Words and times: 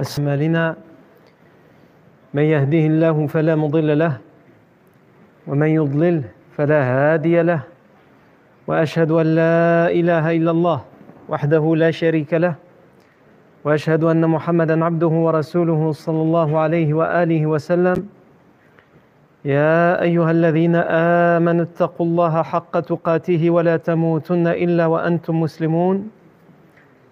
أسمالنا 0.00 0.76
من 2.34 2.42
يهده 2.42 2.84
الله 2.86 3.26
فلا 3.26 3.54
مضل 3.56 3.98
له 3.98 4.18
ومن 5.46 5.68
يضلل 5.68 6.22
فلا 6.56 6.80
هادي 6.82 7.42
له. 7.42 7.60
وأشهد 8.66 9.10
أن 9.10 9.26
لا 9.34 9.90
إله 9.90 10.24
إلا 10.36 10.50
الله 10.50 10.78
وحده 11.28 11.64
لا 11.76 11.90
شريك 11.90 12.34
له 12.34 12.54
وأشهد 13.64 14.04
أن 14.04 14.22
محمدا 14.24 14.84
عبده 14.84 15.12
ورسوله 15.26 15.92
صلى 15.92 16.22
الله 16.22 16.58
عليه 16.58 16.94
وآله 16.94 17.42
وسلم. 17.46 17.98
يا 19.44 20.02
أيها 20.02 20.30
الذين 20.30 20.76
آمنوا 21.36 21.64
اتقوا 21.64 22.06
الله 22.06 22.34
حق 22.42 22.74
تقاته 22.80 23.42
ولا 23.50 23.76
تموتن 23.76 24.46
إلا 24.46 24.86
وأنتم 24.86 25.40
مسلمون. 25.40 26.19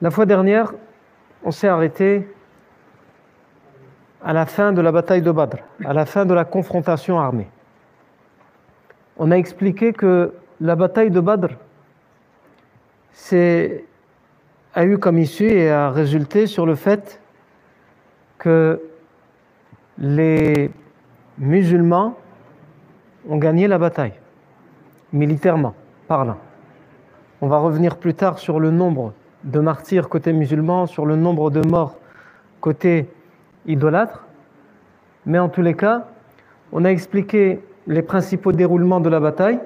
La 0.00 0.10
fois 0.12 0.26
dernière, 0.26 0.72
on 1.44 1.50
s'est 1.50 1.66
arrêté 1.66 2.28
à 4.22 4.32
la 4.32 4.46
fin 4.46 4.72
de 4.72 4.80
la 4.80 4.92
bataille 4.92 5.22
de 5.22 5.32
Badr, 5.32 5.58
à 5.84 5.92
la 5.92 6.06
fin 6.06 6.24
de 6.24 6.34
la 6.34 6.44
confrontation 6.44 7.18
armée. 7.18 7.48
On 9.16 9.32
a 9.32 9.36
expliqué 9.36 9.92
que 9.92 10.34
la 10.60 10.76
bataille 10.76 11.10
de 11.10 11.20
Badr 11.20 11.48
a 14.74 14.84
eu 14.84 14.98
comme 14.98 15.18
issue 15.18 15.50
et 15.50 15.70
a 15.70 15.90
résulté 15.90 16.46
sur 16.46 16.64
le 16.64 16.76
fait 16.76 17.20
que 18.38 18.80
les 19.98 20.70
musulmans 21.38 22.16
ont 23.28 23.38
gagné 23.38 23.66
la 23.66 23.78
bataille, 23.78 24.14
militairement 25.12 25.74
parlant. 26.06 26.38
On 27.40 27.48
va 27.48 27.58
revenir 27.58 27.96
plus 27.96 28.14
tard 28.14 28.38
sur 28.38 28.60
le 28.60 28.70
nombre 28.70 29.12
de 29.44 29.60
martyrs 29.60 30.08
côté 30.08 30.32
musulman, 30.32 30.86
sur 30.86 31.06
le 31.06 31.16
nombre 31.16 31.50
de 31.50 31.66
morts 31.66 31.96
côté 32.60 33.08
idolâtre. 33.66 34.26
Mais 35.26 35.38
en 35.38 35.48
tous 35.48 35.62
les 35.62 35.74
cas, 35.74 36.06
on 36.72 36.84
a 36.84 36.88
expliqué 36.88 37.60
les 37.86 38.02
principaux 38.02 38.52
déroulements 38.52 39.00
de 39.00 39.08
la 39.08 39.20
bataille 39.20 39.60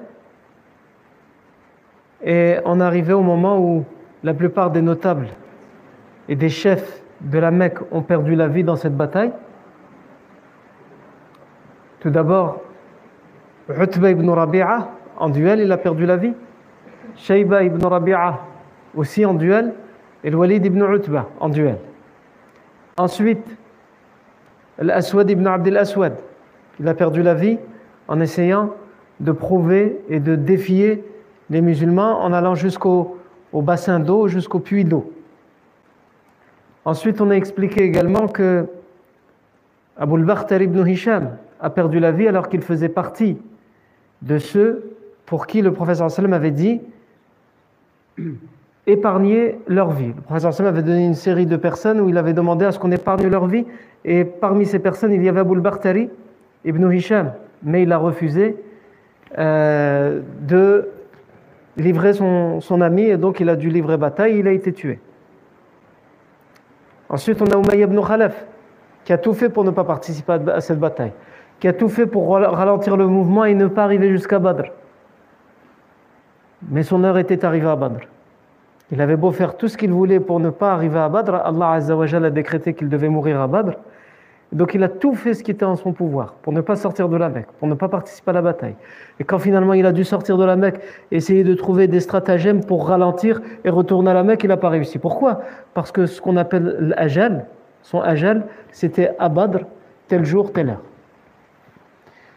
et 2.23 2.57
on 2.65 2.79
arrivé 2.79 3.13
au 3.13 3.21
moment 3.21 3.59
où 3.59 3.85
la 4.23 4.33
plupart 4.33 4.71
des 4.71 4.81
notables 4.81 5.27
et 6.29 6.35
des 6.35 6.49
chefs 6.49 7.01
de 7.21 7.39
la 7.39 7.51
Mecque 7.51 7.79
ont 7.91 8.01
perdu 8.01 8.35
la 8.35 8.47
vie 8.47 8.63
dans 8.63 8.77
cette 8.77 8.95
bataille. 8.95 9.31
Tout 11.99 12.09
d'abord, 12.09 12.61
Utba 13.69 14.11
ibn 14.11 14.29
Rabi'a, 14.29 14.89
en 15.17 15.29
duel, 15.29 15.59
il 15.59 15.71
a 15.71 15.77
perdu 15.77 16.05
la 16.05 16.17
vie. 16.17 16.33
Shayba 17.15 17.63
ibn 17.63 17.85
Rabi'a, 17.85 18.39
aussi 18.95 19.25
en 19.25 19.33
duel, 19.33 19.73
et 20.23 20.29
le 20.29 20.37
Walid 20.37 20.65
ibn 20.65 20.81
Utba, 20.81 21.29
en 21.39 21.49
duel. 21.49 21.77
Ensuite, 22.97 23.45
l'Aswad 24.77 25.29
ibn 25.29 25.47
Abdel 25.47 25.77
Aswad, 25.77 26.15
il 26.79 26.87
a 26.87 26.93
perdu 26.93 27.21
la 27.21 27.33
vie 27.33 27.57
en 28.07 28.19
essayant 28.19 28.73
de 29.19 29.31
prouver 29.31 30.01
et 30.09 30.19
de 30.19 30.35
défier 30.35 31.03
les 31.49 31.61
musulmans 31.61 32.21
en 32.21 32.33
allant 32.33 32.55
jusqu'au 32.55 33.17
au 33.51 33.61
bassin 33.61 33.99
d'eau, 33.99 34.27
jusqu'au 34.27 34.59
puits 34.59 34.83
d'eau. 34.83 35.11
Ensuite, 36.85 37.21
on 37.21 37.29
a 37.29 37.35
expliqué 37.35 37.83
également 37.83 38.27
que 38.27 38.67
Abu 39.95 40.29
al 40.29 40.61
ibn 40.61 40.87
Hisham 40.87 41.37
a 41.59 41.69
perdu 41.69 41.99
la 41.99 42.11
vie 42.11 42.27
alors 42.27 42.49
qu'il 42.49 42.61
faisait 42.61 42.89
partie 42.89 43.37
de 44.21 44.37
ceux 44.39 44.95
pour 45.25 45.47
qui 45.47 45.61
le 45.61 45.71
professeur 45.71 46.09
sallam 46.09 46.33
avait 46.33 46.51
dit 46.51 46.81
épargner 48.85 49.59
leur 49.67 49.91
vie. 49.91 50.13
Le 50.29 50.39
sallam 50.39 50.73
avait 50.73 50.83
donné 50.83 51.05
une 51.05 51.13
série 51.13 51.45
de 51.45 51.55
personnes 51.55 52.01
où 52.01 52.09
il 52.09 52.17
avait 52.17 52.33
demandé 52.33 52.65
à 52.65 52.71
ce 52.71 52.79
qu'on 52.79 52.91
épargne 52.91 53.27
leur 53.27 53.47
vie 53.47 53.65
et 54.05 54.25
parmi 54.25 54.65
ces 54.65 54.79
personnes, 54.79 55.13
il 55.13 55.23
y 55.23 55.29
avait 55.29 55.39
Abu 55.39 55.55
al 55.65 56.09
ibn 56.65 56.91
Hisham, 56.91 57.33
mais 57.63 57.83
il 57.83 57.91
a 57.91 57.97
refusé 57.97 58.57
euh, 59.37 60.21
de 60.41 60.89
livrer 61.77 62.13
son, 62.13 62.59
son, 62.59 62.81
ami 62.81 63.03
et 63.03 63.17
donc 63.17 63.39
il 63.39 63.49
a 63.49 63.55
dû 63.55 63.69
livrer 63.69 63.97
bataille, 63.97 64.37
il 64.37 64.47
a 64.47 64.51
été 64.51 64.73
tué. 64.73 64.99
Ensuite, 67.09 67.41
on 67.41 67.45
a 67.45 67.57
Umayy 67.57 67.83
ibn 67.83 67.99
Khalaf 68.01 68.45
qui 69.05 69.13
a 69.13 69.17
tout 69.17 69.33
fait 69.33 69.49
pour 69.49 69.63
ne 69.63 69.71
pas 69.71 69.83
participer 69.83 70.33
à 70.51 70.61
cette 70.61 70.79
bataille, 70.79 71.13
qui 71.59 71.67
a 71.67 71.73
tout 71.73 71.89
fait 71.89 72.05
pour 72.05 72.29
ralentir 72.33 72.97
le 72.97 73.07
mouvement 73.07 73.45
et 73.45 73.53
ne 73.53 73.67
pas 73.67 73.83
arriver 73.83 74.09
jusqu'à 74.09 74.39
Badr. 74.39 74.71
Mais 76.69 76.83
son 76.83 77.03
heure 77.03 77.17
était 77.17 77.43
arrivée 77.43 77.67
à 77.67 77.75
Badr. 77.75 78.07
Il 78.93 79.01
avait 79.01 79.15
beau 79.15 79.31
faire 79.31 79.57
tout 79.57 79.67
ce 79.67 79.75
qu'il 79.75 79.91
voulait 79.91 80.19
pour 80.19 80.39
ne 80.39 80.51
pas 80.51 80.71
arriver 80.71 80.99
à 80.99 81.09
Badr, 81.09 81.33
Allah 81.33 81.71
a 81.71 82.29
décrété 82.29 82.75
qu'il 82.75 82.89
devait 82.89 83.09
mourir 83.09 83.41
à 83.41 83.47
Badr. 83.47 83.71
Donc 84.51 84.75
il 84.75 84.83
a 84.83 84.87
tout 84.87 85.15
fait 85.15 85.33
ce 85.33 85.43
qui 85.43 85.49
était 85.49 85.65
en 85.65 85.75
son 85.75 85.93
pouvoir 85.93 86.35
pour 86.43 86.53
ne 86.53 86.61
pas 86.61 86.75
sortir 86.75 87.09
de 87.09 87.17
la 87.17 87.27
Mecque, 87.29 87.47
pour 87.57 87.67
ne 87.67 87.73
pas 87.73 87.89
participer 87.89 88.29
à 88.29 88.33
la 88.33 88.43
bataille. 88.43 88.75
Et 89.19 89.23
quand 89.23 89.39
finalement 89.39 89.73
il 89.73 89.87
a 89.87 89.91
dû 89.91 90.03
sortir 90.03 90.37
de 90.37 90.45
la 90.45 90.55
Mecque, 90.55 90.79
essayer 91.09 91.43
de 91.43 91.55
trouver 91.55 91.87
des 91.87 92.01
stratagèmes 92.01 92.63
pour 92.63 92.87
ralentir 92.87 93.41
et 93.65 93.71
retourner 93.71 94.11
à 94.11 94.13
la 94.13 94.21
Mecque, 94.21 94.43
il 94.43 94.49
n'a 94.49 94.57
pas 94.57 94.69
réussi. 94.69 94.99
Pourquoi? 94.99 95.41
Parce 95.73 95.91
que 95.91 96.05
ce 96.05 96.21
qu'on 96.21 96.37
appelle 96.37 96.93
l'ajal, 96.95 97.47
son 97.81 97.99
ajal, 97.99 98.45
c'était 98.71 99.15
à 99.17 99.27
Badr, 99.27 99.61
tel 100.07 100.23
jour, 100.23 100.53
telle 100.53 100.69
heure. 100.69 100.83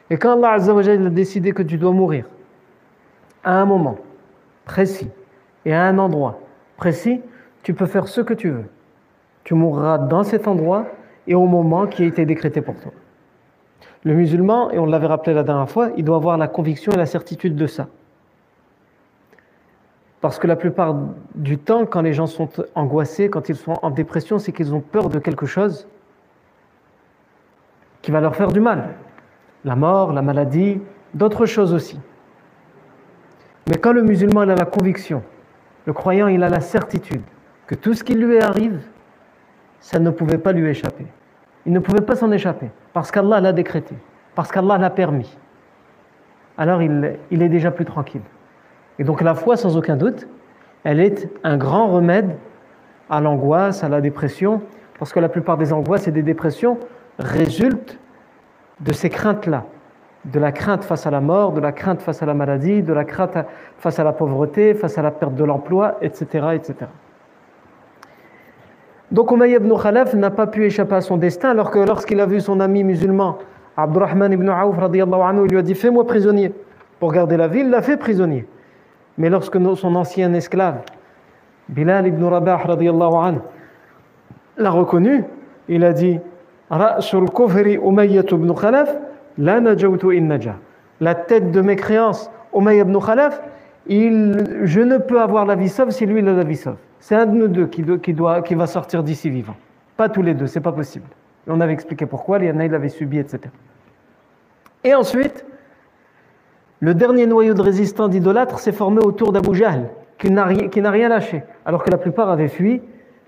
Et 0.08 0.16
quand 0.16 0.42
Allah 0.42 0.54
a 0.54 0.96
décidé 1.10 1.52
que 1.52 1.62
tu 1.62 1.76
dois 1.76 1.92
mourir, 1.92 2.24
à 3.44 3.60
un 3.60 3.66
moment 3.66 3.98
précis 4.64 5.10
et 5.66 5.74
à 5.74 5.82
un 5.82 5.98
endroit 5.98 6.40
précis, 6.76 7.20
tu 7.62 7.74
peux 7.74 7.86
faire 7.86 8.08
ce 8.08 8.20
que 8.20 8.34
tu 8.34 8.50
veux. 8.50 8.66
Tu 9.44 9.54
mourras 9.54 9.98
dans 9.98 10.22
cet 10.22 10.48
endroit 10.48 10.86
et 11.26 11.34
au 11.34 11.46
moment 11.46 11.86
qui 11.86 12.02
a 12.02 12.06
été 12.06 12.24
décrété 12.26 12.60
pour 12.60 12.78
toi. 12.80 12.92
Le 14.04 14.14
musulman, 14.14 14.70
et 14.70 14.78
on 14.78 14.86
l'avait 14.86 15.06
rappelé 15.06 15.34
la 15.34 15.42
dernière 15.42 15.68
fois, 15.68 15.90
il 15.96 16.04
doit 16.04 16.16
avoir 16.16 16.38
la 16.38 16.48
conviction 16.48 16.92
et 16.92 16.96
la 16.96 17.06
certitude 17.06 17.56
de 17.56 17.66
ça. 17.66 17.88
Parce 20.20 20.38
que 20.38 20.46
la 20.46 20.56
plupart 20.56 20.96
du 21.34 21.58
temps, 21.58 21.86
quand 21.86 22.02
les 22.02 22.12
gens 22.12 22.26
sont 22.26 22.48
angoissés, 22.74 23.28
quand 23.28 23.48
ils 23.48 23.56
sont 23.56 23.74
en 23.82 23.90
dépression, 23.90 24.38
c'est 24.38 24.52
qu'ils 24.52 24.74
ont 24.74 24.80
peur 24.80 25.08
de 25.08 25.18
quelque 25.18 25.46
chose 25.46 25.86
qui 28.02 28.10
va 28.10 28.20
leur 28.20 28.36
faire 28.36 28.52
du 28.52 28.60
mal. 28.60 28.94
La 29.64 29.74
mort, 29.76 30.12
la 30.12 30.22
maladie, 30.22 30.80
d'autres 31.14 31.46
choses 31.46 31.74
aussi. 31.74 31.98
Mais 33.68 33.78
quand 33.78 33.92
le 33.92 34.02
musulman 34.02 34.42
a 34.42 34.54
la 34.54 34.64
conviction, 34.64 35.22
le 35.86 35.92
croyant 35.92 36.26
il 36.26 36.42
a 36.42 36.48
la 36.48 36.60
certitude 36.60 37.22
que 37.66 37.74
tout 37.74 37.94
ce 37.94 38.04
qui 38.04 38.14
lui 38.14 38.38
arrive, 38.38 38.80
ça 39.80 39.98
ne 39.98 40.10
pouvait 40.10 40.38
pas 40.38 40.52
lui 40.52 40.68
échapper. 40.68 41.06
Il 41.64 41.72
ne 41.72 41.78
pouvait 41.78 42.00
pas 42.00 42.16
s'en 42.16 42.30
échapper, 42.30 42.70
parce 42.92 43.10
qu'Allah 43.10 43.40
l'a 43.40 43.52
décrété, 43.52 43.94
parce 44.34 44.52
qu'Allah 44.52 44.78
l'a 44.78 44.90
permis. 44.90 45.36
Alors 46.58 46.82
il, 46.82 47.16
est 47.30 47.48
déjà 47.48 47.70
plus 47.70 47.84
tranquille. 47.84 48.22
Et 48.98 49.04
donc 49.04 49.20
la 49.20 49.34
foi, 49.34 49.56
sans 49.56 49.76
aucun 49.76 49.96
doute, 49.96 50.26
elle 50.84 51.00
est 51.00 51.28
un 51.44 51.56
grand 51.56 51.88
remède 51.88 52.36
à 53.10 53.20
l'angoisse, 53.20 53.84
à 53.84 53.88
la 53.88 54.00
dépression, 54.00 54.62
parce 54.98 55.12
que 55.12 55.20
la 55.20 55.28
plupart 55.28 55.58
des 55.58 55.72
angoisses 55.72 56.08
et 56.08 56.12
des 56.12 56.22
dépressions 56.22 56.78
résultent 57.18 57.98
de 58.80 58.92
ces 58.92 59.10
craintes-là, 59.10 59.64
de 60.26 60.40
la 60.40 60.52
crainte 60.52 60.84
face 60.84 61.06
à 61.06 61.10
la 61.10 61.20
mort, 61.20 61.52
de 61.52 61.60
la 61.60 61.72
crainte 61.72 62.02
face 62.02 62.22
à 62.22 62.26
la 62.26 62.34
maladie, 62.34 62.82
de 62.82 62.92
la 62.92 63.04
crainte 63.04 63.38
face 63.78 63.98
à 63.98 64.04
la 64.04 64.12
pauvreté, 64.12 64.74
face 64.74 64.98
à 64.98 65.02
la 65.02 65.10
perte 65.10 65.34
de 65.34 65.44
l'emploi, 65.44 65.98
etc., 66.02 66.48
etc. 66.54 66.74
Donc 69.12 69.30
Umayy 69.30 69.54
ibn 69.54 69.72
Khalaf 69.80 70.14
n'a 70.14 70.30
pas 70.30 70.48
pu 70.48 70.64
échapper 70.64 70.96
à 70.96 71.00
son 71.00 71.16
destin, 71.16 71.50
alors 71.50 71.70
que 71.70 71.78
lorsqu'il 71.78 72.20
a 72.20 72.26
vu 72.26 72.40
son 72.40 72.58
ami 72.58 72.82
musulman, 72.82 73.38
Abdurrahman 73.76 74.32
ibn 74.32 74.48
Aouf, 74.48 74.78
anhu, 74.78 75.44
il 75.44 75.50
lui 75.50 75.58
a 75.58 75.62
dit 75.62 75.74
Fais-moi 75.74 76.06
prisonnier. 76.06 76.52
Pour 76.98 77.12
garder 77.12 77.36
la 77.36 77.46
ville, 77.46 77.66
il 77.66 77.70
l'a 77.70 77.82
fait 77.82 77.96
prisonnier. 77.96 78.48
Mais 79.18 79.30
lorsque 79.30 79.58
son 79.76 79.94
ancien 79.94 80.32
esclave, 80.32 80.80
Bilal 81.68 82.08
ibn 82.08 82.24
Rabah, 82.24 82.62
anhu, 82.66 83.38
l'a 84.56 84.70
reconnu, 84.70 85.24
il 85.68 85.84
a 85.84 85.92
dit 85.92 86.18
Ra'sul 86.68 87.30
kufri 87.30 87.74
ibn 87.74 88.54
Khalaf, 88.54 88.96
la 89.38 89.60
naja. 89.60 90.56
La 91.00 91.14
tête 91.14 91.50
de 91.50 91.60
mécréance, 91.60 92.30
Umayy 92.54 92.80
ibn 92.80 92.98
Khalaf, 92.98 93.42
je 93.88 94.80
ne 94.80 94.98
peux 94.98 95.20
avoir 95.20 95.46
la 95.46 95.54
vie 95.54 95.68
sauve 95.68 95.90
si 95.90 96.06
lui 96.06 96.20
il 96.20 96.28
a 96.28 96.32
la 96.32 96.44
vie 96.44 96.56
sauve. 96.56 96.76
C'est 96.98 97.14
un 97.14 97.26
de 97.26 97.36
nous 97.36 97.48
deux 97.48 97.66
qui, 97.66 97.82
doit, 98.12 98.42
qui 98.42 98.54
va 98.54 98.66
sortir 98.66 99.02
d'ici 99.02 99.30
vivant. 99.30 99.56
Pas 99.96 100.08
tous 100.08 100.22
les 100.22 100.34
deux, 100.34 100.46
c'est 100.46 100.60
pas 100.60 100.72
possible. 100.72 101.06
on 101.46 101.60
avait 101.60 101.72
expliqué 101.72 102.06
pourquoi, 102.06 102.38
il 102.38 102.46
y 102.46 102.50
en 102.50 102.58
a, 102.58 102.64
il 102.64 102.74
avait 102.74 102.88
subi, 102.88 103.18
etc. 103.18 103.40
Et 104.84 104.94
ensuite, 104.94 105.44
le 106.80 106.94
dernier 106.94 107.26
noyau 107.26 107.54
de 107.54 107.62
résistants 107.62 108.08
d'idolâtres 108.08 108.58
s'est 108.58 108.72
formé 108.72 109.00
autour 109.00 109.32
d'Abu 109.32 109.54
Jahl, 109.54 109.88
qui 110.18 110.30
n'a 110.30 110.44
rien 110.90 111.08
lâché, 111.08 111.44
alors 111.64 111.84
que 111.84 111.90
la 111.90 111.98
plupart 111.98 112.30
avaient 112.30 112.48
fui 112.48 112.82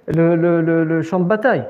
le, 0.07 1.03
champ 1.03 1.21
de 1.21 1.25
bataille. 1.25 1.65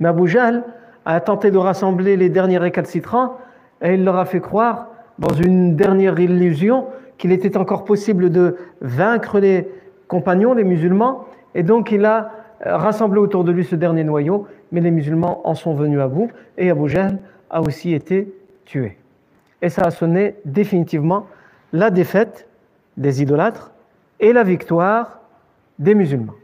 Mais 0.00 0.08
Abu 0.08 0.28
Jahl 0.28 0.64
a 1.04 1.20
tenté 1.20 1.50
de 1.50 1.58
rassembler 1.58 2.16
les 2.16 2.28
derniers 2.28 2.58
récalcitrants 2.58 3.36
et 3.82 3.94
il 3.94 4.04
leur 4.04 4.16
a 4.16 4.24
fait 4.24 4.40
croire, 4.40 4.88
dans 5.18 5.34
une 5.34 5.76
dernière 5.76 6.18
illusion, 6.18 6.86
qu'il 7.16 7.32
était 7.32 7.56
encore 7.56 7.84
possible 7.84 8.30
de 8.30 8.56
vaincre 8.80 9.40
les 9.40 9.68
compagnons, 10.06 10.54
les 10.54 10.64
musulmans, 10.64 11.26
et 11.54 11.62
donc 11.62 11.90
il 11.90 12.04
a 12.04 12.30
rassemblé 12.64 13.20
autour 13.20 13.44
de 13.44 13.52
lui 13.52 13.64
ce 13.64 13.74
dernier 13.76 14.04
noyau, 14.04 14.46
mais 14.72 14.80
les 14.80 14.90
musulmans 14.90 15.40
en 15.44 15.54
sont 15.54 15.74
venus 15.74 16.00
à 16.00 16.08
bout, 16.08 16.30
et 16.56 16.70
Abu 16.70 16.88
Jahl 16.88 17.18
a 17.50 17.60
aussi 17.60 17.94
été 17.94 18.32
tué. 18.64 18.96
Et 19.60 19.68
ça 19.68 19.82
a 19.82 19.90
sonné 19.90 20.36
définitivement 20.44 21.26
la 21.72 21.90
défaite 21.90 22.48
des 22.96 23.22
idolâtres 23.22 23.72
et 24.20 24.32
la 24.32 24.44
victoire 24.44 25.20
des 25.78 25.94
musulmans. 25.94 26.34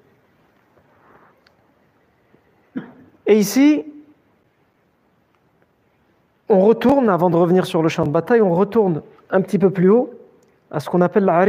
Et 3.26 3.38
ici, 3.38 3.84
on 6.54 6.60
retourne, 6.60 7.08
avant 7.08 7.30
de 7.30 7.36
revenir 7.36 7.66
sur 7.66 7.82
le 7.82 7.88
champ 7.88 8.04
de 8.04 8.10
bataille, 8.10 8.40
on 8.40 8.54
retourne 8.54 9.02
un 9.30 9.40
petit 9.40 9.58
peu 9.58 9.70
plus 9.70 9.90
haut 9.90 10.10
à 10.70 10.80
ce 10.80 10.88
qu'on 10.88 11.00
appelle 11.00 11.24
la 11.24 11.44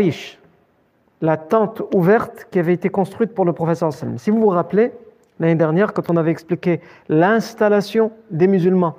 la 1.21 1.37
tente 1.37 1.81
ouverte 1.93 2.47
qui 2.51 2.59
avait 2.59 2.73
été 2.73 2.89
construite 2.89 3.33
pour 3.33 3.45
le 3.45 3.53
professeur 3.53 3.93
sallam. 3.93 4.17
Si 4.17 4.31
vous 4.31 4.41
vous 4.41 4.49
rappelez, 4.49 4.91
l'année 5.39 5.55
dernière, 5.55 5.93
quand 5.93 6.09
on 6.09 6.17
avait 6.17 6.31
expliqué 6.31 6.81
l'installation 7.07 8.11
des 8.31 8.47
musulmans 8.47 8.95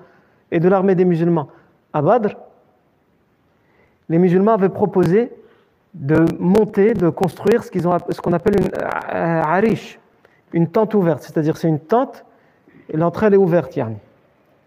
et 0.51 0.61
de 0.61 0.69
l'armée 0.69 0.95
des 0.95 1.05
musulmans 1.05 1.49
à 1.93 2.03
Badr, 2.03 2.37
les 4.09 4.19
musulmans 4.19 4.55
avaient 4.55 4.69
proposé 4.69 5.33
de 5.95 6.25
monter, 6.39 6.95
de 6.95 7.09
construire 7.09 7.65
ce 7.65 8.21
qu'on 8.21 8.33
appelle 8.33 8.61
une 8.61 8.69
euh, 8.69 9.43
harish, 9.43 9.99
une 10.53 10.69
tente 10.69 10.95
ouverte, 10.95 11.23
c'est-à-dire 11.23 11.57
c'est 11.57 11.69
une 11.69 11.81
tente 11.81 12.25
et 12.89 12.97
l'entrée 12.97 13.27
elle 13.27 13.35
est 13.35 13.39
ouverte. 13.39 13.75
Yani. 13.77 13.97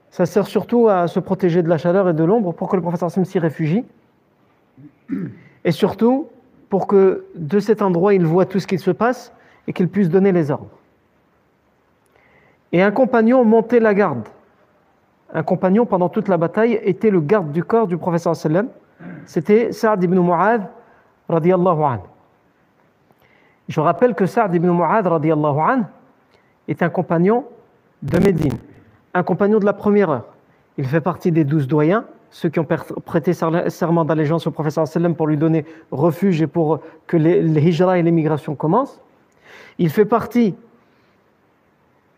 Ça 0.10 0.26
sert 0.26 0.48
surtout 0.48 0.88
à 0.88 1.08
se 1.08 1.20
protéger 1.20 1.62
de 1.62 1.70
la 1.70 1.78
chaleur 1.78 2.10
et 2.10 2.14
de 2.14 2.24
l'ombre 2.24 2.54
pour 2.54 2.68
que 2.68 2.76
le 2.76 2.82
professeur 2.82 3.12
Sam 3.12 3.26
s'y 3.26 3.40
réfugie 3.40 3.86
et 5.64 5.72
surtout 5.72 6.28
pour 6.70 6.88
que 6.88 7.26
de 7.36 7.60
cet 7.60 7.82
endroit 7.82 8.14
il 8.14 8.26
voit 8.26 8.46
tout 8.46 8.60
ce 8.60 8.68
qui 8.68 8.78
se 8.78 8.92
passe 8.92 9.34
et 9.68 9.74
qu'il 9.74 9.88
puisse 9.88 10.10
donner 10.10 10.32
les 10.32 10.52
ordres. 10.52 10.70
Et 12.72 12.82
un 12.82 12.92
compagnon 12.92 13.44
montait 13.44 13.80
la 13.80 13.94
garde. 13.94 14.28
Un 15.34 15.44
compagnon 15.44 15.86
pendant 15.86 16.10
toute 16.10 16.28
la 16.28 16.38
bataille 16.38 16.80
était 16.84 17.10
le 17.10 17.22
garde 17.22 17.52
du 17.52 17.64
corps 17.64 17.88
du 17.88 17.98
professeur 17.98 18.36
sallam. 18.36 18.68
C'était 19.26 19.72
Saad 19.72 20.04
ibn 20.04 20.20
Mu'adh 20.20 20.68
radiallahu 21.28 21.84
anhu. 21.84 22.02
Je 23.68 23.80
rappelle 23.80 24.16
que 24.16 24.26
Saad 24.26 24.54
ibn 24.56 24.70
Mu'adh 24.70 25.06
radiallahu 25.08 25.60
anhu 25.60 25.84
est 26.68 26.82
un 26.82 26.90
compagnon 26.90 27.46
de 28.02 28.18
Médine, 28.20 28.58
un 29.14 29.24
compagnon 29.24 29.60
de 29.60 29.66
la 29.66 29.74
première 29.74 30.10
heure. 30.10 30.26
Il 30.78 30.86
fait 30.86 31.02
partie 31.02 31.32
des 31.32 31.44
douze 31.44 31.68
doyens 31.68 32.06
ceux 32.32 32.50
qui 32.50 32.60
ont 32.60 32.68
prêté 33.06 33.34
serment 33.34 34.06
d'allégeance 34.06 34.46
au 34.48 34.52
professeur 34.52 34.88
sallam 34.88 35.16
pour 35.16 35.28
lui 35.28 35.38
donner 35.38 35.66
refuge 35.92 36.42
et 36.42 36.48
pour 36.48 36.80
que 37.08 37.18
les, 37.18 37.42
hijra 37.68 37.98
et 37.98 38.04
l'émigration 38.04 38.56
commencent. 38.56 39.02
Il 39.78 39.90
fait 39.90 40.06
partie 40.06 40.56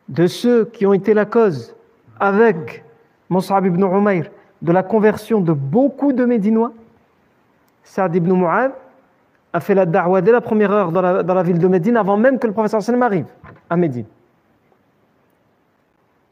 de 0.10 0.28
ceux 0.28 0.66
qui 0.66 0.86
ont 0.86 0.94
été 0.94 1.14
la 1.14 1.26
cause 1.26 1.76
avec 2.20 2.84
Mus'ab 3.30 3.66
ibn 3.66 3.82
Umayr 3.84 4.30
de 4.62 4.72
la 4.72 4.84
conversion 4.84 5.40
de 5.40 5.54
beaucoup 5.54 6.12
de 6.12 6.26
Médinois. 6.26 6.74
Saad 7.84 8.16
ibn 8.16 8.34
Mu'ad 8.34 8.74
a 9.54 9.60
fait 9.60 9.76
la 9.76 9.86
da'wa 9.86 10.22
dès 10.22 10.32
la 10.32 10.42
première 10.42 10.72
heure 10.72 10.92
dans 10.92 11.02
la, 11.02 11.44
ville 11.44 11.60
de 11.60 11.68
Médine 11.68 11.98
avant 11.98 12.18
même 12.18 12.38
que 12.38 12.48
le 12.48 12.54
professeur 12.54 12.82
sallam 12.82 13.04
arrive 13.04 13.28
à 13.70 13.78
Médine. 13.78 14.06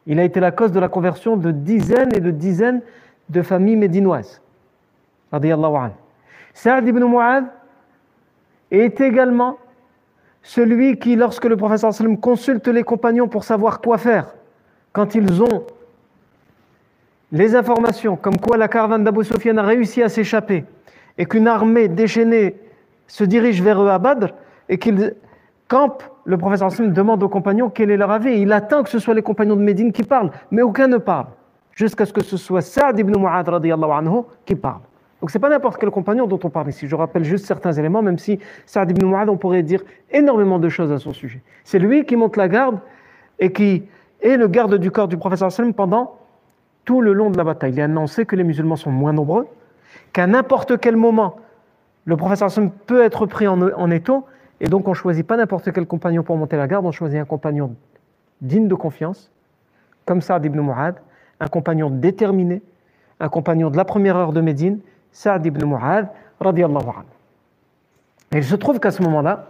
Il 0.09 0.19
a 0.19 0.23
été 0.23 0.39
la 0.39 0.51
cause 0.51 0.71
de 0.71 0.79
la 0.79 0.89
conversion 0.89 1.37
de 1.37 1.51
dizaines 1.51 2.13
et 2.15 2.19
de 2.19 2.31
dizaines 2.31 2.81
de 3.29 3.41
famille 3.43 3.75
médinoise. 3.75 4.41
Saad 6.53 6.87
ibn 6.87 7.03
Mu'adh 7.05 7.45
est 8.71 8.99
également 8.99 9.57
celui 10.41 10.97
qui, 10.97 11.15
lorsque 11.15 11.45
le 11.45 11.55
professeur 11.55 11.93
sallam 11.93 12.17
consulte 12.17 12.67
les 12.67 12.81
compagnons 12.83 13.27
pour 13.27 13.43
savoir 13.43 13.81
quoi 13.81 13.99
faire, 13.99 14.33
quand 14.93 15.13
ils 15.13 15.43
ont 15.43 15.67
les 17.31 17.55
informations 17.55 18.15
comme 18.15 18.39
quoi 18.39 18.57
la 18.57 18.67
caravane 18.67 19.03
d'Abu 19.03 19.23
Sufyan 19.23 19.57
a 19.57 19.63
réussi 19.63 20.01
à 20.01 20.09
s'échapper 20.09 20.65
et 21.19 21.27
qu'une 21.27 21.47
armée 21.47 21.87
déchaînée 21.87 22.55
se 23.05 23.23
dirige 23.23 23.61
vers 23.61 23.79
eux 23.83 23.89
à 23.89 23.99
Badr 23.99 24.33
et 24.69 24.79
qu'ils 24.79 25.13
campent, 25.67 26.03
le 26.29 26.37
professeur 26.37 26.71
sallam 26.71 26.93
demande 26.93 27.23
aux 27.23 27.27
compagnons 27.27 27.71
quel 27.71 27.89
est 27.89 27.97
leur 27.97 28.11
avis. 28.11 28.39
Il 28.39 28.53
attend 28.53 28.83
que 28.83 28.89
ce 28.89 28.99
soit 28.99 29.15
les 29.15 29.23
compagnons 29.23 29.55
de 29.55 29.63
Médine 29.63 29.91
qui 29.91 30.03
parlent, 30.03 30.29
mais 30.51 30.61
aucun 30.61 30.87
ne 30.87 30.97
parle 30.97 31.25
jusqu'à 31.73 32.05
ce 32.05 32.13
que 32.13 32.23
ce 32.23 32.37
soit 32.37 32.61
Saad 32.61 32.99
ibn 32.99 33.17
Mu'adh 33.19 33.49
anhu 33.49 34.21
qui 34.45 34.53
parle. 34.53 34.81
Donc 35.19 35.31
c'est 35.31 35.39
pas 35.39 35.49
n'importe 35.49 35.79
quel 35.79 35.89
compagnon 35.89 36.27
dont 36.27 36.39
on 36.43 36.51
parle 36.51 36.69
ici. 36.69 36.87
Je 36.87 36.95
rappelle 36.95 37.23
juste 37.23 37.47
certains 37.47 37.71
éléments, 37.71 38.03
même 38.03 38.19
si 38.19 38.37
Saad 38.67 38.91
ibn 38.91 39.07
Mu'adh, 39.07 39.27
on 39.27 39.37
pourrait 39.37 39.63
dire 39.63 39.81
énormément 40.11 40.59
de 40.59 40.69
choses 40.69 40.91
à 40.91 40.99
son 40.99 41.13
sujet. 41.13 41.41
C'est 41.63 41.79
lui 41.79 42.05
qui 42.05 42.15
monte 42.15 42.37
la 42.37 42.47
garde 42.47 42.77
et 43.39 43.51
qui 43.51 43.85
est 44.21 44.37
le 44.37 44.47
garde 44.47 44.75
du 44.75 44.91
corps 44.91 45.07
du 45.07 45.17
professeur 45.17 45.51
sallam 45.51 45.73
pendant 45.73 46.15
tout 46.85 47.01
le 47.01 47.11
long 47.11 47.31
de 47.31 47.37
la 47.37 47.43
bataille. 47.43 47.73
Il 47.73 47.81
a 47.81 47.85
annoncé 47.85 48.27
que 48.27 48.35
les 48.35 48.43
musulmans 48.43 48.75
sont 48.75 48.91
moins 48.91 49.13
nombreux, 49.13 49.47
qu'à 50.13 50.27
n'importe 50.27 50.79
quel 50.79 50.95
moment, 50.95 51.37
le 52.05 52.15
professeur 52.17 52.51
sallam 52.51 52.69
peut 52.85 53.01
être 53.01 53.25
pris 53.25 53.47
en, 53.47 53.59
en 53.59 53.89
étau, 53.89 54.25
et 54.59 54.67
donc 54.67 54.87
on 54.87 54.93
choisit 54.93 55.25
pas 55.25 55.37
n'importe 55.37 55.71
quel 55.71 55.85
compagnon 55.85 56.23
pour 56.23 56.37
monter 56.37 56.57
la 56.57 56.67
garde, 56.67 56.85
on 56.85 56.91
choisit 56.91 57.19
un 57.19 57.25
compagnon 57.25 57.75
digne 58.41 58.67
de 58.67 58.75
confiance, 58.75 59.31
comme 60.05 60.21
Saad 60.21 60.45
ibn 60.45 60.59
Mu'adh, 60.59 60.95
un 61.39 61.47
compagnon 61.47 61.89
déterminé, 61.89 62.61
un 63.19 63.29
compagnon 63.29 63.69
de 63.69 63.77
la 63.77 63.85
première 63.85 64.15
heure 64.17 64.33
de 64.33 64.41
Médine, 64.41 64.79
Saad 65.11 65.45
ibn 65.45 65.65
Mu'adh, 65.65 66.07
radiallahu 66.39 66.89
anhu. 66.89 67.05
Et 68.31 68.37
il 68.37 68.43
se 68.43 68.55
trouve 68.55 68.79
qu'à 68.79 68.91
ce 68.91 69.01
moment-là, 69.03 69.47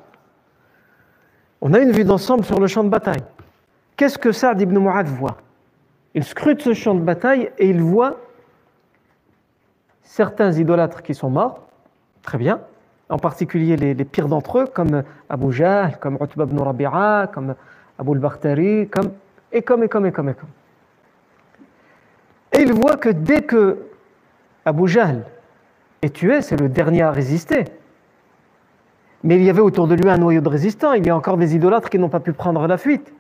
on 1.62 1.74
a 1.74 1.80
une 1.80 1.92
vue 1.92 2.06
d'ensemble 2.06 2.46
sur 2.46 2.60
le 2.60 2.68
champ 2.68 2.84
de 2.84 2.89
bataille. 2.89 3.24
Qu'est-ce 3.98 4.18
que 4.18 4.32
Saad 4.32 4.62
ibn 4.62 4.78
Mu'adh 4.80 5.08
voit? 5.08 5.38
Il 6.13 6.24
scrute 6.24 6.62
ce 6.62 6.74
champ 6.74 6.96
de 6.96 7.01
bataille 7.01 7.51
et 7.58 7.70
il 7.70 7.82
voit 7.82 8.18
certains 10.01 10.51
idolâtres 10.51 11.04
qui 11.04 11.13
sont 11.13 11.30
morts, 11.30 11.68
très 12.24 12.38
bien, 12.38 12.62
en 13.10 13.18
particulier 13.18 13.75
les, 13.75 14.06
pires 14.06 14.28
d'entre 14.28 14.60
eux, 14.60 14.66
comme 14.68 15.04
Abu 15.30 15.51
Jahl, 15.51 15.98
comme 16.00 16.18
Utba 16.22 16.44
ibn 16.44 16.58
comme 17.34 17.56
Abu 17.98 18.12
al-Bakhtari, 18.12 18.88
comme, 18.88 19.12
et 19.51 19.63
comme, 19.63 19.84
et 19.84 19.89
comme, 19.89 20.06
et 20.06 20.12
comme, 20.12 20.30
et 20.30 20.34
comme. 20.34 20.50
Et 22.54 22.62
il 22.62 22.74
voit 22.74 22.98
que 22.98 23.10
dès 23.10 23.42
que 23.42 23.78
Abu 24.66 24.88
Jahl 24.88 25.25
est 26.01 26.13
tué, 26.13 26.42
c'est 26.42 26.60
le 26.60 26.70
dernier 26.70 27.01
à 27.01 27.12
résister. 27.12 27.66
Mais 29.24 29.36
il 29.36 29.44
y 29.44 29.50
avait 29.50 29.62
autour 29.62 29.88
de 29.88 29.96
lui 29.96 30.10
un 30.10 30.18
noyau 30.18 30.42
de 30.42 30.48
résistants. 30.48 30.94
Il 30.94 31.06
y 31.06 31.10
a 31.10 31.16
encore 31.16 31.38
des 31.38 31.56
idolâtres 31.56 31.89
qui 31.89 32.00
n'ont 32.00 32.10
pas 32.10 32.22
pu 32.22 32.32
prendre 32.32 32.66
la 32.68 32.78
fuite. 32.78 33.12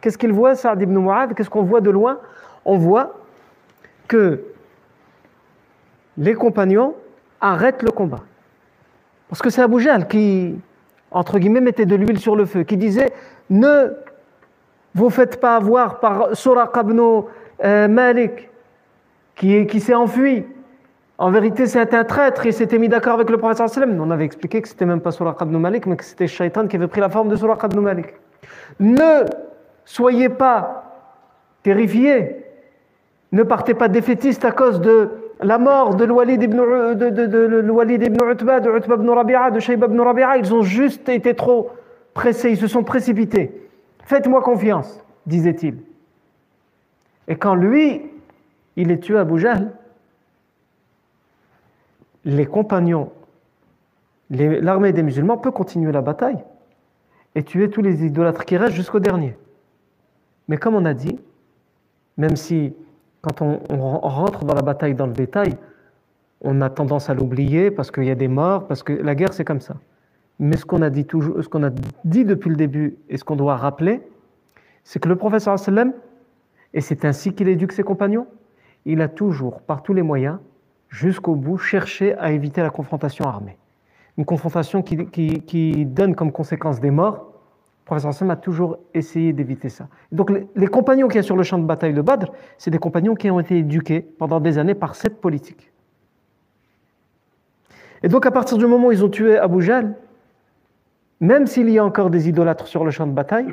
Qu'est-ce 0.00 0.18
qu'il 0.18 0.32
voit, 0.32 0.54
Saad 0.54 0.82
ibn 0.82 0.98
Mu'adh? 0.98 1.34
Qu'est-ce 1.34 1.50
qu'on 1.50 1.62
voit 1.62 1.80
de 1.80 1.90
loin? 1.90 2.18
On 2.64 2.76
voit 2.76 3.20
que 4.06 4.44
les 6.18 6.34
compagnons 6.34 6.94
arrêtent 7.40 7.82
le 7.82 7.90
combat. 7.90 8.20
Parce 9.30 9.40
que 9.42 9.48
c'est 9.48 9.62
Abu 9.62 9.80
Jahl 9.80 10.08
qui, 10.08 10.56
entre 11.12 11.38
guillemets, 11.38 11.60
mettait 11.60 11.86
de 11.86 11.94
l'huile 11.94 12.18
sur 12.18 12.34
le 12.34 12.44
feu, 12.44 12.64
qui 12.64 12.76
disait 12.76 13.12
Ne 13.48 13.94
vous 14.94 15.08
faites 15.08 15.40
pas 15.40 15.54
avoir 15.54 16.00
par 16.00 16.36
Suraq 16.36 16.76
ibn 16.82 17.22
euh, 17.64 17.88
Malik, 17.88 18.50
qui, 19.36 19.80
s'est 19.80 19.94
enfui. 19.94 20.44
En 21.16 21.30
vérité, 21.30 21.66
c'est 21.66 21.94
un 21.94 22.04
traître. 22.04 22.44
Il 22.44 22.52
s'était 22.52 22.78
mis 22.78 22.88
d'accord 22.88 23.14
avec 23.14 23.30
le 23.30 23.38
prophète. 23.38 23.62
On 24.00 24.10
avait 24.10 24.24
expliqué 24.24 24.60
que 24.60 24.68
c'était 24.68 24.84
même 24.84 25.00
pas 25.00 25.12
Suraq 25.12 25.36
ibn 25.42 25.56
Malik, 25.58 25.86
mais 25.86 25.96
que 25.96 26.04
c'était 26.04 26.26
Shaitan 26.26 26.66
qui 26.66 26.74
avait 26.74 26.88
pris 26.88 27.00
la 27.00 27.08
forme 27.08 27.28
de 27.28 27.36
Suraq 27.36 27.62
ibn 27.64 27.78
Malik. 27.78 28.14
Ne 28.80 29.26
soyez 29.84 30.28
pas 30.28 31.06
terrifiés, 31.62 32.44
ne 33.30 33.44
partez 33.44 33.74
pas 33.74 33.86
défaitistes 33.86 34.44
à 34.44 34.50
cause 34.50 34.80
de 34.80 35.19
la 35.42 35.58
mort 35.58 35.94
de 35.94 36.06
Walid 36.06 36.42
ibn, 36.42 36.56
de, 36.56 37.10
de, 37.10 37.26
de, 37.26 37.70
Walid 37.70 38.02
ibn 38.02 38.18
Utba, 38.30 38.60
de 38.60 38.70
Utba 38.70 38.94
ibn 38.94 39.08
Rabi'a, 39.08 39.50
de 39.50 39.60
Shayba 39.60 39.86
ibn 39.86 40.00
Rabi'a, 40.00 40.36
ils 40.36 40.54
ont 40.54 40.62
juste 40.62 41.08
été 41.08 41.34
trop 41.34 41.70
pressés, 42.14 42.50
ils 42.50 42.56
se 42.56 42.66
sont 42.66 42.84
précipités. 42.84 43.68
Faites-moi 44.04 44.42
confiance, 44.42 45.04
disait-il. 45.26 45.78
Et 47.28 47.36
quand 47.36 47.54
lui, 47.54 48.02
il 48.76 48.90
est 48.90 48.98
tué 48.98 49.18
à 49.18 49.26
Jahl, 49.36 49.72
les 52.24 52.46
compagnons, 52.46 53.12
l'armée 54.30 54.92
des 54.92 55.02
musulmans 55.02 55.38
peut 55.38 55.50
continuer 55.50 55.92
la 55.92 56.02
bataille 56.02 56.42
et 57.34 57.42
tuer 57.42 57.70
tous 57.70 57.82
les 57.82 58.04
idolâtres 58.04 58.44
qui 58.44 58.56
restent 58.56 58.74
jusqu'au 58.74 59.00
dernier. 59.00 59.36
Mais 60.48 60.56
comme 60.56 60.74
on 60.74 60.84
a 60.84 60.94
dit, 60.94 61.18
même 62.16 62.36
si 62.36 62.74
quand 63.22 63.42
on, 63.42 63.58
rentre 63.98 64.44
dans 64.44 64.54
la 64.54 64.62
bataille 64.62 64.94
dans 64.94 65.06
le 65.06 65.12
détail, 65.12 65.56
on 66.40 66.60
a 66.62 66.70
tendance 66.70 67.10
à 67.10 67.14
l'oublier 67.14 67.70
parce 67.70 67.90
qu'il 67.90 68.04
y 68.04 68.10
a 68.10 68.14
des 68.14 68.28
morts, 68.28 68.66
parce 68.66 68.82
que 68.82 68.92
la 68.92 69.14
guerre 69.14 69.32
c'est 69.32 69.44
comme 69.44 69.60
ça. 69.60 69.76
Mais 70.38 70.56
ce 70.56 70.64
qu'on 70.64 70.80
a 70.80 70.88
dit 70.88 71.04
toujours, 71.04 71.42
ce 71.42 71.48
qu'on 71.48 71.62
a 71.64 71.70
dit 72.04 72.24
depuis 72.24 72.48
le 72.48 72.56
début 72.56 72.96
et 73.10 73.18
ce 73.18 73.24
qu'on 73.24 73.36
doit 73.36 73.56
rappeler, 73.56 74.00
c'est 74.84 74.98
que 74.98 75.08
le 75.08 75.16
professeur 75.16 75.58
sallam, 75.58 75.92
et 76.72 76.80
c'est 76.80 77.04
ainsi 77.04 77.34
qu'il 77.34 77.48
éduque 77.48 77.72
ses 77.72 77.82
compagnons, 77.82 78.26
il 78.86 79.02
a 79.02 79.08
toujours, 79.08 79.60
par 79.60 79.82
tous 79.82 79.92
les 79.92 80.02
moyens, 80.02 80.38
jusqu'au 80.88 81.34
bout, 81.34 81.58
cherché 81.58 82.16
à 82.16 82.32
éviter 82.32 82.62
la 82.62 82.70
confrontation 82.70 83.26
armée. 83.26 83.58
Une 84.16 84.24
confrontation 84.24 84.82
qui, 84.82 85.06
qui 85.06 85.84
donne 85.84 86.14
comme 86.14 86.32
conséquence 86.32 86.80
des 86.80 86.90
morts 86.90 87.29
professeur 87.90 88.10
Hassan 88.10 88.30
a 88.30 88.36
toujours 88.36 88.78
essayé 88.94 89.32
d'éviter 89.32 89.68
ça. 89.68 89.88
Donc 90.12 90.30
les, 90.54 90.66
compagnons 90.68 91.08
qui 91.08 91.18
sont 91.18 91.24
sur 91.24 91.36
le 91.36 91.42
champ 91.42 91.58
de 91.58 91.64
bataille 91.64 91.92
de 91.92 92.00
Badr, 92.00 92.30
c'est 92.56 92.70
des 92.70 92.78
compagnons 92.78 93.16
qui 93.16 93.28
ont 93.32 93.40
été 93.40 93.58
éduqués 93.58 94.00
pendant 94.00 94.38
des 94.38 94.58
années 94.58 94.76
par 94.76 94.94
cette 94.94 95.20
politique. 95.20 95.72
Et 98.04 98.08
donc 98.08 98.26
à 98.26 98.30
partir 98.30 98.58
du 98.58 98.66
moment 98.66 98.86
où 98.86 98.92
ils 98.92 99.04
ont 99.04 99.08
tué 99.08 99.36
Abu 99.36 99.68
même 101.18 101.46
s'il 101.48 101.68
y 101.68 101.78
a 101.78 101.84
encore 101.84 102.10
des 102.10 102.28
idolâtres 102.28 102.68
sur 102.68 102.84
le 102.84 102.92
champ 102.92 103.08
de 103.08 103.12
bataille, 103.12 103.52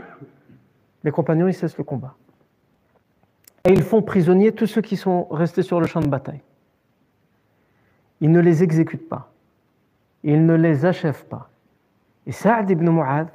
les 1.03 1.11
compagnons 1.11 1.47
ils 1.47 1.55
cessent 1.55 1.79
le 1.79 1.83
combat. 1.83 2.13
Et 3.65 3.71
ils 3.71 3.81
font 3.81 4.03
prisonnier 4.03 4.51
tous 4.51 4.67
ceux 4.67 4.81
qui 4.81 4.97
sont 4.97 5.25
restés 5.31 5.63
sur 5.63 5.81
le 5.81 5.87
champ 5.87 5.99
de 5.99 6.07
bataille. 6.07 6.41
Ils 8.21 8.31
ne 8.31 8.39
les 8.39 8.61
exécutent 8.61 9.09
pas. 9.09 9.31
Ils 10.23 10.45
ne 10.45 10.53
les 10.53 10.85
achèvent 10.85 11.25
pas. 11.25 11.49
Et 12.27 12.31
Saad 12.31 12.69
ibn 12.69 12.87
Mu'adh, 12.87 13.29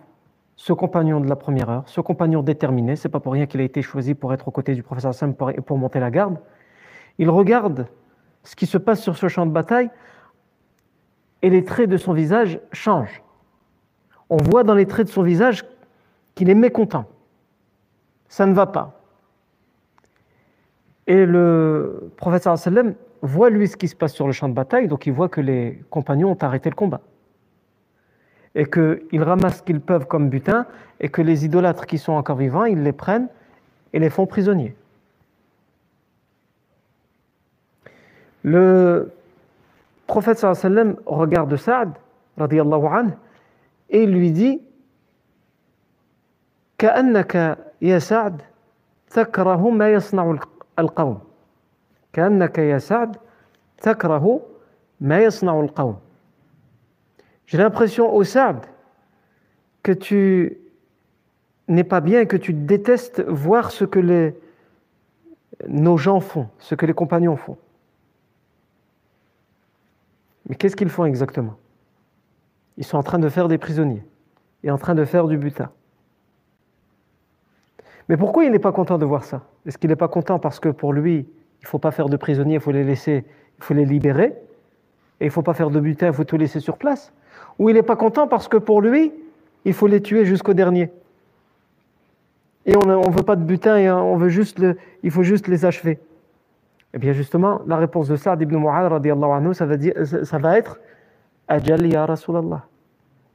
ce 0.63 0.73
compagnon 0.73 1.19
de 1.19 1.29
la 1.29 1.35
première 1.35 1.71
heure, 1.71 1.83
ce 1.87 2.01
compagnon 2.01 2.41
déterminé, 2.41 2.95
c'est 2.95 3.09
pas 3.09 3.19
pour 3.19 3.33
rien 3.33 3.47
qu'il 3.47 3.61
a 3.61 3.65
été 3.65 3.83
choisi 3.83 4.15
pour 4.15 4.33
être 4.33 4.47
aux 4.47 4.53
côtés 4.53 4.77
du 4.77 4.85
professeur 4.85 5.13
Sam 5.13 5.35
pour, 5.35 5.53
pour 5.67 5.77
monter 5.77 5.99
la 5.99 6.13
garde. 6.13 6.39
Il 7.19 7.31
regarde 7.31 7.89
ce 8.45 8.55
qui 8.55 8.67
se 8.67 8.79
passe 8.79 9.01
sur 9.01 9.17
ce 9.17 9.27
champ 9.27 9.45
de 9.45 9.51
bataille 9.51 9.91
et 11.43 11.51
les 11.51 11.65
traits 11.65 11.91
de 11.91 11.97
son 11.97 12.13
visage 12.13 12.61
changent. 12.71 13.25
On 14.31 14.37
voit 14.37 14.63
dans 14.63 14.77
les 14.77 14.87
traits 14.87 15.09
de 15.09 15.13
son 15.13 15.25
visage 15.25 15.65
qu'il 16.37 16.49
est 16.49 16.55
mécontent. 16.55 17.07
Ça 18.29 18.47
ne 18.47 18.53
va 18.53 18.67
pas. 18.67 19.01
Et 21.09 21.27
le 21.27 22.13
professeur 22.17 22.57
sallam 22.57 22.95
voit 23.21 23.51
lui 23.51 23.67
ce 23.67 23.77
qui 23.77 23.89
se 23.89 23.97
passe 23.97 24.15
sur 24.15 24.29
le 24.29 24.33
champ 24.33 24.49
de 24.49 24.55
bataille, 24.55 24.87
donc 24.87 25.07
il 25.07 25.13
voit 25.13 25.29
que 25.29 25.41
les 25.41 25.83
compagnons 25.91 26.31
ont 26.31 26.39
arrêté 26.41 26.71
le 26.71 26.77
combat 26.77 27.01
et 28.56 28.66
qu'ils 28.66 29.24
ramassent 29.24 29.58
ce 29.58 29.64
qu'ils 29.64 29.82
peuvent 29.82 30.08
comme 30.08 30.30
butin, 30.30 30.66
et 31.00 31.10
que 31.10 31.22
les 31.22 31.46
idolâtres 31.46 31.86
qui 31.86 31.98
sont 31.98 32.14
encore 32.14 32.38
vivants, 32.38 32.66
ils 32.66 32.82
les 32.82 32.92
prennent 32.92 33.28
et 33.94 34.00
les 34.00 34.10
font 34.10 34.26
prisonniers. 34.26 34.76
Le 38.44 39.12
prophète 40.08 40.40
sallam 40.40 40.96
regarde 41.06 41.56
Saad, 41.56 41.92
radiallahu 42.38 42.86
anhu, 42.86 43.12
et 43.90 44.06
lui 44.06 44.32
dit 44.32 44.62
كأنك 46.78 47.58
يا 47.82 48.00
سعد 48.00 48.42
تكره 49.10 49.70
ما 49.70 49.90
يصنع 49.90 50.38
القوم 50.80 51.20
كأنك 52.14 52.58
يا 52.58 52.78
سعد 52.78 53.18
تكره 53.82 54.42
ما 55.02 55.20
يصنع 55.20 55.60
القوم 55.60 55.98
j'ai 57.53 57.59
l'impression, 57.59 58.11
au 58.15 58.25
Saad, 58.25 58.65
que 59.83 59.93
tu 59.93 60.57
n'es 61.69 61.85
pas 61.85 62.01
bien, 62.01 62.25
que 62.25 62.39
tu 62.39 62.55
détestes 62.55 63.21
voir 63.29 63.73
ce 63.73 63.85
que 63.85 63.99
les, 63.99 64.35
nos 65.69 65.99
gens 65.99 66.21
font, 66.21 66.49
ce 66.59 66.75
que 66.75 66.87
les 66.87 66.95
compagnons 66.95 67.37
font. 67.37 67.59
Mais 70.49 70.55
qu'est-ce 70.55 70.77
qu'ils 70.77 70.89
font 70.89 71.05
exactement? 71.05 71.57
Ils 72.79 72.85
sont 72.85 72.97
en 72.97 73.03
train 73.03 73.19
de 73.19 73.29
faire 73.29 73.49
des 73.49 73.59
prisonniers 73.59 74.03
et 74.65 74.71
en 74.71 74.79
train 74.79 74.95
de 74.95 75.05
faire 75.05 75.27
du 75.27 75.37
butin. 75.37 75.71
Mais 78.09 78.17
pourquoi 78.17 78.47
il 78.47 78.51
n'est 78.51 78.61
pas 78.61 78.73
content 78.73 78.97
de 78.97 79.05
voir 79.05 79.25
ça? 79.25 79.43
Est-ce 79.67 79.77
qu'il 79.77 79.91
n'est 79.91 79.97
pas 79.97 80.09
content 80.09 80.39
parce 80.39 80.59
que 80.59 80.71
pour 80.71 80.95
lui, 80.95 81.17
il 81.61 81.65
ne 81.65 81.69
faut 81.69 81.79
pas 81.79 81.91
faire 81.91 82.09
de 82.09 82.17
prisonniers, 82.17 82.55
il 82.55 82.61
faut 82.63 82.73
les 82.73 82.83
laisser, 82.83 83.27
il 83.59 83.63
faut 83.63 83.75
les 83.75 83.85
libérer, 83.85 84.39
et 85.21 85.25
il 85.25 85.27
ne 85.27 85.33
faut 85.33 85.43
pas 85.43 85.53
faire 85.53 85.69
de 85.69 85.81
butin, 85.81 86.07
il 86.07 86.15
faut 86.15 86.25
tout 86.25 86.39
laisser 86.39 86.59
sur 86.59 86.79
place? 86.79 87.13
Ou 87.59 87.69
il 87.69 87.75
n'est 87.75 87.83
pas 87.83 87.97
content 87.97 88.27
parce 88.27 88.49
que 88.49 88.57
pour 88.57 88.81
lui, 88.81 89.13
il 89.65 89.73
faut 89.73 89.87
les 89.87 90.03
tuer 90.03 90.25
jusqu'au 90.25 90.55
dernier. 90.55 90.91
Et 92.67 92.75
on 92.77 92.87
ne 92.87 93.11
veut 93.11 93.23
pas 93.23 93.37
de 93.37 93.45
butin, 93.45 93.77
et 93.77 93.91
on 93.91 94.17
veut 94.17 94.29
juste 94.29 94.63
il 95.03 95.11
faut 95.11 95.23
juste 95.23 95.49
les 95.49 95.65
achever. 95.65 95.99
Eh 96.95 96.99
bien 96.99 97.13
justement, 97.13 97.61
la 97.67 97.77
réponse 97.77 98.09
de 98.09 98.17
Saad 98.17 98.41
ibn 98.43 98.57
Mu'ad, 98.57 98.93
anhu, 98.93 99.55
ça, 99.55 99.67
va 99.67 99.77
dire, 99.77 99.95
ça 100.05 100.39
va 100.39 100.59
être 100.59 100.79
Ajal 101.49 101.87
ya 101.87 102.07
Rasulallah. 102.07 102.67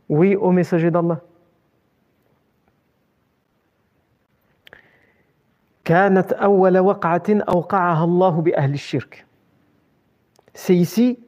Oui, 0.09 0.35
au 0.35 0.51
messager 0.51 0.91
d'Allah. 0.91 1.21
C'est 10.53 10.75
ici 10.75 11.19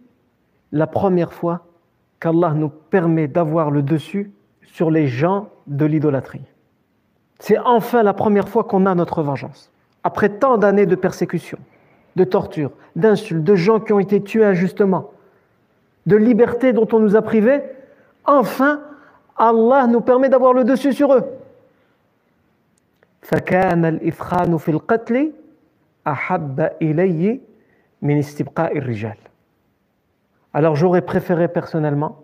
la 0.71 0.87
première 0.87 1.33
fois 1.33 1.65
qu'Allah 2.19 2.53
nous 2.53 2.69
permet 2.69 3.27
d'avoir 3.27 3.71
le 3.71 3.81
dessus 3.81 4.31
sur 4.61 4.91
les 4.91 5.07
gens 5.07 5.49
de 5.67 5.85
l'idolâtrie. 5.85 6.43
C'est 7.39 7.57
enfin 7.57 8.03
la 8.03 8.13
première 8.13 8.49
fois 8.49 8.63
qu'on 8.63 8.85
a 8.85 8.93
notre 8.95 9.23
vengeance. 9.23 9.71
Après 10.03 10.29
tant 10.29 10.57
d'années 10.57 10.85
de 10.85 10.95
persécution, 10.95 11.57
de 12.15 12.23
torture, 12.23 12.71
d'insultes, 12.95 13.43
de 13.43 13.55
gens 13.55 13.79
qui 13.79 13.93
ont 13.93 13.99
été 13.99 14.21
tués 14.21 14.45
injustement, 14.45 15.11
de 16.05 16.15
liberté 16.15 16.73
dont 16.73 16.87
on 16.91 16.99
nous 16.99 17.15
a 17.15 17.21
privés, 17.21 17.61
enfin, 18.25 18.81
Allah 19.37 19.87
nous 19.87 20.01
permet 20.01 20.29
d'avoir 20.29 20.53
le 20.53 20.63
dessus 20.63 20.93
sur 20.93 21.13
eux. 21.13 21.23
Alors 30.53 30.75
j'aurais 30.75 31.01
préféré 31.01 31.47
personnellement 31.47 32.23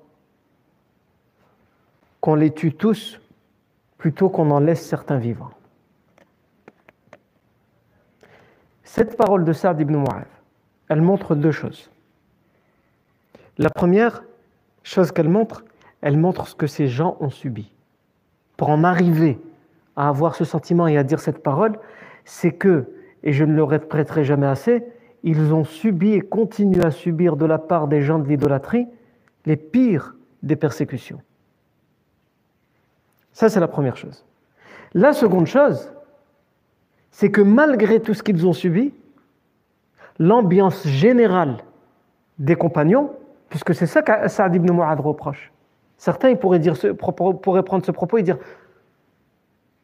qu'on 2.21 2.35
les 2.35 2.51
tue 2.51 2.73
tous 2.73 3.19
plutôt 3.97 4.29
qu'on 4.29 4.49
en 4.51 4.59
laisse 4.59 4.85
certains 4.85 5.17
vivants. 5.17 5.51
Cette 8.83 9.17
parole 9.17 9.43
de 9.43 9.53
Saad 9.53 9.79
ibn 9.79 9.95
Mu'adh, 9.95 10.25
elle 10.89 11.01
montre 11.01 11.35
deux 11.35 11.51
choses. 11.51 11.91
La 13.57 13.69
première 13.69 14.23
chose 14.83 15.11
qu'elle 15.11 15.29
montre, 15.29 15.63
elle 16.01 16.17
montre 16.17 16.47
ce 16.47 16.55
que 16.55 16.67
ces 16.67 16.87
gens 16.87 17.17
ont 17.19 17.29
subi. 17.29 17.71
Pour 18.57 18.69
en 18.69 18.83
arriver 18.83 19.39
à 19.95 20.09
avoir 20.09 20.35
ce 20.35 20.45
sentiment 20.45 20.87
et 20.87 20.97
à 20.97 21.03
dire 21.03 21.19
cette 21.19 21.43
parole, 21.43 21.77
c'est 22.25 22.53
que, 22.53 22.91
et 23.23 23.33
je 23.33 23.43
ne 23.43 23.55
le 23.55 23.63
répéterai 23.63 24.23
jamais 24.23 24.47
assez, 24.47 24.83
ils 25.25 25.53
ont 25.53 25.65
subi 25.65 26.13
et 26.13 26.21
continuent 26.21 26.83
à 26.83 26.91
subir 26.91 27.35
de 27.35 27.45
la 27.45 27.57
part 27.57 27.87
des 27.87 28.01
gens 28.01 28.19
de 28.19 28.27
l'idolâtrie 28.27 28.87
les 29.45 29.57
pires 29.57 30.15
des 30.43 30.55
persécutions. 30.55 31.21
Ça, 33.33 33.49
c'est 33.49 33.59
la 33.59 33.67
première 33.67 33.97
chose. 33.97 34.23
La 34.93 35.13
seconde 35.13 35.47
chose, 35.47 35.91
c'est 37.11 37.31
que 37.31 37.41
malgré 37.41 37.99
tout 37.99 38.13
ce 38.13 38.23
qu'ils 38.23 38.45
ont 38.47 38.53
subi, 38.53 38.93
l'ambiance 40.19 40.87
générale 40.87 41.57
des 42.39 42.55
compagnons, 42.55 43.11
puisque 43.49 43.73
c'est 43.73 43.87
ça 43.87 44.01
que 44.01 44.55
ibn 44.55 44.71
Mu'adh 44.71 44.99
reproche. 44.99 45.51
Certains 45.97 46.35
pourraient, 46.35 46.61
pourraient 47.41 47.63
prendre 47.63 47.85
ce 47.85 47.91
propos 47.91 48.17
et 48.17 48.23
dire 48.23 48.37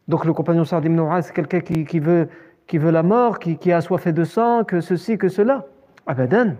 donc 0.07 0.25
le 0.25 0.33
compagnon 0.33 0.65
Saad 0.65 0.83
ibn 0.86 1.00
Mu'adh, 1.00 1.24
c'est 1.24 1.33
quelqu'un 1.33 1.62
qui, 1.62 2.00
veut 2.00 2.27
qui 2.68 2.77
veut 2.77 2.91
la 2.91 3.03
mort, 3.03 3.39
qui, 3.39 3.58
qui, 3.58 3.72
a 3.72 3.77
assoiffé 3.77 4.13
de 4.13 4.24
sang, 4.24 4.63
que 4.63 4.82
ceci, 4.82 5.18
que 5.18 5.30
cela. 5.30 5.65
Abadan. 6.08 6.56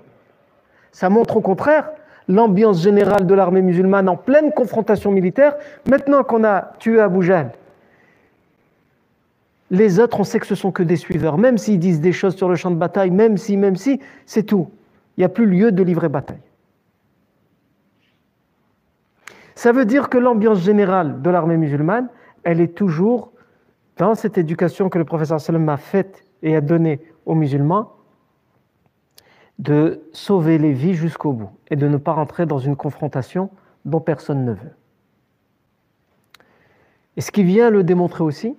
Ça 0.92 1.10
montre 1.10 1.38
au 1.38 1.42
contraire 1.42 1.90
l'ambiance 2.28 2.82
générale 2.82 3.26
de 3.26 3.34
l'armée 3.34 3.62
musulmane 3.62 4.08
en 4.10 4.16
pleine 4.16 4.52
confrontation 4.52 5.12
militaire. 5.12 5.56
Maintenant 5.90 6.24
qu'on 6.24 6.44
a 6.44 6.74
tué 6.80 7.00
Abu 7.00 7.30
Les 9.70 10.00
autres, 10.00 10.20
on 10.20 10.24
sait 10.24 10.40
que 10.40 10.48
ce 10.48 10.56
sont 10.56 10.72
que 10.72 10.84
des 10.84 10.96
suiveurs. 10.96 11.38
Même 11.38 11.58
s'ils 11.58 11.80
disent 11.80 12.02
des 12.02 12.12
choses 12.12 12.36
sur 12.36 12.50
le 12.50 12.56
champ 12.56 12.72
de 12.72 12.76
bataille, 12.76 13.12
même 13.12 13.38
si, 13.38 13.58
même 13.58 13.76
si, 13.76 14.00
c'est 14.26 14.44
tout. 14.44 14.70
Il 15.18 15.22
n'y 15.22 15.26
a 15.26 15.30
plus 15.30 15.46
lieu 15.46 15.72
de 15.72 15.84
livrer 15.84 16.10
bataille. 16.10 16.42
Ça 19.56 19.72
veut 19.72 19.86
dire 19.86 20.10
que 20.10 20.18
l'ambiance 20.18 20.62
générale 20.62 21.22
de 21.22 21.30
l'armée 21.30 21.58
musulmane, 21.58 22.08
elle 22.44 22.62
est 22.62 22.76
toujours 22.76 23.32
dans 23.98 24.16
cette 24.16 24.38
éducation 24.38 24.90
que 24.90 24.98
le 24.98 25.06
professeur 25.06 25.40
sallam 25.40 25.68
a 25.70 25.78
faite 25.78 26.26
et 26.42 26.56
a 26.56 26.62
donnée 26.62 27.00
aux 27.26 27.36
musulmans, 27.36 27.94
de 29.60 30.02
sauver 30.12 30.58
les 30.58 30.74
vies 30.74 30.96
jusqu'au 30.96 31.34
bout 31.34 31.52
et 31.70 31.76
de 31.76 31.88
ne 31.88 31.98
pas 31.98 32.14
rentrer 32.14 32.48
dans 32.48 32.58
une 32.58 32.76
confrontation 32.76 33.52
dont 33.86 34.00
personne 34.00 34.44
ne 34.44 34.54
veut. 34.54 34.76
Et 37.16 37.22
ce 37.22 37.32
qui 37.32 37.44
vient 37.44 37.70
le 37.70 37.84
démontrer 37.84 38.24
aussi, 38.24 38.58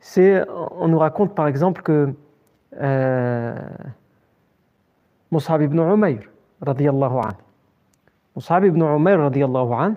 c'est, 0.00 0.44
on 0.72 0.88
nous 0.88 0.98
raconte 0.98 1.34
par 1.34 1.46
exemple 1.46 1.82
que 1.82 2.12
euh, 2.80 3.56
Mus'ab 5.30 5.62
ibn 5.62 5.78
Umayr, 5.78 6.20
radiyallahu 6.60 7.18
anhu, 7.18 7.36
Mus'ab 8.36 8.64
ibn 8.64 8.82
Umayr, 8.82 9.18
radiyallahu 9.18 9.72
anhu, 9.72 9.96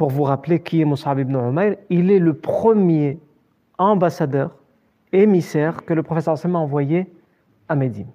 pour 0.00 0.08
vous 0.08 0.22
rappeler 0.22 0.60
qui 0.60 0.80
est 0.80 0.86
Mus'ab 0.86 1.18
ibn 1.18 1.36
Umayr, 1.36 1.76
il 1.90 2.10
est 2.10 2.18
le 2.18 2.32
premier 2.32 3.18
ambassadeur, 3.76 4.56
émissaire 5.12 5.84
que 5.84 5.92
le 5.92 6.02
professeur 6.02 6.32
Hassan 6.32 6.56
a 6.56 6.58
envoyé 6.58 7.12
à 7.68 7.74
Médine. 7.74 8.06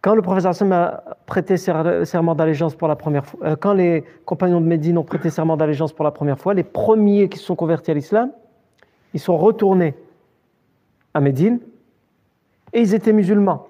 Quand 0.00 0.14
le 0.14 0.22
professeur 0.22 0.50
Hassan 0.50 0.72
a 0.72 1.02
prêté 1.26 1.56
serment 1.56 2.36
d'allégeance 2.36 2.76
pour 2.76 2.86
la 2.86 2.94
première 2.94 3.26
fois, 3.26 3.40
euh, 3.42 3.56
quand 3.56 3.72
les 3.72 4.04
compagnons 4.26 4.60
de 4.60 4.66
Médine 4.66 4.96
ont 4.98 5.02
prêté 5.02 5.28
serment 5.28 5.56
d'allégeance 5.56 5.92
pour 5.92 6.04
la 6.04 6.12
première 6.12 6.38
fois, 6.38 6.54
les 6.54 6.62
premiers 6.62 7.28
qui 7.28 7.38
se 7.38 7.44
sont 7.44 7.56
convertis 7.56 7.90
à 7.90 7.94
l'islam, 7.94 8.30
ils 9.14 9.20
sont 9.20 9.36
retournés 9.36 9.96
à 11.14 11.20
Médine 11.20 11.58
et 12.72 12.80
ils 12.80 12.94
étaient 12.94 13.12
musulmans. 13.12 13.66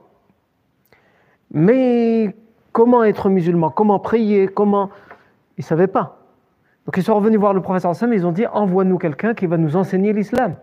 Mais 1.51 2.37
comment 2.73 3.05
être 3.05 3.31
musulman? 3.31 3.71
Comment 3.71 3.99
prier? 4.01 4.49
Comment? 4.49 4.91
Ils 5.57 5.63
ne 5.63 5.65
savaient 5.65 5.87
pas. 5.87 6.18
Donc 6.89 6.97
ils 6.97 7.03
sont 7.03 7.15
revenus 7.15 7.39
voir 7.39 7.53
le 7.53 7.61
professeur 7.61 7.91
Hassan 7.91 8.15
et 8.15 8.17
ils 8.17 8.27
ont 8.27 8.33
dit 8.33 8.47
envoie-nous 8.47 8.97
quelqu'un 8.97 9.35
qui 9.35 9.45
va 9.45 9.59
nous 9.59 9.77
enseigner 9.77 10.15
l'islam, 10.15 10.55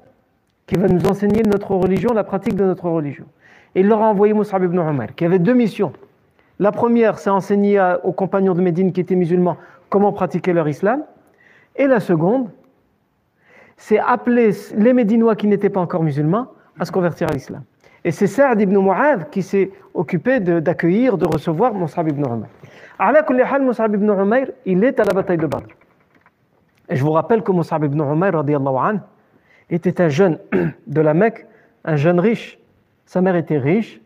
qui 0.65 0.74
va 0.74 0.88
nous 0.88 1.05
enseigner 1.05 1.44
notre 1.44 1.75
religion, 1.75 2.13
la 2.15 2.24
pratique 2.24 2.55
de 2.55 2.65
notre 2.65 2.89
religion. 2.89 3.25
Et 3.75 3.82
il 3.82 3.88
leur 3.88 4.01
a 4.01 4.08
envoyé 4.08 4.34
Moussa 4.34 4.58
ibn 4.58 4.79
Umar, 4.79 5.13
qui 5.15 5.24
avait 5.24 5.38
deux 5.38 5.53
missions. 5.53 5.94
La 6.58 6.72
première, 6.72 7.20
c'est 7.20 7.29
enseigner 7.29 7.79
aux 8.03 8.12
compagnons 8.12 8.55
de 8.55 8.62
Médine 8.62 8.91
qui 8.91 9.01
étaient 9.01 9.13
musulmans 9.13 9.58
comment 9.89 10.12
pratiquer 10.13 10.51
leur 10.51 10.67
islam. 10.67 11.03
Et 11.75 11.86
la 11.86 12.00
seconde, 12.00 12.50
c'est 13.77 14.00
appeler 14.00 14.50
les 14.75 14.94
Médinois 14.94 15.36
qui 15.36 15.46
n'étaient 15.46 15.70
pas 15.70 15.82
encore 15.82 16.01
musulmans 16.01 16.48
à 16.79 16.86
se 16.86 16.91
convertir 16.91 17.29
à 17.29 17.34
l'islam. 17.34 17.62
Et 18.03 18.10
c'est 18.10 18.25
Saad 18.25 18.60
ibn 18.60 18.75
Mu'adh 18.79 19.29
qui 19.29 19.44
s'est 19.44 19.70
occupé 19.94 20.39
d'accueillir, 20.39 21.20
de, 21.20 21.27
recevoir 21.27 21.75
Moussa 21.75 22.01
ibn 22.01 22.24
Umar. 22.25 22.50
À 22.98 23.60
Moussa 23.60 23.86
ibn 23.86 24.10
Umar, 24.10 24.48
il 24.65 24.84
est 24.84 25.00
à 25.00 25.03
la 25.03 25.13
bataille 25.13 25.38
de 25.38 25.46
Badr. 25.46 25.67
Et 26.89 26.95
je 26.95 27.03
vous 27.03 27.11
rappelle 27.11 27.41
que 27.41 27.51
Moussa 27.51 27.77
ibn 27.77 27.99
Umayr 27.99 28.35
anhu, 28.35 28.99
était 29.69 30.01
un 30.01 30.09
jeune 30.09 30.39
de 30.87 31.01
la 31.01 31.13
Mecque, 31.13 31.47
un 31.83 31.95
jeune 31.95 32.19
riche. 32.19 32.59
Sa 33.05 33.21
mère 33.21 33.35
était 33.35 33.57
riche. 33.57 34.01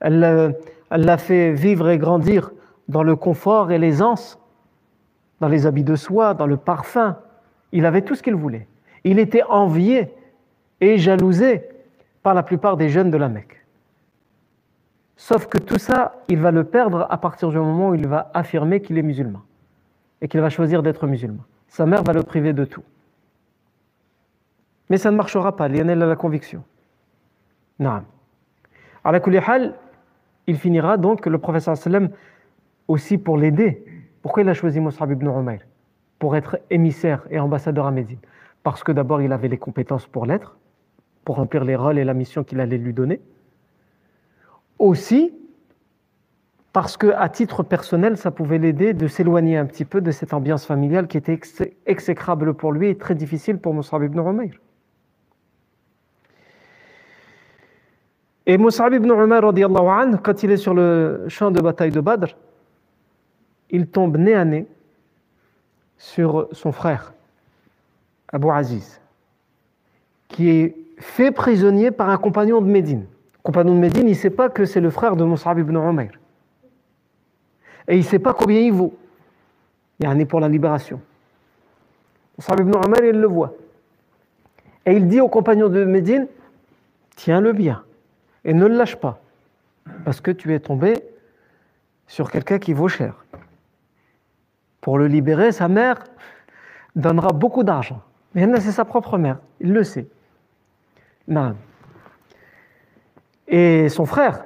Elle 0.00 0.54
l'a 0.90 1.18
fait 1.18 1.52
vivre 1.52 1.88
et 1.88 1.98
grandir 1.98 2.50
dans 2.88 3.02
le 3.02 3.14
confort 3.14 3.70
et 3.70 3.78
l'aisance, 3.78 4.38
dans 5.40 5.48
les 5.48 5.66
habits 5.66 5.84
de 5.84 5.94
soie, 5.94 6.34
dans 6.34 6.46
le 6.46 6.56
parfum. 6.56 7.16
Il 7.70 7.86
avait 7.86 8.02
tout 8.02 8.14
ce 8.14 8.22
qu'il 8.22 8.34
voulait. 8.34 8.66
Il 9.04 9.18
était 9.18 9.42
envié 9.44 10.12
et 10.80 10.98
jalousé 10.98 11.68
par 12.22 12.34
la 12.34 12.42
plupart 12.42 12.76
des 12.76 12.88
jeunes 12.88 13.10
de 13.10 13.16
la 13.16 13.28
Mecque. 13.28 13.64
Sauf 15.16 15.46
que 15.46 15.58
tout 15.58 15.78
ça, 15.78 16.16
il 16.28 16.40
va 16.40 16.50
le 16.50 16.64
perdre 16.64 17.06
à 17.08 17.16
partir 17.18 17.50
du 17.50 17.58
moment 17.58 17.90
où 17.90 17.94
il 17.94 18.08
va 18.08 18.30
affirmer 18.34 18.80
qu'il 18.80 18.98
est 18.98 19.02
musulman 19.02 19.40
et 20.20 20.26
qu'il 20.26 20.40
va 20.40 20.50
choisir 20.50 20.82
d'être 20.82 21.06
musulman 21.06 21.44
sa 21.72 21.86
mère 21.86 22.02
va 22.02 22.12
le 22.12 22.22
priver 22.22 22.52
de 22.52 22.66
tout. 22.66 22.82
Mais 24.90 24.98
ça 24.98 25.10
ne 25.10 25.16
marchera 25.16 25.56
pas, 25.56 25.68
Lionel 25.68 26.02
a 26.02 26.06
la 26.06 26.16
conviction. 26.16 26.62
Non. 27.78 28.02
À 29.02 29.10
la 29.10 29.20
il 30.46 30.56
finira 30.58 30.98
donc, 30.98 31.24
le 31.24 31.38
professeur 31.38 31.74
sallam, 31.78 32.10
aussi 32.88 33.16
pour 33.16 33.38
l'aider. 33.38 33.86
Pourquoi 34.20 34.42
il 34.42 34.48
a 34.50 34.54
choisi 34.54 34.80
Mus'ab 34.80 35.12
ibn 35.12 35.26
Umayr? 35.26 35.60
Pour 36.18 36.36
être 36.36 36.58
émissaire 36.68 37.26
et 37.30 37.38
ambassadeur 37.38 37.86
à 37.86 37.90
Médine. 37.90 38.18
Parce 38.62 38.84
que 38.84 38.92
d'abord, 38.92 39.22
il 39.22 39.32
avait 39.32 39.48
les 39.48 39.56
compétences 39.56 40.06
pour 40.06 40.26
l'être, 40.26 40.58
pour 41.24 41.36
remplir 41.36 41.64
les 41.64 41.74
rôles 41.74 41.98
et 41.98 42.04
la 42.04 42.12
mission 42.12 42.44
qu'il 42.44 42.60
allait 42.60 42.76
lui 42.76 42.92
donner. 42.92 43.18
Aussi, 44.78 45.32
parce 46.72 46.96
que 46.96 47.08
à 47.08 47.28
titre 47.28 47.62
personnel, 47.62 48.16
ça 48.16 48.30
pouvait 48.30 48.58
l'aider 48.58 48.94
de 48.94 49.06
s'éloigner 49.06 49.58
un 49.58 49.66
petit 49.66 49.84
peu 49.84 50.00
de 50.00 50.10
cette 50.10 50.32
ambiance 50.32 50.64
familiale 50.64 51.06
qui 51.06 51.18
était 51.18 51.38
exécrable 51.86 52.54
pour 52.54 52.72
lui 52.72 52.88
et 52.88 52.96
très 52.96 53.14
difficile 53.14 53.58
pour 53.58 53.74
Mus'ab 53.74 54.02
ibn 54.02 54.18
Umayr. 54.18 54.54
Et 58.46 58.56
Mus'ab 58.56 58.94
ibn 58.94 59.10
Umayr, 59.10 59.42
quand 60.22 60.42
il 60.42 60.50
est 60.50 60.56
sur 60.56 60.72
le 60.72 61.26
champ 61.28 61.50
de 61.50 61.60
bataille 61.60 61.90
de 61.90 62.00
Badr, 62.00 62.28
il 63.70 63.86
tombe 63.86 64.16
nez 64.16 64.34
à 64.34 64.44
nez 64.44 64.66
sur 65.98 66.48
son 66.52 66.72
frère, 66.72 67.12
Abu 68.32 68.50
Aziz, 68.50 69.00
qui 70.28 70.48
est 70.48 70.76
fait 70.98 71.32
prisonnier 71.32 71.90
par 71.90 72.08
un 72.08 72.16
compagnon 72.16 72.62
de 72.62 72.66
Médine. 72.66 73.04
Le 73.34 73.42
compagnon 73.42 73.74
de 73.74 73.80
Médine, 73.80 74.06
il 74.06 74.12
ne 74.12 74.16
sait 74.16 74.30
pas 74.30 74.48
que 74.48 74.64
c'est 74.64 74.80
le 74.80 74.90
frère 74.90 75.16
de 75.16 75.24
Mus'ab 75.24 75.58
ibn 75.58 75.76
Umayr 75.76 76.12
et 77.88 77.94
il 77.94 77.98
ne 78.00 78.04
sait 78.04 78.18
pas 78.18 78.34
combien 78.34 78.60
il 78.60 78.72
vaut. 78.72 78.96
Il 79.98 80.04
y 80.04 80.06
a 80.06 80.10
un 80.10 80.24
pour 80.24 80.40
la 80.40 80.48
libération. 80.48 81.00
Mus'ab 82.38 82.60
ibn 82.60 82.74
Omar, 82.74 83.04
il 83.04 83.20
le 83.20 83.26
voit. 83.26 83.54
Et 84.86 84.94
il 84.94 85.06
dit 85.06 85.20
aux 85.20 85.28
compagnons 85.28 85.68
de 85.68 85.84
Médine 85.84 86.26
Tiens-le 87.14 87.52
bien 87.52 87.84
et 88.44 88.54
ne 88.54 88.66
le 88.66 88.74
lâche 88.74 88.96
pas, 88.96 89.20
parce 90.04 90.20
que 90.20 90.30
tu 90.30 90.52
es 90.54 90.60
tombé 90.60 90.94
sur 92.06 92.30
quelqu'un 92.30 92.58
qui 92.58 92.72
vaut 92.72 92.88
cher. 92.88 93.24
Pour 94.80 94.98
le 94.98 95.06
libérer, 95.06 95.52
sa 95.52 95.68
mère 95.68 96.02
donnera 96.96 97.28
beaucoup 97.28 97.62
d'argent. 97.62 98.02
Mais 98.34 98.48
c'est 98.60 98.72
sa 98.72 98.84
propre 98.84 99.18
mère, 99.18 99.38
il 99.60 99.72
le 99.72 99.84
sait. 99.84 100.08
Non. 101.28 101.54
Et 103.46 103.88
son 103.88 104.06
frère, 104.06 104.44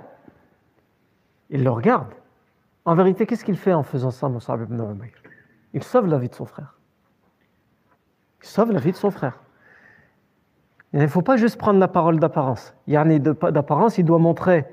il 1.49 1.62
le 1.62 1.70
regarde. 1.70 2.12
En 2.87 2.94
vérité, 2.94 3.27
qu'est-ce 3.27 3.44
qu'il 3.44 3.57
fait 3.57 3.72
en 3.72 3.83
faisant 3.83 4.12
ça, 4.12 4.29
Mus'ab 4.29 4.62
ibn 4.62 4.81
Umayr 4.81 5.12
Il 5.75 5.83
sauve 5.83 6.07
la 6.07 6.18
vie 6.18 6.29
de 6.29 6.35
son 6.35 6.46
frère. 6.46 6.79
Il 8.42 8.49
sauve 8.49 8.70
la 8.70 8.79
vie 8.79 8.92
de 8.92 8.96
son 8.96 9.11
frère. 9.11 9.40
Il 10.92 11.01
ne 11.01 11.09
faut 11.09 11.20
pas 11.20 11.37
juste 11.37 11.59
prendre 11.59 11.81
la 11.81 11.88
parole 11.88 12.20
d'apparence. 12.20 12.75
Il 12.87 12.94
y 12.94 12.96
a 12.96 13.05
d'apparence, 13.05 13.99
il 13.99 14.05
doit 14.05 14.20
montrer 14.20 14.64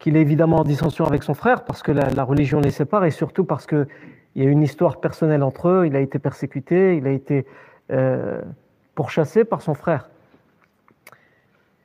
qu'il 0.00 0.16
est 0.16 0.20
évidemment 0.20 0.56
en 0.56 0.64
dissension 0.64 1.04
avec 1.04 1.22
son 1.22 1.34
frère 1.34 1.64
parce 1.64 1.84
que 1.84 1.92
la, 1.92 2.24
religion 2.24 2.60
les 2.60 2.72
sépare 2.72 3.04
et 3.04 3.12
surtout 3.12 3.44
parce 3.44 3.64
qu'il 3.64 3.86
y 4.34 4.42
a 4.42 4.46
une 4.46 4.62
histoire 4.62 4.98
personnelle 4.98 5.44
entre 5.44 5.68
eux, 5.68 5.86
il 5.86 5.94
a 5.94 6.00
été 6.00 6.18
persécuté, 6.18 6.96
il 6.96 7.06
a 7.06 7.10
été 7.10 7.46
euh, 7.92 8.42
pourchassé 8.96 9.44
par 9.44 9.62
son 9.62 9.74
frère. 9.74 10.10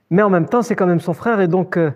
Mais 0.10 0.24
en 0.24 0.32
même 0.32 0.48
temps, 0.48 0.64
c'est 0.64 0.76
quand 0.76 0.88
même 0.88 1.00
son 1.02 1.14
frère 1.14 1.40
et 1.40 1.48
donc 1.48 1.78
euh, 1.78 1.92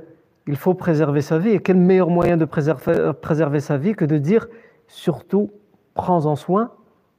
il 0.47 0.55
faut 0.55 0.73
préserver 0.73 1.21
sa 1.21 1.37
vie. 1.37 1.51
Et 1.51 1.59
quel 1.59 1.77
meilleur 1.77 2.09
moyen 2.09 2.37
de 2.37 2.45
préserver, 2.45 3.59
sa 3.59 3.77
vie 3.77 3.93
que 3.93 4.05
de 4.05 4.17
dire 4.17 4.47
surtout 4.87 5.51
prends-en 5.93 6.35
soin, 6.35 6.71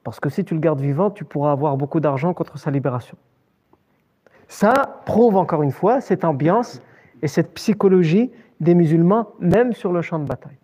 parce 0.05 0.21
que 0.21 0.29
si 0.29 0.45
tu 0.45 0.55
le 0.55 0.61
gardes 0.61 0.81
vivant, 0.81 1.11
tu 1.11 1.25
pourras 1.25 1.53
avoir 1.53 1.77
beaucoup 1.77 2.01
d'argent 2.01 2.35
contre 2.35 2.59
sa 2.59 2.71
libération. 2.71 3.17
Ça 4.49 5.03
prouve 5.07 5.37
encore 5.37 5.63
une 5.63 5.71
fois 5.71 6.01
cette 6.01 6.25
ambiance 6.25 6.83
et 7.23 7.29
cette 7.29 7.55
psychologie 7.55 8.33
des 8.61 8.75
musulmans, 8.75 9.29
même 9.39 9.73
sur 9.73 9.93
le 9.93 10.03
champ 10.03 10.19
de 10.19 10.25
bataille. 10.25 10.59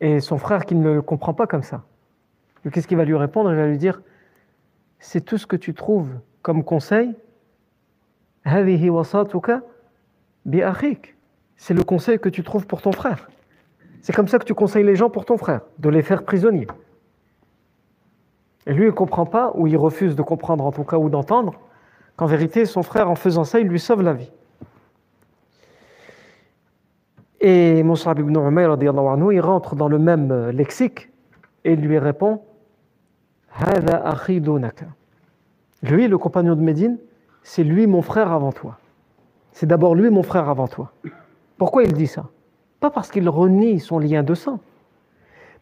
Et 0.00 0.20
son 0.20 0.38
frère 0.38 0.64
qui 0.64 0.74
ne 0.74 0.90
le 0.90 1.02
comprend 1.02 1.34
pas 1.34 1.46
comme 1.46 1.62
ça, 1.62 1.84
qu'est-ce 2.72 2.88
qu'il 2.88 2.96
va 2.96 3.04
lui 3.04 3.16
répondre? 3.16 3.50
Il 3.50 3.56
va 3.56 3.66
lui 3.66 3.78
dire 3.78 4.00
C'est 4.98 5.20
tout 5.20 5.38
ce 5.38 5.46
que 5.46 5.56
tu 5.56 5.74
trouves 5.74 6.10
comme 6.42 6.64
conseil. 6.64 7.14
C'est 11.56 11.74
le 11.74 11.82
conseil 11.82 12.18
que 12.18 12.28
tu 12.28 12.42
trouves 12.42 12.66
pour 12.66 12.82
ton 12.82 12.92
frère. 12.92 13.28
C'est 14.02 14.14
comme 14.14 14.28
ça 14.28 14.38
que 14.38 14.44
tu 14.44 14.54
conseilles 14.54 14.84
les 14.84 14.96
gens 14.96 15.10
pour 15.10 15.24
ton 15.24 15.36
frère, 15.36 15.60
de 15.78 15.88
les 15.88 16.02
faire 16.02 16.24
prisonniers. 16.24 16.66
Et 18.66 18.72
lui, 18.72 18.84
il 18.84 18.88
ne 18.88 18.92
comprend 18.92 19.26
pas, 19.26 19.52
ou 19.54 19.66
il 19.66 19.76
refuse 19.76 20.16
de 20.16 20.22
comprendre 20.22 20.64
en 20.64 20.72
tout 20.72 20.84
cas, 20.84 20.96
ou 20.96 21.10
d'entendre, 21.10 21.54
qu'en 22.16 22.26
vérité, 22.26 22.64
son 22.64 22.82
frère, 22.82 23.10
en 23.10 23.14
faisant 23.14 23.44
ça, 23.44 23.60
il 23.60 23.66
lui 23.66 23.80
sauve 23.80 24.02
la 24.02 24.14
vie. 24.14 24.30
Et 27.40 27.82
Moussa 27.82 28.12
ibn 28.12 28.36
Umayr, 28.36 28.76
il 28.80 29.40
rentre 29.40 29.74
dans 29.74 29.88
le 29.88 29.98
même 29.98 30.50
lexique 30.50 31.10
et 31.64 31.74
lui 31.74 31.98
répond 31.98 32.42
Lui, 35.82 36.08
le 36.08 36.18
compagnon 36.18 36.54
de 36.54 36.60
Médine, 36.60 36.98
c'est 37.42 37.64
lui 37.64 37.86
mon 37.86 38.02
frère 38.02 38.30
avant 38.32 38.52
toi. 38.52 38.79
C'est 39.52 39.66
d'abord 39.66 39.94
lui 39.94 40.10
mon 40.10 40.22
frère 40.22 40.48
avant 40.48 40.68
toi. 40.68 40.92
Pourquoi 41.58 41.84
il 41.84 41.92
dit 41.92 42.06
ça? 42.06 42.26
Pas 42.80 42.90
parce 42.90 43.10
qu'il 43.10 43.28
renie 43.28 43.80
son 43.80 43.98
lien 43.98 44.22
de 44.22 44.34
sang, 44.34 44.60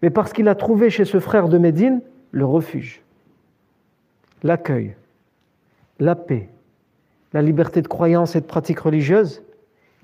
mais 0.03 0.11
parce 0.11 0.33
qu'il 0.33 0.48
a 0.48 0.55
trouvé 0.55 0.90
chez 0.90 1.05
ce 1.05 1.18
frère 1.18 1.48
de 1.48 1.59
Médine 1.59 2.01
le 2.31 2.44
refuge, 2.44 3.03
l'accueil, 4.42 4.94
la 5.98 6.14
paix, 6.14 6.48
la 7.33 7.42
liberté 7.42 7.83
de 7.83 7.88
croyance 7.88 8.37
et 8.37 8.40
de 8.40 8.46
pratique 8.46 8.81
religieuse. 8.81 9.42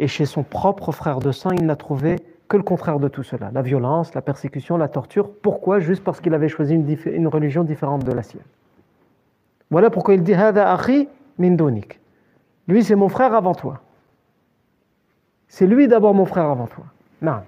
Et 0.00 0.08
chez 0.08 0.26
son 0.26 0.42
propre 0.42 0.90
frère 0.90 1.20
de 1.20 1.30
sang, 1.30 1.50
il 1.52 1.66
n'a 1.66 1.76
trouvé 1.76 2.16
que 2.48 2.56
le 2.56 2.62
contraire 2.62 2.98
de 2.98 3.08
tout 3.08 3.22
cela, 3.22 3.50
la 3.52 3.62
violence, 3.62 4.12
la 4.14 4.22
persécution, 4.22 4.76
la 4.76 4.88
torture. 4.88 5.30
Pourquoi? 5.30 5.78
Juste 5.78 6.02
parce 6.02 6.20
qu'il 6.20 6.34
avait 6.34 6.48
choisi 6.48 6.74
une, 6.74 7.28
religion 7.28 7.64
différente 7.64 8.04
de 8.04 8.12
la 8.12 8.22
sienne. 8.22 8.42
Voilà 9.70 9.90
pourquoi 9.90 10.14
il 10.14 10.22
dit 10.22 10.34
Hada 10.34 10.72
akhi 10.72 11.08
min 11.38 11.56
Lui, 12.68 12.82
c'est 12.82 12.94
mon 12.94 13.08
frère 13.08 13.34
avant 13.34 13.54
toi. 13.54 13.80
C'est 15.48 15.66
lui 15.66 15.86
d'abord 15.86 16.14
mon 16.14 16.24
frère 16.24 16.46
avant 16.46 16.66
toi. 16.66 16.84
Non. 17.22 17.40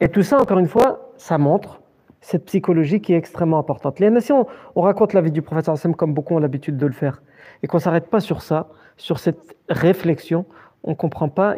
Et 0.00 0.08
tout 0.08 0.22
ça, 0.22 0.40
encore 0.40 0.58
une 0.58 0.68
fois, 0.68 1.12
ça 1.16 1.38
montre 1.38 1.80
cette 2.20 2.44
psychologie 2.46 3.00
qui 3.00 3.14
est 3.14 3.16
extrêmement 3.16 3.58
importante. 3.58 4.00
Les 4.00 4.10
nations, 4.10 4.46
on 4.74 4.82
raconte 4.82 5.12
la 5.12 5.20
vie 5.20 5.30
du 5.30 5.42
prophète 5.42 5.70
comme 5.96 6.12
beaucoup 6.12 6.34
ont 6.34 6.38
l'habitude 6.38 6.76
de 6.76 6.86
le 6.86 6.92
faire, 6.92 7.22
et 7.62 7.66
qu'on 7.66 7.78
ne 7.78 7.82
s'arrête 7.82 8.08
pas 8.08 8.20
sur 8.20 8.42
ça, 8.42 8.68
sur 8.96 9.18
cette 9.18 9.56
réflexion, 9.68 10.44
on 10.84 10.90
ne 10.90 10.96
comprend 10.96 11.28
pas 11.28 11.56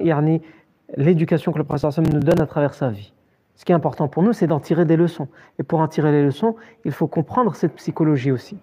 l'éducation 0.97 1.53
que 1.53 1.59
le 1.59 1.65
prophète 1.65 1.99
nous 1.99 2.21
donne 2.21 2.41
à 2.41 2.47
travers 2.47 2.75
sa 2.75 2.91
vie. 2.91 3.13
Ce 3.57 3.65
qui 3.65 3.73
est 3.73 3.75
important 3.75 4.09
pour 4.09 4.23
nous, 4.23 4.33
c'est 4.33 4.47
d'en 4.47 4.61
tirer 4.61 4.85
des 4.85 4.97
leçons. 4.97 5.29
Et 5.59 5.63
pour 5.63 5.81
en 5.81 5.89
tirer 5.89 6.13
les 6.13 6.23
leçons, 6.23 6.57
il 6.85 6.93
faut 6.93 7.07
comprendre 7.07 7.55
cette 7.55 7.75
psychologie 7.75 8.31
aussi. 8.31 8.57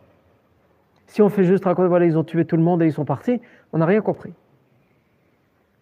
Si 1.07 1.21
on 1.21 1.29
fait 1.29 1.45
juste 1.45 1.65
raconter, 1.65 1.87
voilà, 1.87 2.05
ils 2.05 2.17
ont 2.17 2.23
tué 2.23 2.45
tout 2.45 2.57
le 2.57 2.63
monde 2.63 2.81
et 2.83 2.85
ils 2.85 2.93
sont 2.93 3.05
partis, 3.05 3.41
on 3.73 3.79
n'a 3.79 3.85
rien 3.85 4.01
compris. 4.01 4.33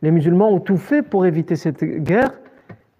Les 0.01 0.11
musulmans 0.11 0.49
ont 0.49 0.59
tout 0.59 0.77
fait 0.77 1.01
pour 1.01 1.25
éviter 1.25 1.55
cette 1.55 1.83
guerre, 1.83 2.31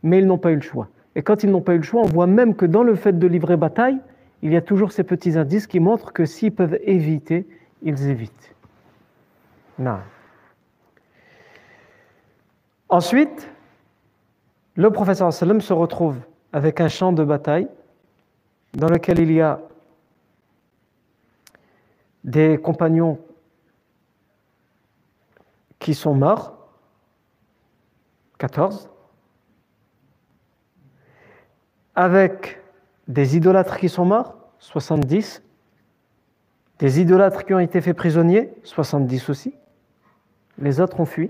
mais 0.01 0.19
ils 0.19 0.25
n'ont 0.25 0.39
pas 0.39 0.51
eu 0.51 0.55
le 0.55 0.61
choix. 0.61 0.89
Et 1.15 1.21
quand 1.21 1.43
ils 1.43 1.51
n'ont 1.51 1.61
pas 1.61 1.75
eu 1.75 1.77
le 1.77 1.83
choix, 1.83 2.01
on 2.01 2.07
voit 2.07 2.27
même 2.27 2.55
que 2.55 2.65
dans 2.65 2.83
le 2.83 2.95
fait 2.95 3.17
de 3.17 3.27
livrer 3.27 3.57
bataille, 3.57 3.99
il 4.41 4.51
y 4.51 4.57
a 4.57 4.61
toujours 4.61 4.91
ces 4.91 5.03
petits 5.03 5.37
indices 5.37 5.67
qui 5.67 5.79
montrent 5.79 6.11
que 6.13 6.25
s'ils 6.25 6.53
peuvent 6.53 6.77
éviter, 6.83 7.47
ils 7.83 8.07
évitent. 8.09 8.55
Non. 9.79 9.97
Ensuite, 12.89 13.49
le 14.75 14.89
professeur 14.89 15.31
se 15.31 15.73
retrouve 15.73 16.17
avec 16.53 16.81
un 16.81 16.87
champ 16.87 17.13
de 17.13 17.23
bataille 17.23 17.67
dans 18.73 18.89
lequel 18.89 19.19
il 19.19 19.31
y 19.31 19.41
a 19.41 19.61
des 22.25 22.57
compagnons 22.57 23.19
qui 25.77 25.93
sont 25.93 26.15
morts, 26.15 26.57
14, 28.39 28.89
avec 31.93 32.59
des 33.07 33.37
idolâtres 33.37 33.77
qui 33.77 33.89
sont 33.89 34.05
morts, 34.05 34.35
70, 34.57 35.43
des 36.79 36.99
idolâtres 36.99 37.45
qui 37.45 37.53
ont 37.53 37.59
été 37.59 37.79
faits 37.79 37.95
prisonniers, 37.95 38.51
70 38.63 39.29
aussi, 39.29 39.53
les 40.57 40.81
autres 40.81 40.99
ont 40.99 41.05
fui. 41.05 41.29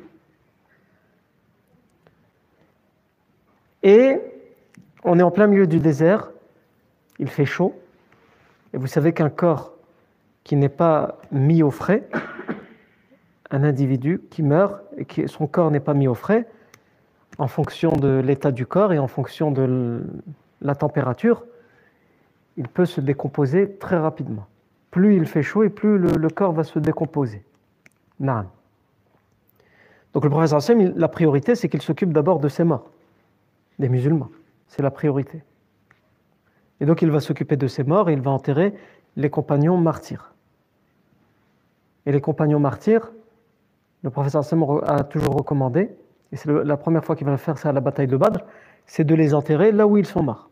Et 3.83 4.17
on 5.03 5.19
est 5.19 5.23
en 5.23 5.31
plein 5.31 5.47
milieu 5.47 5.67
du 5.67 5.79
désert, 5.79 6.31
il 7.19 7.29
fait 7.29 7.45
chaud, 7.45 7.77
et 8.73 8.77
vous 8.77 8.87
savez 8.87 9.11
qu'un 9.11 9.29
corps 9.29 9.74
qui 10.45 10.55
n'est 10.55 10.69
pas 10.69 11.17
mis 11.31 11.63
au 11.63 11.71
frais, 11.71 12.07
un 13.51 13.63
individu 13.63 14.21
qui 14.29 14.43
meurt 14.43 14.81
et 14.95 15.03
que 15.03 15.27
son 15.27 15.47
corps 15.47 15.71
n'est 15.71 15.81
pas 15.81 15.93
mis 15.93 16.07
au 16.07 16.13
frais, 16.13 16.47
en 17.37 17.47
fonction 17.47 17.91
de 17.91 18.21
l'état 18.23 18.51
du 18.51 18.65
corps 18.65 18.93
et 18.93 18.99
en 18.99 19.07
fonction 19.07 19.51
de 19.51 20.03
la 20.61 20.75
température, 20.75 21.43
il 22.57 22.67
peut 22.69 22.85
se 22.85 23.01
décomposer 23.01 23.75
très 23.79 23.97
rapidement. 23.97 24.45
Plus 24.91 25.17
il 25.17 25.25
fait 25.25 25.43
chaud 25.43 25.63
et 25.63 25.69
plus 25.69 25.97
le, 25.97 26.29
corps 26.29 26.53
va 26.53 26.63
se 26.63 26.79
décomposer. 26.79 27.43
Non. 28.19 28.45
Donc 30.13 30.23
le 30.23 30.29
professeur 30.29 30.61
Sam, 30.61 30.93
la 30.95 31.07
priorité, 31.09 31.55
c'est 31.55 31.67
qu'il 31.67 31.81
s'occupe 31.81 32.13
d'abord 32.13 32.39
de 32.39 32.47
ses 32.47 32.63
morts, 32.63 32.89
des 33.79 33.89
musulmans. 33.89 34.29
C'est 34.67 34.83
la 34.83 34.91
priorité. 34.91 35.43
Et 36.79 36.85
donc 36.85 37.01
il 37.01 37.11
va 37.11 37.19
s'occuper 37.19 37.57
de 37.57 37.67
ses 37.67 37.83
morts 37.83 38.09
et 38.09 38.13
il 38.13 38.21
va 38.21 38.31
enterrer 38.31 38.73
les 39.17 39.29
compagnons 39.29 39.77
martyrs. 39.77 40.34
Et 42.05 42.11
les 42.11 42.21
compagnons 42.21 42.59
martyrs, 42.59 43.11
le 44.03 44.09
professeur 44.09 44.43
Sam 44.43 44.63
a 44.83 45.03
toujours 45.03 45.35
recommandé, 45.35 45.95
et 46.31 46.35
c'est 46.35 46.51
la 46.51 46.77
première 46.77 47.03
fois 47.03 47.15
qu'il 47.15 47.25
va 47.25 47.31
le 47.31 47.37
faire, 47.37 47.57
c'est 47.57 47.67
à 47.67 47.73
la 47.73 47.81
bataille 47.81 48.07
de 48.07 48.17
Badr, 48.17 48.39
c'est 48.85 49.03
de 49.03 49.15
les 49.15 49.33
enterrer 49.33 49.71
là 49.71 49.87
où 49.87 49.97
ils 49.97 50.05
sont 50.05 50.23
morts 50.23 50.49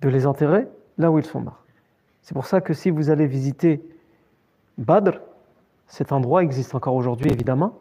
de 0.00 0.08
les 0.08 0.26
enterrer 0.26 0.66
là 0.98 1.10
où 1.10 1.18
ils 1.18 1.24
sont 1.24 1.40
morts. 1.40 1.64
C'est 2.22 2.34
pour 2.34 2.46
ça 2.46 2.60
que 2.60 2.74
si 2.74 2.90
vous 2.90 3.10
allez 3.10 3.26
visiter 3.26 3.82
Badr, 4.78 5.20
cet 5.86 6.12
endroit 6.12 6.42
existe 6.42 6.74
encore 6.74 6.94
aujourd'hui 6.94 7.30
évidemment, 7.30 7.78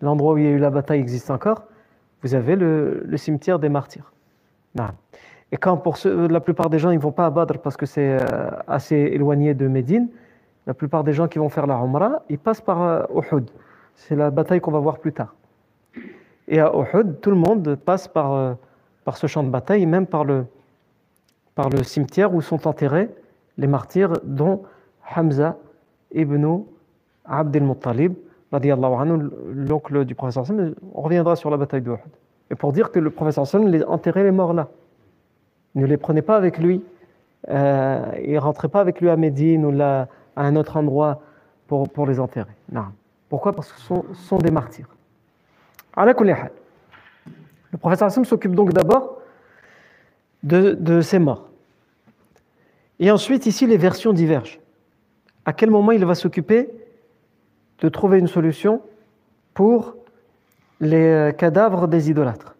l'endroit 0.00 0.34
où 0.34 0.38
il 0.38 0.44
y 0.44 0.46
a 0.46 0.50
eu 0.50 0.58
la 0.58 0.70
bataille 0.70 1.00
existe 1.00 1.30
encore, 1.30 1.64
vous 2.22 2.34
avez 2.34 2.56
le, 2.56 3.06
cimetière 3.16 3.58
des 3.58 3.68
martyrs. 3.68 4.12
Et 5.52 5.56
quand 5.56 5.76
pour 5.76 5.96
la 6.04 6.40
plupart 6.40 6.70
des 6.70 6.78
gens 6.78 6.90
ils 6.90 6.98
vont 6.98 7.12
pas 7.12 7.26
à 7.26 7.30
Badr 7.30 7.58
parce 7.58 7.76
que 7.76 7.86
c'est 7.86 8.18
euh, 8.20 8.50
assez 8.66 8.96
éloigné 8.96 9.54
de 9.54 9.68
Médine, 9.68 10.08
la 10.66 10.74
plupart 10.74 11.04
des 11.04 11.12
gens 11.12 11.28
qui 11.28 11.38
vont 11.38 11.48
faire 11.48 11.66
la 11.66 11.76
Umrah, 11.76 12.22
ils 12.28 12.38
passent 12.38 12.60
par 12.60 12.82
euh, 12.82 13.02
Uhud. 13.14 13.50
C'est 13.94 14.16
la 14.16 14.30
bataille 14.30 14.60
qu'on 14.60 14.72
va 14.72 14.78
voir 14.78 14.98
plus 14.98 15.12
tard. 15.12 15.34
Et 16.48 16.60
à 16.60 16.72
Uhud, 16.74 17.20
tout 17.20 17.30
le 17.30 17.36
monde 17.36 17.76
passe 17.76 18.08
par, 18.08 18.32
euh, 18.32 18.54
par 19.04 19.16
ce 19.16 19.26
champ 19.26 19.42
de 19.42 19.50
bataille, 19.50 19.86
même 19.86 20.06
par 20.06 20.24
le, 20.24 20.46
par 21.54 21.68
le 21.68 21.82
cimetière 21.82 22.34
où 22.34 22.40
sont 22.40 22.66
enterrés 22.66 23.10
les 23.56 23.66
martyrs, 23.66 24.12
dont 24.24 24.62
Hamza 25.14 25.56
ibn 26.12 26.64
Abd 27.24 27.56
al-Muttalib, 27.56 28.14
l'oncle 28.52 30.04
du 30.04 30.14
professeur. 30.14 30.44
On 30.94 31.02
reviendra 31.02 31.36
sur 31.36 31.50
la 31.50 31.56
bataille 31.56 31.82
de 31.82 31.90
Uhud. 31.90 32.00
Et 32.50 32.54
pour 32.54 32.72
dire 32.72 32.90
que 32.90 32.98
le 32.98 33.10
professeur 33.10 33.46
les 33.60 33.82
enterrait 33.84 34.24
les 34.24 34.30
morts 34.30 34.52
là. 34.52 34.68
Ne 35.74 35.86
les 35.86 35.96
prenait 35.96 36.22
pas 36.22 36.36
avec 36.36 36.58
lui. 36.58 36.82
Euh, 37.48 38.12
il 38.24 38.34
ne 38.34 38.38
rentrait 38.38 38.68
pas 38.68 38.80
avec 38.80 39.00
lui 39.00 39.10
à 39.10 39.16
Médine 39.16 39.64
ou 39.64 39.70
là, 39.70 40.08
à 40.36 40.42
un 40.42 40.56
autre 40.56 40.76
endroit 40.76 41.22
pour, 41.66 41.88
pour 41.88 42.06
les 42.06 42.20
enterrer. 42.20 42.52
Non. 42.70 42.86
Pourquoi? 43.28 43.52
Parce 43.52 43.72
que 43.72 43.80
ce 43.80 43.86
sont, 43.86 44.04
sont, 44.14 44.38
des 44.38 44.50
martyrs. 44.50 44.88
Le 45.96 47.78
professeur 47.78 48.10
Sam 48.10 48.24
s'occupe 48.24 48.54
donc 48.54 48.72
d'abord 48.72 49.18
de, 50.42 51.00
ces 51.00 51.18
morts. 51.18 51.48
Et 53.00 53.10
ensuite, 53.10 53.46
ici, 53.46 53.66
les 53.66 53.76
versions 53.76 54.12
divergent. 54.12 54.60
À 55.44 55.52
quel 55.52 55.70
moment 55.70 55.92
il 55.92 56.04
va 56.04 56.14
s'occuper 56.14 56.70
de 57.80 57.88
trouver 57.88 58.18
une 58.18 58.28
solution 58.28 58.82
pour 59.52 59.96
les 60.80 61.32
cadavres 61.36 61.88
des 61.88 62.10
idolâtres? 62.10 62.54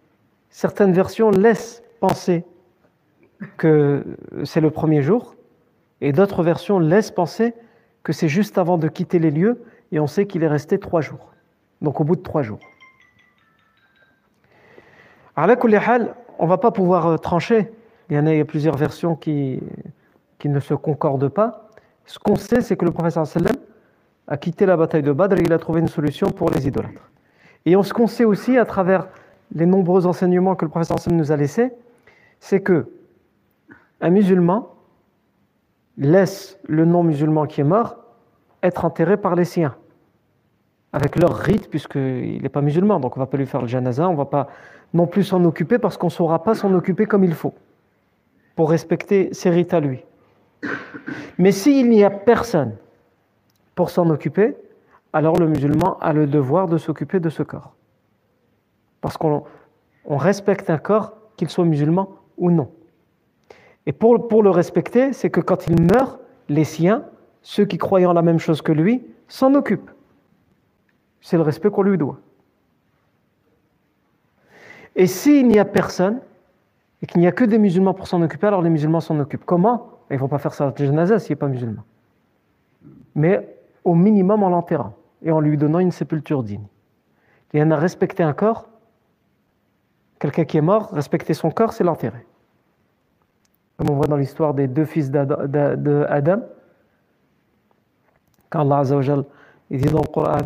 Certaines 0.50 0.92
versions 0.92 1.30
laissent 1.30 1.82
penser 2.00 2.44
que 3.56 4.04
c'est 4.44 4.60
le 4.60 4.70
premier 4.70 5.02
jour, 5.02 5.34
et 6.00 6.12
d'autres 6.12 6.42
versions 6.42 6.78
laissent 6.78 7.10
penser 7.10 7.54
que 8.04 8.12
c'est 8.12 8.28
juste 8.28 8.58
avant 8.58 8.78
de 8.78 8.86
quitter 8.86 9.18
les 9.18 9.30
lieux, 9.30 9.64
et 9.90 9.98
on 9.98 10.06
sait 10.06 10.26
qu'il 10.26 10.44
est 10.44 10.48
resté 10.48 10.78
trois 10.78 11.00
jours. 11.00 11.32
Donc 11.80 12.00
au 12.00 12.04
bout 12.04 12.16
de 12.16 12.22
trois 12.22 12.42
jours. 12.42 12.60
On 15.36 16.44
ne 16.44 16.48
va 16.48 16.58
pas 16.58 16.70
pouvoir 16.70 17.06
euh, 17.06 17.16
trancher. 17.16 17.72
Il 18.10 18.16
y 18.16 18.18
en 18.18 18.26
a, 18.26 18.44
plusieurs 18.44 18.76
versions 18.76 19.16
qui, 19.16 19.60
qui 20.38 20.48
ne 20.48 20.60
se 20.60 20.74
concordent 20.74 21.28
pas. 21.28 21.70
Ce 22.04 22.18
qu'on 22.18 22.36
sait, 22.36 22.60
c'est 22.60 22.76
que 22.76 22.84
le 22.84 22.90
professeur 22.90 23.26
sallam 23.26 23.54
a 24.28 24.36
quitté 24.36 24.66
la 24.66 24.76
bataille 24.76 25.02
de 25.02 25.12
Badr 25.12 25.38
et 25.38 25.42
il 25.42 25.52
a 25.52 25.58
trouvé 25.58 25.80
une 25.80 25.88
solution 25.88 26.30
pour 26.30 26.50
les 26.50 26.66
idolâtres. 26.68 27.10
Et 27.66 27.74
ce 27.82 27.92
qu'on 27.94 28.06
sait 28.06 28.24
aussi 28.24 28.58
à 28.58 28.64
travers 28.66 29.08
les 29.54 29.66
nombreux 29.66 30.06
enseignements 30.06 30.54
que 30.54 30.64
le 30.64 30.70
professeur 30.70 30.98
sallam 30.98 31.18
nous 31.18 31.32
a 31.32 31.36
laissés, 31.36 31.72
c'est 32.40 32.60
que 32.60 32.90
un 34.00 34.10
musulman 34.10 34.73
laisse 35.96 36.58
le 36.64 36.84
non-musulman 36.84 37.46
qui 37.46 37.60
est 37.60 37.64
mort 37.64 37.96
être 38.62 38.84
enterré 38.84 39.16
par 39.16 39.34
les 39.34 39.44
siens, 39.44 39.74
avec 40.92 41.20
leur 41.20 41.36
rite, 41.36 41.68
puisqu'il 41.68 42.42
n'est 42.42 42.48
pas 42.48 42.62
musulman, 42.62 43.00
donc 43.00 43.16
on 43.16 43.20
ne 43.20 43.24
va 43.24 43.30
pas 43.30 43.36
lui 43.36 43.46
faire 43.46 43.60
le 43.60 43.66
janaza, 43.66 44.08
on 44.08 44.12
ne 44.12 44.16
va 44.16 44.24
pas 44.24 44.48
non 44.92 45.06
plus 45.06 45.24
s'en 45.24 45.44
occuper 45.44 45.78
parce 45.78 45.96
qu'on 45.96 46.06
ne 46.06 46.12
saura 46.12 46.42
pas 46.42 46.54
s'en 46.54 46.72
occuper 46.72 47.06
comme 47.06 47.24
il 47.24 47.34
faut, 47.34 47.54
pour 48.54 48.70
respecter 48.70 49.32
ses 49.32 49.50
rites 49.50 49.74
à 49.74 49.80
lui. 49.80 50.04
Mais 51.38 51.52
s'il 51.52 51.90
n'y 51.90 52.04
a 52.04 52.10
personne 52.10 52.76
pour 53.74 53.90
s'en 53.90 54.08
occuper, 54.08 54.56
alors 55.12 55.36
le 55.36 55.46
musulman 55.46 55.98
a 56.00 56.12
le 56.12 56.26
devoir 56.26 56.68
de 56.68 56.78
s'occuper 56.78 57.20
de 57.20 57.28
ce 57.28 57.42
corps. 57.42 57.74
Parce 59.00 59.16
qu'on 59.16 59.44
respecte 60.08 60.70
un 60.70 60.78
corps, 60.78 61.12
qu'il 61.36 61.50
soit 61.50 61.64
musulman 61.64 62.08
ou 62.38 62.50
non. 62.50 62.70
Et 63.86 63.92
pour, 63.92 64.42
le 64.42 64.50
respecter, 64.50 65.12
c'est 65.12 65.30
que 65.30 65.40
quand 65.40 65.66
il 65.66 65.80
meurt, 65.80 66.20
les 66.48 66.64
siens 66.64 67.04
ceux 67.42 67.66
qui 67.66 67.76
croient 67.76 68.04
en 68.06 68.14
la 68.14 68.22
même 68.22 68.38
chose 68.38 68.62
que 68.62 68.72
lui 68.72 69.02
s'en 69.28 69.54
occupent. 69.54 69.90
C'est 71.20 71.36
le 71.36 71.42
respect 71.42 71.70
qu'on 71.70 71.82
lui 71.82 71.98
doit. 71.98 72.18
Et 74.96 75.06
s'il 75.06 75.48
n'y 75.48 75.58
a 75.58 75.64
personne, 75.64 76.20
et 77.02 77.06
qu'il 77.06 77.20
n'y 77.20 77.26
a 77.26 77.32
que 77.32 77.44
des 77.44 77.58
musulmans 77.58 77.92
pour 77.92 78.06
s'en 78.06 78.22
occuper, 78.22 78.46
alors 78.46 78.62
les 78.62 78.70
musulmans 78.70 79.00
s'en 79.00 79.18
occupent. 79.20 79.44
Comment? 79.44 79.90
Il 80.10 80.14
ne 80.14 80.18
faut 80.18 80.28
pas 80.28 80.38
faire 80.38 80.54
ça 80.54 80.68
à 80.68 80.74
janaza 80.74 81.18
s'il 81.18 81.32
n'est 81.32 81.38
pas 81.38 81.48
musulman. 81.48 81.82
Mais 83.14 83.56
au 83.84 83.94
minimum 83.94 84.42
en 84.42 84.48
l'enterrant 84.48 84.94
et 85.22 85.30
en 85.30 85.40
lui 85.40 85.58
donnant 85.58 85.78
une 85.78 85.90
sépulture 85.90 86.42
digne. 86.42 86.66
Il 87.52 87.60
y 87.60 87.62
en 87.62 87.70
a 87.70 87.76
respecté 87.76 88.22
un 88.22 88.32
corps, 88.32 88.68
quelqu'un 90.18 90.44
qui 90.44 90.56
est 90.56 90.62
mort, 90.62 90.90
respecter 90.90 91.34
son 91.34 91.50
corps, 91.50 91.72
c'est 91.72 91.84
l'enterrer. 91.84 92.26
Comme 93.76 93.90
on 93.90 93.94
voit 93.94 94.06
dans 94.06 94.16
l'histoire 94.16 94.54
des 94.54 94.68
deux 94.68 94.84
fils 94.84 95.10
d'Adam, 95.10 96.40
quand 98.50 98.60
Allah 98.60 98.78
Azzawajal 98.78 99.24
dit 99.70 99.90
dans 99.90 100.02
le 100.02 100.06
Coran 100.06 100.38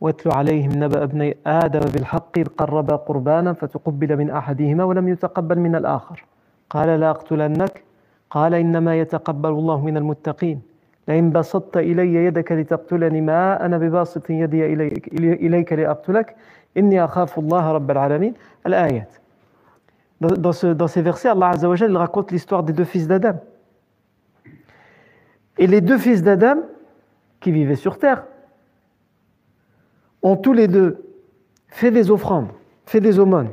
واتل 0.00 0.30
عليهم 0.32 0.70
نبأ 0.84 1.02
ابني 1.02 1.36
آدم 1.46 1.80
بالحق 1.80 2.38
إذ 2.38 2.46
قربا 2.46 2.96
قربانا 2.96 3.52
فتقبل 3.52 4.16
من 4.16 4.30
أحدهما 4.30 4.84
ولم 4.84 5.08
يتقبل 5.08 5.58
من 5.58 5.74
الآخر 5.76 6.24
قال 6.70 7.00
لا 7.00 7.10
أقتلنك 7.10 7.82
قال 8.30 8.54
إنما 8.54 8.98
يتقبل 9.00 9.48
الله 9.50 9.84
من 9.84 9.96
المتقين 9.96 10.60
لئن 11.08 11.30
بسطت 11.32 11.76
إلي 11.76 12.14
يدك 12.14 12.52
لتقتلني 12.52 13.20
ما 13.20 13.66
أنا 13.66 13.78
بباسط 13.78 14.30
يدي 14.30 14.66
إليك, 14.72 15.08
إليك 15.46 15.72
لأقتلك 15.72 16.36
إني 16.76 17.04
أخاف 17.04 17.38
الله 17.38 17.72
رب 17.72 17.90
العالمين 17.90 18.34
الآيات 18.66 19.12
Dans, 20.24 20.52
ce, 20.52 20.68
dans 20.68 20.88
ces 20.88 21.02
versets, 21.02 21.28
Allah 21.28 21.50
Azzawajal 21.50 21.96
raconte 21.96 22.30
l'histoire 22.30 22.62
des 22.62 22.72
deux 22.72 22.84
fils 22.84 23.06
d'Adam. 23.06 23.40
Et 25.58 25.66
les 25.66 25.80
deux 25.80 25.98
fils 25.98 26.22
d'Adam, 26.22 26.62
qui 27.40 27.52
vivaient 27.52 27.76
sur 27.76 27.98
terre, 27.98 28.24
ont 30.22 30.36
tous 30.36 30.52
les 30.52 30.68
deux 30.68 31.04
fait 31.68 31.90
des 31.90 32.10
offrandes, 32.10 32.48
fait 32.86 33.00
des 33.00 33.18
aumônes. 33.18 33.50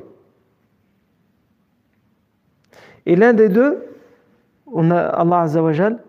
Et 3.05 3.15
l'un 3.15 3.33
des 3.33 3.49
deux, 3.49 3.83
Allah 4.73 5.41
Azzawajal 5.41 6.01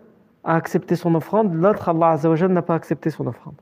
a 0.43 0.55
accepté 0.55 0.95
son 0.95 1.15
offrande, 1.15 1.53
l'autre, 1.53 1.89
Allah 1.89 2.11
Azzawajal, 2.11 2.51
n'a 2.51 2.61
pas 2.61 2.75
accepté 2.75 3.09
son 3.09 3.27
offrande. 3.27 3.55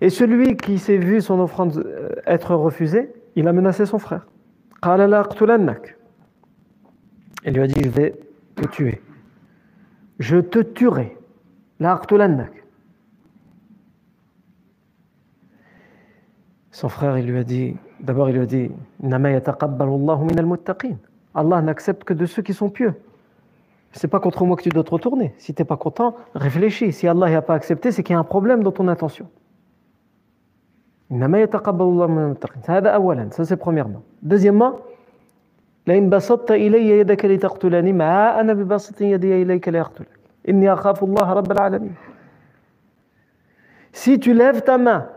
Et 0.00 0.10
celui 0.10 0.56
qui 0.56 0.78
s'est 0.78 0.96
vu 0.96 1.20
son 1.20 1.40
offrande 1.40 1.76
euh, 1.78 2.10
être 2.26 2.54
refusée, 2.54 3.12
il 3.38 3.46
a 3.46 3.52
menacé 3.52 3.86
son 3.86 4.00
frère. 4.00 4.26
Il 7.44 7.52
lui 7.52 7.62
a 7.62 7.66
dit 7.68 7.80
Je 7.84 7.88
vais 7.88 8.14
te 8.56 8.66
tuer. 8.66 9.00
Je 10.18 10.38
te 10.38 10.58
tuerai. 10.58 11.16
Son 16.72 16.88
frère, 16.88 17.16
il 17.16 17.26
lui 17.26 17.38
a 17.38 17.44
dit 17.44 17.76
D'abord, 18.00 18.28
il 18.28 18.34
lui 18.34 18.42
a 18.42 18.46
dit 18.46 18.72
Allah 21.34 21.62
n'accepte 21.62 22.02
que 22.02 22.14
de 22.14 22.26
ceux 22.26 22.42
qui 22.42 22.54
sont 22.54 22.70
pieux. 22.70 22.94
C'est 23.92 24.08
pas 24.08 24.18
contre 24.18 24.44
moi 24.44 24.56
que 24.56 24.62
tu 24.64 24.68
dois 24.70 24.82
te 24.82 24.90
retourner. 24.90 25.32
Si 25.38 25.54
tu 25.54 25.62
n'es 25.62 25.66
pas 25.66 25.76
content, 25.76 26.16
réfléchis. 26.34 26.92
Si 26.92 27.06
Allah 27.06 27.30
n'a 27.30 27.42
pas 27.42 27.54
accepté, 27.54 27.92
c'est 27.92 28.02
qu'il 28.02 28.14
y 28.14 28.16
a 28.16 28.18
un 28.18 28.24
problème 28.24 28.64
dans 28.64 28.72
ton 28.72 28.88
intention. 28.88 29.28
Ça 33.30 33.44
c'est 33.44 33.56
premièrement. 33.56 34.02
Deuxièmement, 34.22 34.76
Si 43.92 44.20
tu 44.20 44.34
lèves 44.34 44.62
ta 44.62 44.76
main 44.76 45.08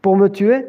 pour 0.00 0.16
me 0.16 0.28
tuer, 0.28 0.66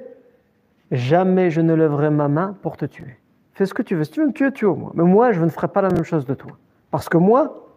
jamais 0.91 1.49
je 1.49 1.61
ne 1.61 1.73
lèverai 1.73 2.09
ma 2.09 2.27
main 2.27 2.55
pour 2.61 2.75
te 2.75 2.85
tuer. 2.85 3.17
Fais 3.53 3.65
ce 3.65 3.73
que 3.73 3.81
tu 3.81 3.95
veux. 3.95 4.03
Si 4.03 4.11
tu 4.11 4.19
veux 4.19 4.27
me 4.27 4.33
tuer, 4.33 4.51
tue-moi. 4.51 4.91
Mais 4.95 5.03
moi, 5.03 5.31
je 5.31 5.41
ne 5.41 5.49
ferai 5.49 5.69
pas 5.69 5.81
la 5.81 5.89
même 5.89 6.03
chose 6.03 6.25
de 6.25 6.33
toi. 6.33 6.51
Parce 6.91 7.07
que 7.07 7.17
moi, 7.17 7.67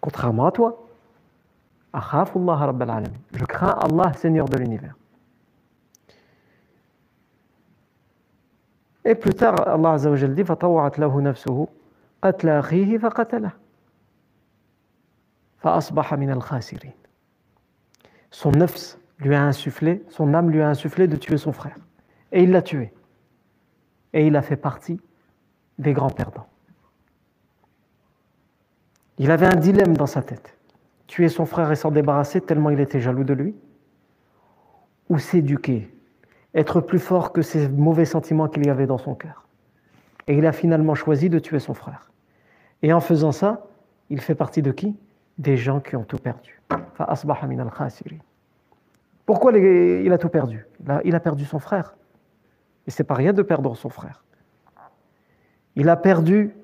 contrairement 0.00 0.46
à 0.46 0.52
toi, 0.52 0.84
je 3.32 3.44
crains 3.44 3.78
Allah, 3.80 4.12
Seigneur 4.14 4.48
de 4.48 4.58
l'univers. 4.58 4.96
Et 9.05 9.15
plus 9.15 9.33
tard, 9.33 9.67
Allah 9.67 9.93
Azza 9.93 10.11
wa 10.11 10.17
dit 10.17 10.43
فطوعت 10.43 10.99
له 10.99 11.21
نفسه 11.21 11.67
قتل 12.21 12.49
أخيه 12.49 12.97
فقتله 12.97 13.51
فأصبح 15.57 16.13
من 16.13 16.31
الخاسرين 16.31 16.93
Son 18.31 18.51
nefs 18.51 18.99
lui 19.19 19.35
a 19.35 19.43
insufflé, 19.43 20.03
son 20.09 20.33
âme 20.33 20.51
lui 20.51 20.61
a 20.61 20.69
insufflé 20.69 21.07
de 21.07 21.15
tuer 21.15 21.37
son 21.37 21.51
frère. 21.51 21.75
Et 22.31 22.43
il 22.43 22.51
l'a 22.51 22.61
tué. 22.61 22.93
Et 24.13 24.27
il 24.27 24.35
a 24.35 24.41
fait 24.41 24.55
partie 24.55 25.01
des 25.79 25.93
grands 25.93 26.09
perdants. 26.09 26.47
Il 29.17 29.31
avait 29.31 29.47
un 29.47 29.55
dilemme 29.55 29.97
dans 29.97 30.05
sa 30.05 30.21
tête. 30.21 30.55
Tuer 31.07 31.27
son 31.27 31.45
frère 31.45 31.71
et 31.71 31.75
s'en 31.75 31.91
débarrasser 31.91 32.39
tellement 32.39 32.69
il 32.69 32.79
était 32.79 33.01
jaloux 33.01 33.23
de 33.23 33.33
lui, 33.33 33.55
ou 35.09 35.17
s'éduquer 35.17 35.91
être 36.54 36.80
plus 36.80 36.98
fort 36.98 37.32
que 37.32 37.42
ces 37.42 37.68
mauvais 37.68 38.04
sentiments 38.04 38.48
qu'il 38.48 38.66
y 38.66 38.70
avait 38.70 38.86
dans 38.86 38.98
son 38.98 39.14
cœur. 39.14 39.46
Et 40.26 40.36
il 40.36 40.46
a 40.46 40.52
finalement 40.52 40.94
choisi 40.94 41.28
de 41.28 41.38
tuer 41.38 41.58
son 41.58 41.74
frère. 41.74 42.10
Et 42.82 42.92
en 42.92 43.00
faisant 43.00 43.32
ça, 43.32 43.66
il 44.10 44.20
fait 44.20 44.34
partie 44.34 44.62
de 44.62 44.72
qui? 44.72 44.96
Des 45.38 45.56
gens 45.56 45.80
qui 45.80 45.96
ont 45.96 46.04
tout 46.04 46.18
perdu. 46.18 46.60
Pourquoi 49.26 49.52
il 49.52 50.12
a 50.12 50.18
tout 50.18 50.28
perdu? 50.28 50.66
Il 51.04 51.14
a 51.14 51.20
perdu 51.20 51.44
son 51.44 51.58
frère. 51.58 51.96
Et 52.86 52.90
c'est 52.90 53.04
pas 53.04 53.14
rien 53.14 53.32
de 53.32 53.42
perdre 53.42 53.74
son 53.74 53.88
frère. 53.88 54.22
Il 55.76 55.88
a 55.88 55.96
perdu 55.96 56.54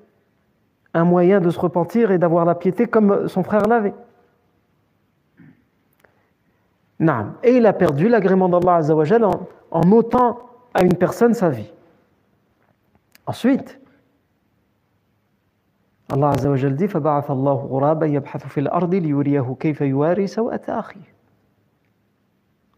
un 0.93 1.03
moyen 1.03 1.41
de 1.41 1.49
se 1.49 1.59
repentir 1.59 2.11
et 2.11 2.17
d'avoir 2.17 2.45
la 2.45 2.55
piété 2.55 2.85
comme 2.85 3.27
son 3.27 3.43
frère 3.43 3.67
l'avait. 3.67 3.93
Et 7.43 7.57
il 7.57 7.65
a 7.65 7.73
perdu 7.73 8.09
l'agrément 8.09 8.47
d'Allah 8.47 8.75
Azzawajal 8.75 9.23
en, 9.23 9.47
en 9.71 9.91
ôtant 9.91 10.39
à 10.73 10.83
une 10.83 10.95
personne 10.95 11.33
sa 11.33 11.49
vie. 11.49 11.71
Ensuite, 13.25 13.79
Allah 16.11 16.29
Azzawajal 16.29 16.75
dit 16.75 16.87
فبعث 16.87 17.31
الله 17.31 17.53
غرابا 17.53 18.05
يبحث 18.05 18.47
في 18.47 18.59
الأرض 18.59 18.95
ليريه 18.95 19.55
كيف 19.59 19.81
يواري 19.81 20.27
سوءة 20.27 20.61
أخيه. 20.67 21.13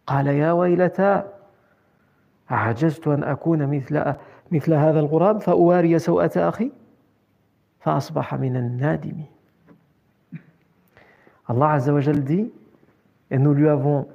قال 0.07 0.27
يا 0.27 0.51
ويلتى 0.51 1.23
أعجزت 2.51 3.07
أن 3.07 3.23
أكون 3.23 3.67
مثل 3.67 4.13
مثل 4.51 4.73
هذا 4.73 4.99
الغراب 4.99 5.41
فأواري 5.41 5.99
سوءة 5.99 6.49
أخي؟ 6.49 6.71
فأصبح 7.79 8.35
من 8.35 8.55
النادمين. 8.55 9.27
Allah 11.49 11.71
Azzawajal 11.71 12.23
dit 12.23 12.53
et 13.33 13.39
nous 13.39 13.53
lui 13.53 13.67
avons 13.67 14.07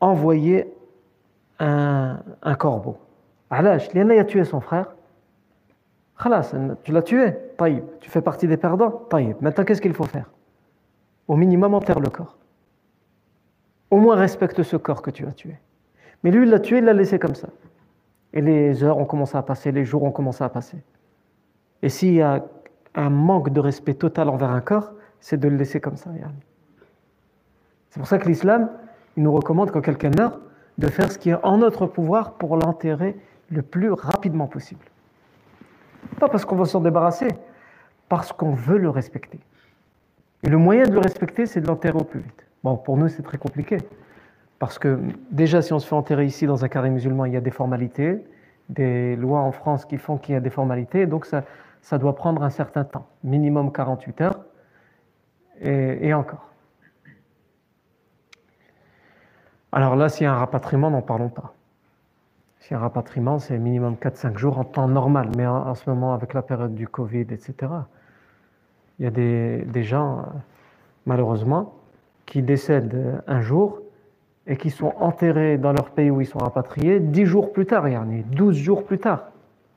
envoyé 0.00 0.72
un, 1.58 2.22
corbeau. 2.58 2.96
Alash, 3.50 3.88
il 3.94 4.10
a 4.10 4.24
tué 4.24 4.44
son 4.44 4.60
frère. 4.60 4.94
Khalas, 6.22 6.54
tu 6.84 6.92
l'as 6.92 7.02
tué, 7.02 7.34
taïb. 7.58 7.84
Tu 8.00 8.10
fais 8.10 8.22
partie 8.22 8.46
des 8.46 8.56
perdants, 8.56 8.90
taïb. 9.10 9.36
Maintenant, 9.40 9.64
qu'est-ce 9.64 9.82
qu'il 9.82 9.92
faut 9.92 10.04
faire? 10.04 10.30
Au 11.26 11.34
minimum, 11.34 11.74
enterre 11.74 11.98
le 11.98 12.10
corps. 12.10 12.38
Au 13.90 13.98
moins, 13.98 14.14
respecte 14.14 14.62
ce 14.62 14.76
corps 14.76 15.02
que 15.02 15.10
tu 15.10 15.26
as 15.26 15.32
tué. 15.32 15.56
Mais 16.22 16.30
lui, 16.30 16.44
il 16.44 16.50
l'a 16.50 16.60
tué, 16.60 16.78
il 16.78 16.84
l'a 16.84 16.92
laissé 16.92 17.18
comme 17.18 17.34
ça. 17.34 17.48
Et 18.32 18.40
les 18.40 18.84
heures 18.84 18.98
ont 18.98 19.04
commencé 19.04 19.36
à 19.36 19.42
passer, 19.42 19.72
les 19.72 19.84
jours 19.84 20.04
ont 20.04 20.12
commencé 20.12 20.44
à 20.44 20.48
passer. 20.48 20.78
Et 21.82 21.88
s'il 21.88 22.14
y 22.14 22.22
a 22.22 22.44
un 22.94 23.10
manque 23.10 23.50
de 23.50 23.58
respect 23.58 23.94
total 23.94 24.28
envers 24.28 24.50
un 24.50 24.60
corps, 24.60 24.92
c'est 25.18 25.38
de 25.38 25.48
le 25.48 25.56
laisser 25.56 25.80
comme 25.80 25.96
ça. 25.96 26.10
Yani 26.10 26.38
c'est 27.92 28.00
pour 28.00 28.08
ça 28.08 28.18
que 28.18 28.26
l'islam 28.26 28.70
il 29.18 29.22
nous 29.22 29.32
recommande 29.32 29.70
quand 29.70 29.82
quelqu'un 29.82 30.10
meurt 30.16 30.40
de 30.78 30.86
faire 30.86 31.12
ce 31.12 31.18
qui 31.18 31.28
est 31.28 31.36
en 31.42 31.58
notre 31.58 31.86
pouvoir 31.86 32.32
pour 32.32 32.56
l'enterrer 32.56 33.14
le 33.50 33.60
plus 33.60 33.92
rapidement 33.92 34.46
possible. 34.46 34.80
Pas 36.18 36.30
parce 36.30 36.46
qu'on 36.46 36.56
va 36.56 36.64
s'en 36.64 36.80
débarrasser, 36.80 37.28
parce 38.08 38.32
qu'on 38.32 38.52
veut 38.52 38.78
le 38.78 38.88
respecter. 38.88 39.40
Et 40.42 40.48
le 40.48 40.56
moyen 40.56 40.84
de 40.84 40.92
le 40.92 41.00
respecter, 41.00 41.44
c'est 41.44 41.60
de 41.60 41.66
l'enterrer 41.66 41.98
au 41.98 42.04
plus 42.04 42.20
vite. 42.20 42.46
Bon, 42.64 42.78
pour 42.78 42.96
nous, 42.96 43.08
c'est 43.08 43.22
très 43.22 43.36
compliqué. 43.36 43.76
Parce 44.58 44.78
que 44.78 44.98
déjà, 45.30 45.60
si 45.60 45.74
on 45.74 45.78
se 45.78 45.86
fait 45.86 45.94
enterrer 45.94 46.24
ici 46.24 46.46
dans 46.46 46.64
un 46.64 46.68
carré 46.68 46.88
musulman, 46.88 47.26
il 47.26 47.34
y 47.34 47.36
a 47.36 47.42
des 47.42 47.50
formalités, 47.50 48.24
des 48.70 49.16
lois 49.16 49.40
en 49.40 49.52
France 49.52 49.84
qui 49.84 49.98
font 49.98 50.16
qu'il 50.16 50.32
y 50.32 50.38
a 50.38 50.40
des 50.40 50.50
formalités, 50.50 51.04
donc 51.04 51.26
ça, 51.26 51.44
ça 51.82 51.98
doit 51.98 52.14
prendre 52.14 52.42
un 52.42 52.50
certain 52.50 52.84
temps, 52.84 53.06
minimum 53.22 53.70
48 53.70 54.20
heures, 54.22 54.40
et 55.60 56.14
encore. 56.14 56.51
Alors 59.72 59.96
là, 59.96 60.10
s'il 60.10 60.24
y 60.24 60.26
a 60.26 60.34
un 60.34 60.38
rapatriement, 60.38 60.90
n'en 60.90 61.00
parlons 61.00 61.30
pas. 61.30 61.54
S'il 62.60 62.72
y 62.72 62.74
a 62.74 62.78
un 62.78 62.82
rapatriement, 62.82 63.38
c'est 63.38 63.58
minimum 63.58 63.94
4-5 63.94 64.36
jours 64.36 64.58
en 64.58 64.64
temps 64.64 64.86
normal, 64.86 65.30
mais 65.36 65.46
en, 65.46 65.74
ce 65.74 65.88
moment, 65.88 66.12
avec 66.12 66.34
la 66.34 66.42
période 66.42 66.74
du 66.74 66.86
Covid, 66.86 67.22
etc., 67.22 67.54
Il 68.98 69.04
y 69.04 69.08
a 69.08 69.10
des, 69.10 69.82
gens, 69.82 70.26
malheureusement, 71.06 71.74
qui 72.26 72.42
décèdent 72.42 73.22
un 73.26 73.40
jour 73.40 73.80
et 74.46 74.56
qui 74.56 74.70
sont 74.70 74.92
enterrés 75.00 75.56
dans 75.56 75.72
leur 75.72 75.90
pays 75.90 76.10
où 76.10 76.20
ils 76.20 76.26
sont 76.26 76.38
rapatriés 76.38 77.00
dix 77.00 77.24
jours 77.24 77.52
plus 77.52 77.66
tard, 77.66 77.88
yani 77.88 78.22
12 78.24 78.56
jours 78.56 78.84
plus 78.84 78.98
tard. 78.98 79.30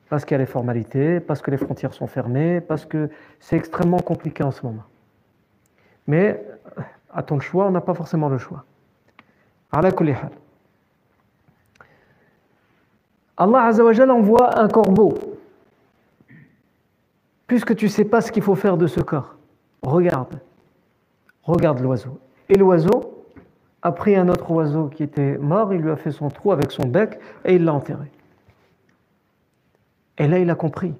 Parce 0.09 0.25
qu'il 0.25 0.35
y 0.35 0.35
a 0.35 0.39
les 0.39 0.45
formalités, 0.45 1.19
parce 1.19 1.41
que 1.41 1.49
les 1.49 1.57
frontières 1.57 1.93
sont 1.93 2.07
fermées, 2.07 2.61
parce 2.61 2.85
que 2.85 3.09
c'est 3.39 3.55
extrêmement 3.55 3.99
compliqué 3.99 4.43
en 4.43 4.51
ce 4.51 4.65
moment. 4.65 4.83
Mais 6.05 6.43
à 7.13 7.23
ton 7.23 7.39
choix, 7.39 7.65
on 7.65 7.71
n'a 7.71 7.81
pas 7.81 7.93
forcément 7.93 8.29
le 8.29 8.37
choix. 8.37 8.65
Allah 13.37 13.71
envoie 14.09 14.57
un 14.57 14.67
corbeau. 14.69 15.13
Puisque 17.47 17.75
tu 17.75 17.85
ne 17.85 17.89
sais 17.89 18.05
pas 18.05 18.21
ce 18.21 18.31
qu'il 18.31 18.41
faut 18.41 18.55
faire 18.55 18.77
de 18.77 18.87
ce 18.87 19.01
corps, 19.01 19.35
regarde. 19.81 20.39
Regarde 21.43 21.79
l'oiseau. 21.81 22.19
Et 22.49 22.57
l'oiseau 22.57 23.25
a 23.81 23.91
pris 23.91 24.15
un 24.15 24.29
autre 24.29 24.49
oiseau 24.49 24.87
qui 24.87 25.03
était 25.03 25.37
mort, 25.37 25.73
il 25.73 25.81
lui 25.81 25.91
a 25.91 25.95
fait 25.95 26.11
son 26.11 26.29
trou 26.29 26.51
avec 26.51 26.71
son 26.71 26.87
bec 26.87 27.19
et 27.43 27.55
il 27.55 27.65
l'a 27.65 27.73
enterré. 27.73 28.09
Et 30.17 30.27
là, 30.27 30.39
il 30.39 30.49
a 30.49 30.55
compris. 30.55 30.93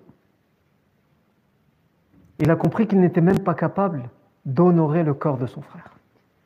Il 2.40 2.52
a 2.52 2.56
compris 2.56 2.88
qu'il 2.88 3.00
n'était 3.00 3.22
même 3.22 3.40
pas 3.40 3.54
capable 3.54 4.04
d'honorer 4.46 5.04
le 5.04 5.14
corps 5.14 5.38
de 5.38 5.48
son 5.48 5.62
frère. 5.62 5.92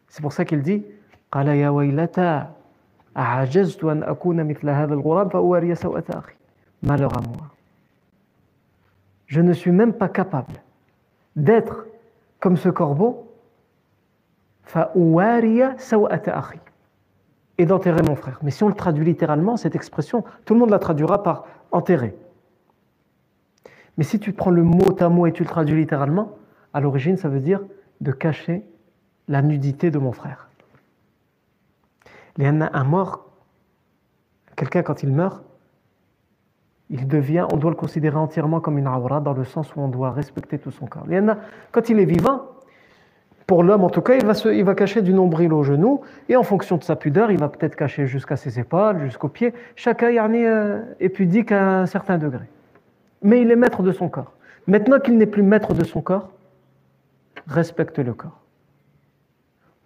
C'est 0.08 0.22
pour 0.22 0.32
ça 0.32 0.46
qu'il 0.46 0.62
dit 0.62 0.86
Malheur 6.82 7.15
à 7.18 7.22
moi. 7.22 7.50
Je 9.28 9.42
ne 9.42 9.54
suis 9.54 9.72
même 9.72 9.94
pas 9.94 10.10
capable 10.10 10.54
d'être 11.36 11.86
comme 12.39 12.58
ce 12.58 12.70
corbeau 12.70 13.32
et 17.58 17.65
d'enterrer 17.65 18.02
mon 18.02 18.15
frère. 18.15 18.39
Mais 18.42 18.52
si 18.52 18.63
on 18.63 18.68
le 18.68 18.74
traduit 18.74 19.06
littéralement, 19.06 19.58
cette 19.58 19.76
expression, 19.76 20.24
tout 20.46 20.54
le 20.54 20.60
monde 20.60 20.70
la 20.70 20.80
traduira 20.80 21.22
par 21.22 21.46
enterrer. 21.72 22.15
Mais 23.98 24.04
si 24.04 24.20
tu 24.20 24.32
prends 24.32 24.52
le 24.52 24.63
mot 24.63 24.96
à 25.00 25.28
et 25.28 25.34
tu 25.34 25.44
le 25.44 25.50
traduis 25.50 25.76
littéralement, 25.76 26.38
à 26.74 26.80
l'origine, 26.80 27.18
ça 27.18 27.30
veut 27.30 27.42
dire 27.42 27.62
de 28.02 28.12
cacher 28.12 28.65
la 29.28 29.42
nudité 29.42 29.92
de 29.92 30.00
mon 30.00 30.12
frère. 30.12 30.49
Il 32.39 32.45
y 32.45 32.49
en 32.49 32.62
a 32.62 32.69
un 32.75 32.86
mort, 32.86 33.25
quelqu'un 34.56 34.82
quand 34.82 35.04
il 35.04 35.12
meurt, 35.12 35.43
il 36.89 37.06
devient, 37.06 37.45
on 37.52 37.58
doit 37.58 37.69
le 37.69 37.75
considérer 37.75 38.15
entièrement 38.15 38.62
comme 38.62 38.78
une 38.78 38.88
aura 38.88 39.19
dans 39.19 39.34
le 39.34 39.43
sens 39.43 39.75
où 39.75 39.82
on 39.82 39.89
doit 39.89 40.12
respecter 40.12 40.58
tout 40.58 40.71
son 40.71 40.88
corps. 40.88 41.06
Quand 41.71 41.89
il 41.89 41.99
est 41.99 42.06
vivant, 42.06 42.43
pour 43.45 43.62
l'homme 43.62 43.84
en 43.84 43.89
tout 43.89 44.02
cas, 44.02 44.15
il 44.15 44.25
va, 44.25 44.34
se, 44.34 44.47
il 44.47 44.63
va 44.63 44.73
cacher 44.73 45.02
du 45.02 45.13
nombril 45.13 45.52
au 45.52 45.63
genou, 45.63 46.02
et 46.30 46.38
en 46.38 46.43
fonction 46.43 46.78
de 46.78 46.84
sa 46.84 46.95
pudeur, 46.95 47.30
il 47.30 47.38
va 47.38 47.49
peut-être 47.49 47.75
cacher 47.75 48.08
jusqu'à 48.08 48.38
ses 48.38 48.58
épaules, 48.58 48.99
jusqu'aux 48.99 49.28
pieds. 49.28 49.54
Chacun 49.75 50.08
euh, 50.34 50.82
est 51.02 51.10
pudique 51.10 51.52
à 51.52 51.82
un 51.82 51.86
certain 51.88 52.17
degré. 52.17 52.45
Mais 53.21 53.41
il 53.41 53.52
est 53.52 53.58
maître 53.58 53.84
de 53.84 53.91
son 53.91 54.08
corps. 54.08 54.32
Maintenant 54.65 54.99
qu'il 54.99 55.17
n'est 55.17 55.25
plus 55.25 55.43
maître 55.43 55.73
de 55.73 55.84
son 55.84 56.02
corps, 56.02 56.30
respecte 57.47 57.99
le 57.99 58.13
corps. 58.13 58.39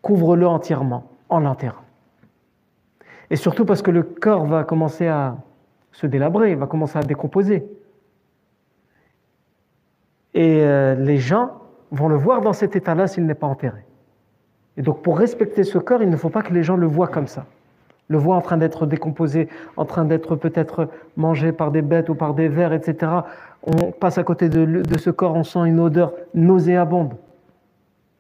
Couvre-le 0.04 0.46
entièrement 0.46 1.10
en 1.30 1.40
l'enterrant. 1.40 1.84
Et 3.34 3.36
surtout 3.36 3.66
parce 3.66 3.82
que 3.82 3.90
le 3.90 4.04
corps 4.04 4.46
va 4.46 4.64
commencer 4.64 5.08
à 5.08 5.38
se 5.92 6.06
délabrer, 6.06 6.54
va 6.54 6.68
commencer 6.68 7.00
à 7.00 7.02
décomposer. 7.02 7.66
Et 10.36 10.62
euh, 10.62 10.94
les 10.94 11.18
gens 11.18 11.50
vont 11.90 12.10
le 12.10 12.16
voir 12.16 12.42
dans 12.42 12.54
cet 12.54 12.76
état-là 12.76 13.08
s'il 13.08 13.26
n'est 13.26 13.34
pas 13.34 13.48
enterré. 13.48 13.86
Et 14.78 14.84
donc 14.84 15.02
pour 15.02 15.18
respecter 15.18 15.64
ce 15.64 15.80
corps, 15.80 16.04
il 16.04 16.12
ne 16.12 16.16
faut 16.16 16.30
pas 16.30 16.44
que 16.44 16.54
les 16.54 16.62
gens 16.62 16.76
le 16.76 16.86
voient 16.86 17.08
comme 17.08 17.26
ça. 17.26 17.48
Le 18.08 18.20
voient 18.20 18.36
en 18.36 18.42
train 18.42 18.58
d'être 18.58 18.86
décomposé, 18.86 19.50
en 19.78 19.86
train 19.86 20.06
d'être 20.06 20.36
peut-être 20.36 20.90
mangé 21.18 21.52
par 21.52 21.72
des 21.72 21.82
bêtes 21.82 22.10
ou 22.10 22.16
par 22.16 22.36
des 22.36 22.50
vers, 22.50 22.72
etc. 22.72 23.14
On 23.64 23.92
passe 23.94 24.20
à 24.20 24.24
côté 24.24 24.48
de, 24.48 24.64
de 24.64 24.98
ce 25.00 25.10
corps, 25.10 25.34
on 25.34 25.44
sent 25.44 25.66
une 25.66 25.80
odeur 25.80 26.14
nauséabonde. 26.36 27.16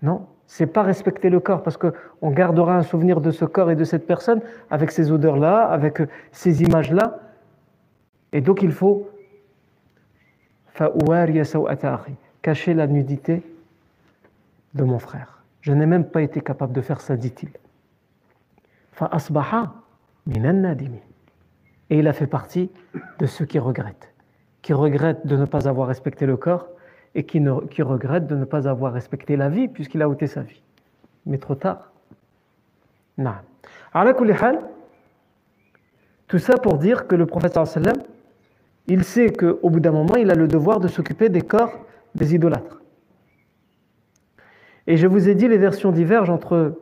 Non, 0.02 0.26
c'est 0.56 0.68
pas 0.68 0.84
respecter 0.84 1.32
le 1.32 1.39
corps 1.39 1.63
parce 1.63 1.78
qu'on 1.78 2.30
gardera 2.30 2.78
un 2.78 2.84
souvenir 2.84 3.22
de 3.22 3.32
ce 3.32 3.44
corps 3.44 3.72
et 3.72 3.76
de 3.76 3.84
cette 3.84 4.06
personne 4.06 4.39
avec 4.70 4.92
ces 4.92 5.12
odeurs-là, 5.12 5.63
avec 5.63 6.00
ces 6.32 6.62
images-là. 6.62 7.22
Et 8.34 8.42
donc 8.42 8.62
il 8.62 8.72
faut 8.72 9.10
cacher 12.44 12.76
la 12.76 12.86
nudité 12.86 13.42
de 14.76 14.84
mon 14.84 15.00
frère. 15.00 15.42
Je 15.62 15.74
n'ai 15.74 15.88
même 15.88 16.06
pas 16.06 16.22
été 16.22 16.39
capable 16.39 16.74
de 16.74 16.82
faire 16.82 17.02
ça, 17.02 17.18
dit-il. 17.18 17.50
Et 21.89 21.98
il 21.98 22.08
a 22.08 22.13
fait 22.13 22.28
partie 22.28 22.70
de 23.18 23.26
ceux 23.26 23.46
qui 23.46 23.58
regrettent, 23.58 24.13
qui 24.62 24.74
regrettent 24.74 25.26
de 25.26 25.36
ne 25.36 25.46
pas 25.46 25.68
avoir 25.68 25.88
respecté 25.88 26.28
le 26.28 26.38
corps 26.38 26.68
et 27.15 27.23
qui, 27.23 27.39
regrettent 27.39 28.28
de 28.28 28.36
ne 28.36 28.45
pas 28.45 28.67
avoir 28.67 28.93
respecté 28.93 29.36
la 29.36 29.49
vie 29.49 29.67
puisqu'il 29.67 30.02
a 30.02 30.10
ôté 30.10 30.28
sa 30.28 30.41
vie. 30.41 30.62
Mais 31.26 31.38
trop 31.38 31.56
tard. 31.56 31.91
Non. 33.17 33.34
Tout 36.28 36.39
ça 36.39 36.58
pour 36.58 36.78
dire 36.78 37.08
que 37.08 37.15
le 37.15 37.26
prophète 37.26 37.58
il 38.88 39.04
sait 39.04 39.32
qu'au 39.32 39.69
bout 39.69 39.80
d'un 39.80 39.91
moment, 39.91 40.15
il 40.15 40.30
a 40.32 40.36
le 40.36 40.47
devoir 40.47 40.80
de 40.80 40.88
s'occuper 40.88 41.30
des 41.30 41.41
corps 41.41 41.73
des 42.15 42.36
idolâtres. 42.36 42.82
Et 44.88 44.97
je 44.97 45.08
vous 45.08 45.30
ai 45.30 45.36
dit, 45.36 45.47
les 45.47 45.58
versions 45.58 45.91
divergent 45.91 46.30
entre 46.30 46.80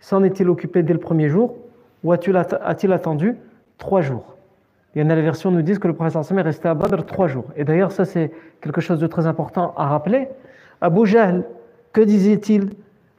s'en 0.00 0.22
est-il 0.22 0.48
occupé 0.48 0.82
dès 0.82 0.92
le 0.92 1.00
premier 1.00 1.28
jour 1.28 1.56
ou 2.04 2.12
a-t-il 2.12 2.92
attendu 2.92 3.36
trois 3.78 4.00
jours? 4.00 4.37
Il 4.94 5.02
y 5.02 5.04
en 5.04 5.10
a 5.10 5.14
les 5.14 5.22
versions 5.22 5.50
qui 5.50 5.56
nous 5.56 5.62
disent 5.62 5.78
que 5.78 5.88
le 5.88 5.94
prophète 5.94 6.16
est 6.16 6.42
resté 6.42 6.68
à 6.68 6.74
Badr 6.74 7.04
trois 7.04 7.28
jours. 7.28 7.44
Et 7.56 7.64
d'ailleurs, 7.64 7.92
ça 7.92 8.04
c'est 8.04 8.30
quelque 8.60 8.80
chose 8.80 8.98
de 8.98 9.06
très 9.06 9.26
important 9.26 9.74
à 9.76 9.86
rappeler. 9.86 10.28
Abu 10.80 11.06
Jahl, 11.06 11.44
que 11.92 12.00
disait-il 12.00 12.70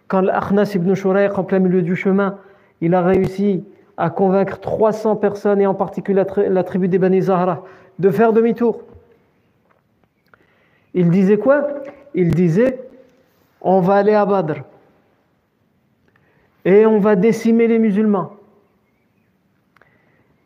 quand 0.08 0.22
l'Akhnas 0.22 0.72
ibn 0.76 0.94
Shurayq, 0.94 1.38
en 1.38 1.44
plein 1.44 1.60
milieu 1.60 1.82
du 1.82 1.96
chemin, 1.96 2.38
il 2.82 2.96
a 2.96 3.02
réussi 3.02 3.64
à 3.98 4.10
convaincre 4.10 4.60
300 4.60 5.18
personnes, 5.18 5.62
et 5.62 5.68
en 5.68 5.76
particulier 5.76 6.24
la 6.48 6.64
tribu 6.64 6.88
des 6.88 6.98
Bani 6.98 7.22
de 8.00 8.10
faire 8.10 8.34
demi-tour? 8.34 8.82
Il 10.94 11.10
disait 11.12 11.38
quoi? 11.38 11.68
Il 12.16 12.34
disait 12.34 12.80
on 13.62 13.82
va 13.82 13.96
aller 13.96 14.14
à 14.14 14.26
Badr 14.26 14.62
et 16.66 16.86
on 16.86 17.00
va 17.00 17.16
décimer 17.16 17.68
les 17.68 17.78
musulmans 17.78 18.32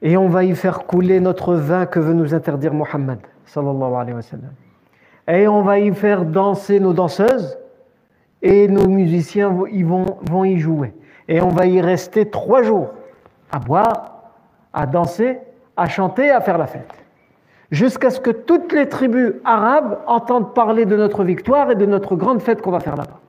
et 0.03 0.15
on 0.17 0.27
va 0.27 0.43
y 0.43 0.53
faire 0.55 0.85
couler 0.85 1.19
notre 1.19 1.55
vin 1.55 1.87
que 1.87 1.99
veut 1.99 2.13
nous 2.13 2.35
interdire 2.35 2.73
Mohammed. 2.73 3.17
Et 5.27 5.47
on 5.47 5.61
va 5.63 5.79
y 5.79 5.91
faire 5.95 6.25
danser 6.25 6.79
nos 6.79 6.93
danseuses 6.93 7.57
et 8.43 8.67
nos 8.67 8.87
musiciens 8.87 9.49
vont, 9.49 10.05
vont 10.29 10.43
y 10.43 10.59
jouer. 10.59 10.93
Et 11.27 11.41
on 11.41 11.49
va 11.49 11.65
y 11.65 11.81
rester 11.81 12.29
trois 12.29 12.61
jours 12.61 12.89
à 13.51 13.57
boire, 13.57 14.29
à 14.73 14.85
danser, 14.85 15.39
à 15.75 15.87
chanter, 15.87 16.29
à 16.29 16.41
faire 16.41 16.59
la 16.59 16.67
fête 16.67 17.03
jusqu'à 17.73 18.11
ce 18.11 18.19
que 18.19 18.29
toutes 18.29 18.71
les 18.71 18.87
tribus 18.87 19.33
arabes 19.43 19.97
entendent 20.05 20.53
parler 20.53 20.85
de 20.85 20.95
notre 20.95 21.23
victoire 21.23 21.71
et 21.71 21.75
de 21.75 21.87
notre 21.87 22.15
grande 22.15 22.39
fête 22.39 22.61
qu'on 22.61 22.71
va 22.71 22.79
faire 22.79 22.95
là-bas. 22.95 23.19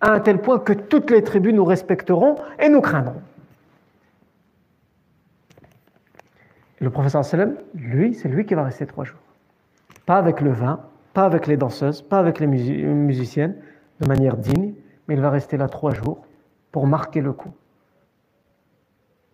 À 0.00 0.12
un 0.12 0.20
tel 0.20 0.38
point 0.38 0.60
que 0.60 0.72
toutes 0.72 1.10
les 1.10 1.24
tribus 1.24 1.52
nous 1.52 1.64
respecteront 1.64 2.36
et 2.60 2.68
nous 2.68 2.80
craindront. 2.80 3.20
Le 6.80 6.90
professeur 6.90 7.24
sallam, 7.24 7.56
lui, 7.74 8.14
c'est 8.14 8.28
lui 8.28 8.46
qui 8.46 8.54
va 8.54 8.64
rester 8.64 8.86
trois 8.86 9.04
jours. 9.04 9.18
Pas 10.06 10.16
avec 10.16 10.40
le 10.40 10.50
vin, 10.50 10.80
pas 11.12 11.24
avec 11.24 11.46
les 11.46 11.56
danseuses, 11.56 12.02
pas 12.02 12.18
avec 12.18 12.38
les 12.38 12.46
musiciennes, 12.46 13.56
de 14.00 14.06
manière 14.06 14.36
digne, 14.36 14.74
mais 15.06 15.14
il 15.14 15.20
va 15.20 15.30
rester 15.30 15.56
là 15.56 15.68
trois 15.68 15.92
jours 15.92 16.24
pour 16.70 16.86
marquer 16.86 17.20
le 17.20 17.32
coup. 17.32 17.50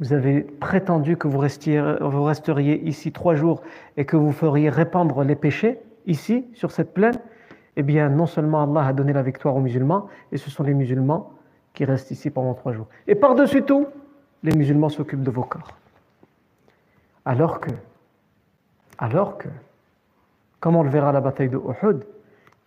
Vous 0.01 0.13
avez 0.13 0.41
prétendu 0.41 1.17
que 1.17 1.29
vous, 1.29 1.39
resteriez 1.39 2.83
ici 2.89 3.13
trois 3.13 3.35
jours 3.35 3.63
et 3.97 4.05
que 4.05 4.17
vous 4.17 4.33
feriez 4.33 4.69
répandre 4.69 5.23
les 5.23 5.37
péchés 5.37 5.79
ici, 6.07 6.47
sur 6.55 6.73
cette 6.73 6.93
plaine. 6.93 7.15
Eh 7.77 7.83
bien, 7.83 8.09
non 8.09 8.27
seulement 8.27 8.63
Allah 8.63 8.89
a 8.89 8.93
donné 8.93 9.13
la 9.13 9.23
victoire 9.23 9.57
aux 9.57 9.61
musulmans, 9.61 10.07
et 10.33 10.37
ce 10.37 10.51
sont 10.51 10.63
les 10.63 10.75
musulmans 10.75 11.31
qui 11.75 11.85
restent 11.85 12.11
ici 12.11 12.31
pendant 12.31 12.55
trois 12.55 12.73
jours. 12.73 12.87
Et 13.07 13.15
par-dessus 13.15 13.63
tout, 13.63 13.87
les 14.43 14.55
musulmans 14.57 14.89
s'occupent 14.89 15.23
de 15.23 15.31
vos 15.31 15.43
corps. 15.43 15.77
Alors 17.25 17.61
que, 17.61 17.71
alors 18.99 19.39
que, 19.39 19.49
comme 20.61 20.77
on 20.77 20.83
le 20.83 20.91
verra 20.91 21.09
à 21.09 21.13
la 21.13 21.21
bataille 21.21 21.49
de 21.49 21.57
Uhud, 21.59 22.05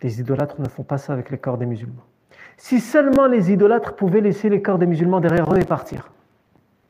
les 0.02 0.20
idolâtres 0.20 0.60
ne 0.60 0.68
font 0.68 0.82
pas 0.82 0.98
ça 0.98 1.12
avec 1.12 1.30
les 1.30 1.38
corps 1.38 1.58
des 1.58 1.66
musulmans. 1.66 2.04
Si 2.56 2.80
seulement 2.80 3.26
les 3.26 3.52
idolâtres 3.52 3.94
pouvaient 3.94 4.20
laisser 4.20 4.48
les 4.48 4.62
corps 4.62 4.78
des 4.78 4.86
musulmans 4.86 5.20
derrière 5.20 5.52
eux 5.52 5.58
et 5.58 5.64
partir. 5.64 6.10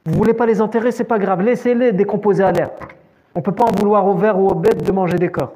Vous 0.06 0.14
voulez 0.14 0.32
pas 0.32 0.46
les 0.46 0.62
enterrer, 0.62 0.92
c'est 0.92 1.04
pas 1.04 1.18
grave, 1.18 1.42
laissez-les 1.42 1.92
décomposer 1.92 2.42
à 2.42 2.52
l'air. 2.52 2.70
On 3.34 3.40
ne 3.40 3.44
peut 3.44 3.52
pas 3.52 3.64
en 3.64 3.72
vouloir 3.72 4.06
aux 4.06 4.14
vers 4.14 4.38
ou 4.38 4.48
aux 4.48 4.54
bêtes 4.54 4.82
de 4.82 4.92
manger 4.92 5.18
des 5.18 5.30
corps. 5.30 5.54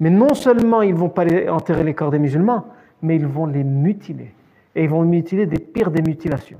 Mais 0.00 0.10
non 0.10 0.34
seulement 0.34 0.82
ils 0.82 0.94
ne 0.94 0.98
vont 0.98 1.10
pas 1.10 1.24
enterrer 1.50 1.84
les 1.84 1.94
corps 1.94 2.10
des 2.10 2.18
musulmans, 2.18 2.66
mais 3.02 3.16
ils 3.16 3.26
vont 3.26 3.46
les 3.46 3.62
mutiler. 3.62 4.34
Et 4.74 4.84
ils 4.84 4.90
vont 4.90 5.02
mutiler 5.02 5.46
des 5.46 5.58
pires 5.58 5.90
des 5.90 6.02
mutilations. 6.02 6.58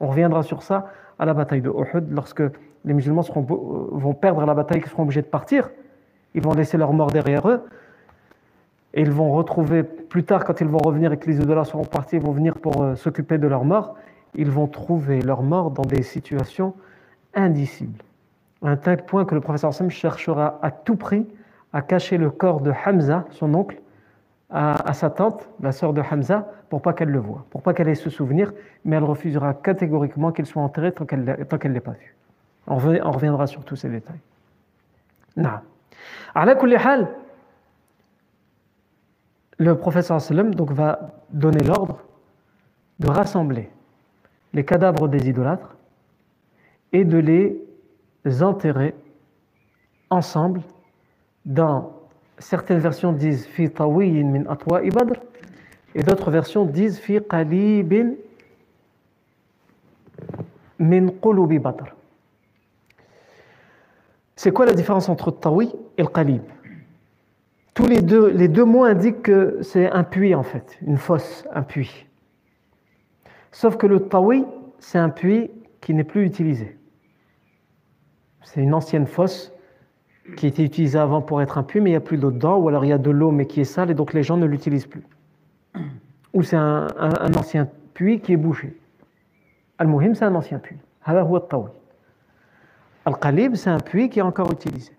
On 0.00 0.08
reviendra 0.08 0.42
sur 0.42 0.62
ça 0.62 0.92
à 1.18 1.24
la 1.24 1.32
bataille 1.32 1.62
de 1.62 1.70
Uhud, 1.70 2.10
lorsque 2.10 2.42
les 2.84 2.94
musulmans 2.94 3.22
euh, 3.22 3.40
vont 3.92 4.14
perdre 4.14 4.44
la 4.44 4.54
bataille, 4.54 4.80
ils 4.84 4.88
seront 4.88 5.04
obligés 5.04 5.22
de 5.22 5.26
partir. 5.26 5.70
Ils 6.34 6.42
vont 6.42 6.52
laisser 6.52 6.76
leurs 6.76 6.92
morts 6.92 7.10
derrière 7.10 7.48
eux. 7.48 7.62
Et 8.92 9.00
ils 9.00 9.10
vont 9.10 9.32
retrouver, 9.32 9.82
plus 9.82 10.24
tard, 10.24 10.44
quand 10.44 10.60
ils 10.60 10.68
vont 10.68 10.78
revenir 10.78 11.12
et 11.12 11.16
que 11.16 11.28
les 11.28 11.40
idolâtres 11.40 11.70
seront 11.70 11.84
partis, 11.84 12.16
ils 12.16 12.22
vont 12.22 12.32
venir 12.32 12.54
pour 12.54 12.82
euh, 12.82 12.94
s'occuper 12.94 13.38
de 13.38 13.46
leurs 13.46 13.64
morts. 13.64 13.96
Ils 14.34 14.50
vont 14.50 14.66
trouver 14.66 15.20
leurs 15.20 15.42
morts 15.42 15.70
dans 15.70 15.82
des 15.82 16.02
situations 16.02 16.74
indicibles. 17.34 18.02
À 18.62 18.70
un 18.70 18.76
tel 18.76 19.04
point 19.04 19.24
que 19.24 19.34
le 19.34 19.40
professeur 19.40 19.74
Sam 19.74 19.90
cherchera 19.90 20.58
à 20.62 20.70
tout 20.70 20.96
prix 20.96 21.26
à 21.72 21.82
cacher 21.82 22.18
le 22.18 22.30
corps 22.30 22.60
de 22.60 22.72
Hamza, 22.86 23.24
son 23.30 23.52
oncle, 23.54 23.80
à, 24.50 24.92
sa 24.92 25.10
tante, 25.10 25.48
la 25.60 25.72
sœur 25.72 25.92
de 25.92 26.00
Hamza, 26.00 26.48
pour 26.70 26.80
pas 26.80 26.92
qu'elle 26.92 27.08
le 27.08 27.18
voie, 27.18 27.44
pour 27.50 27.62
pas 27.62 27.74
qu'elle 27.74 27.88
ait 27.88 27.96
ce 27.96 28.08
souvenir, 28.08 28.52
mais 28.84 28.94
elle 28.94 29.02
refusera 29.02 29.52
catégoriquement 29.54 30.30
qu'il 30.30 30.46
soit 30.46 30.62
enterré 30.62 30.92
tant 30.92 31.04
qu'elle 31.04 31.24
ne 31.24 31.72
l'ait 31.72 31.80
pas 31.80 31.90
vu. 31.90 32.14
On, 32.66 32.76
reviendra 32.76 33.46
sur 33.46 33.64
tous 33.64 33.76
ces 33.76 33.88
détails. 33.88 34.20
Non. 35.36 35.58
Le 39.58 39.74
professeur 39.74 40.20
sallam 40.20 40.54
donc 40.54 40.72
va 40.72 41.12
donner 41.30 41.62
l'ordre 41.62 42.02
de 42.98 43.08
rassembler 43.08 43.70
les 44.52 44.64
cadavres 44.64 45.08
des 45.08 45.28
idolâtres 45.28 45.76
et 46.92 47.04
de 47.04 47.18
les 47.18 48.42
enterrer 48.42 48.94
ensemble 50.10 50.62
dans 51.44 51.92
certaines 52.38 52.78
versions 52.78 53.12
disent 53.12 53.46
fi 53.46 53.70
tawiyin 53.70 54.30
min 54.30 54.46
atwa'i 54.50 54.90
badr 54.90 55.20
et 55.94 56.02
d'autres 56.02 56.30
versions 56.30 56.64
disent 56.64 56.98
fi 56.98 57.20
qalibin 57.20 58.14
min 60.78 61.08
qulubi 61.22 61.58
badr. 61.58 61.94
C'est 64.44 64.52
quoi 64.52 64.66
la 64.66 64.74
différence 64.74 65.08
entre 65.08 65.30
tawi 65.30 65.72
et 65.96 66.02
le 66.02 66.08
qalib? 66.08 66.42
Tous 67.72 67.86
les 67.86 68.02
deux, 68.02 68.28
les 68.28 68.46
deux 68.46 68.66
mots 68.66 68.84
indiquent 68.84 69.22
que 69.22 69.56
c'est 69.62 69.90
un 69.90 70.04
puits 70.04 70.34
en 70.34 70.42
fait, 70.42 70.78
une 70.86 70.98
fosse, 70.98 71.46
un 71.54 71.62
puits. 71.62 72.04
Sauf 73.52 73.78
que 73.78 73.86
le 73.86 74.00
tawi, 74.00 74.44
c'est 74.80 74.98
un 74.98 75.08
puits 75.08 75.50
qui 75.80 75.94
n'est 75.94 76.04
plus 76.04 76.26
utilisé. 76.26 76.76
C'est 78.42 78.60
une 78.60 78.74
ancienne 78.74 79.06
fosse 79.06 79.50
qui 80.36 80.46
était 80.46 80.62
utilisé 80.62 80.98
avant 80.98 81.22
pour 81.22 81.40
être 81.40 81.56
un 81.56 81.62
puits, 81.62 81.80
mais 81.80 81.88
il 81.88 81.92
n'y 81.94 81.96
a 81.96 82.00
plus 82.00 82.18
d'eau 82.18 82.30
dedans, 82.30 82.58
ou 82.58 82.68
alors 82.68 82.84
il 82.84 82.88
y 82.88 82.92
a 82.92 82.98
de 82.98 83.10
l'eau 83.10 83.30
mais 83.30 83.46
qui 83.46 83.62
est 83.62 83.64
sale 83.64 83.90
et 83.90 83.94
donc 83.94 84.12
les 84.12 84.22
gens 84.22 84.36
ne 84.36 84.44
l'utilisent 84.44 84.88
plus. 84.88 85.06
Ou 86.34 86.42
c'est 86.42 86.56
un, 86.56 86.88
ancien 87.34 87.66
puits 87.94 88.20
qui 88.20 88.34
est 88.34 88.36
bouché. 88.36 88.78
Al-Muhim, 89.78 90.14
c'est 90.14 90.26
un 90.26 90.34
ancien 90.34 90.58
puits. 90.58 90.76
Al-Qalib, 93.04 93.54
c'est 93.54 93.70
un 93.70 93.80
puits 93.80 94.08
qui 94.08 94.18
est 94.18 94.22
encore 94.22 94.50
utilisé. 94.50 94.92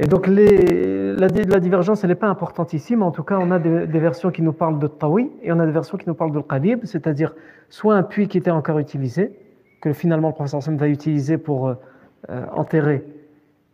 Et 0.00 0.06
donc 0.06 0.28
la, 0.28 1.28
divergence, 1.28 2.04
elle 2.04 2.10
n'est 2.10 2.16
pas 2.16 2.28
importante 2.28 2.72
ici, 2.72 2.94
mais 2.94 3.04
en 3.04 3.10
tout 3.10 3.24
cas, 3.24 3.38
on 3.40 3.50
a 3.50 3.58
des, 3.58 3.98
versions 3.98 4.30
qui 4.30 4.42
nous 4.42 4.52
parlent 4.52 4.78
de 4.78 4.86
Tawi 4.86 5.30
et 5.42 5.50
on 5.50 5.58
a 5.58 5.66
des 5.66 5.72
versions 5.72 5.98
qui 5.98 6.06
nous 6.06 6.14
parlent 6.14 6.32
de 6.32 6.40
Qalib, 6.40 6.84
c'est-à-dire 6.84 7.34
soit 7.68 7.96
un 7.96 8.04
puits 8.04 8.28
qui 8.28 8.38
était 8.38 8.52
encore 8.52 8.78
utilisé, 8.78 9.32
que 9.80 9.92
finalement 9.92 10.28
le 10.28 10.34
professeur 10.34 10.62
Sam 10.62 10.76
va 10.76 10.88
utiliser 10.88 11.36
pour 11.36 11.68
euh, 11.68 11.74
enterrer 12.52 13.04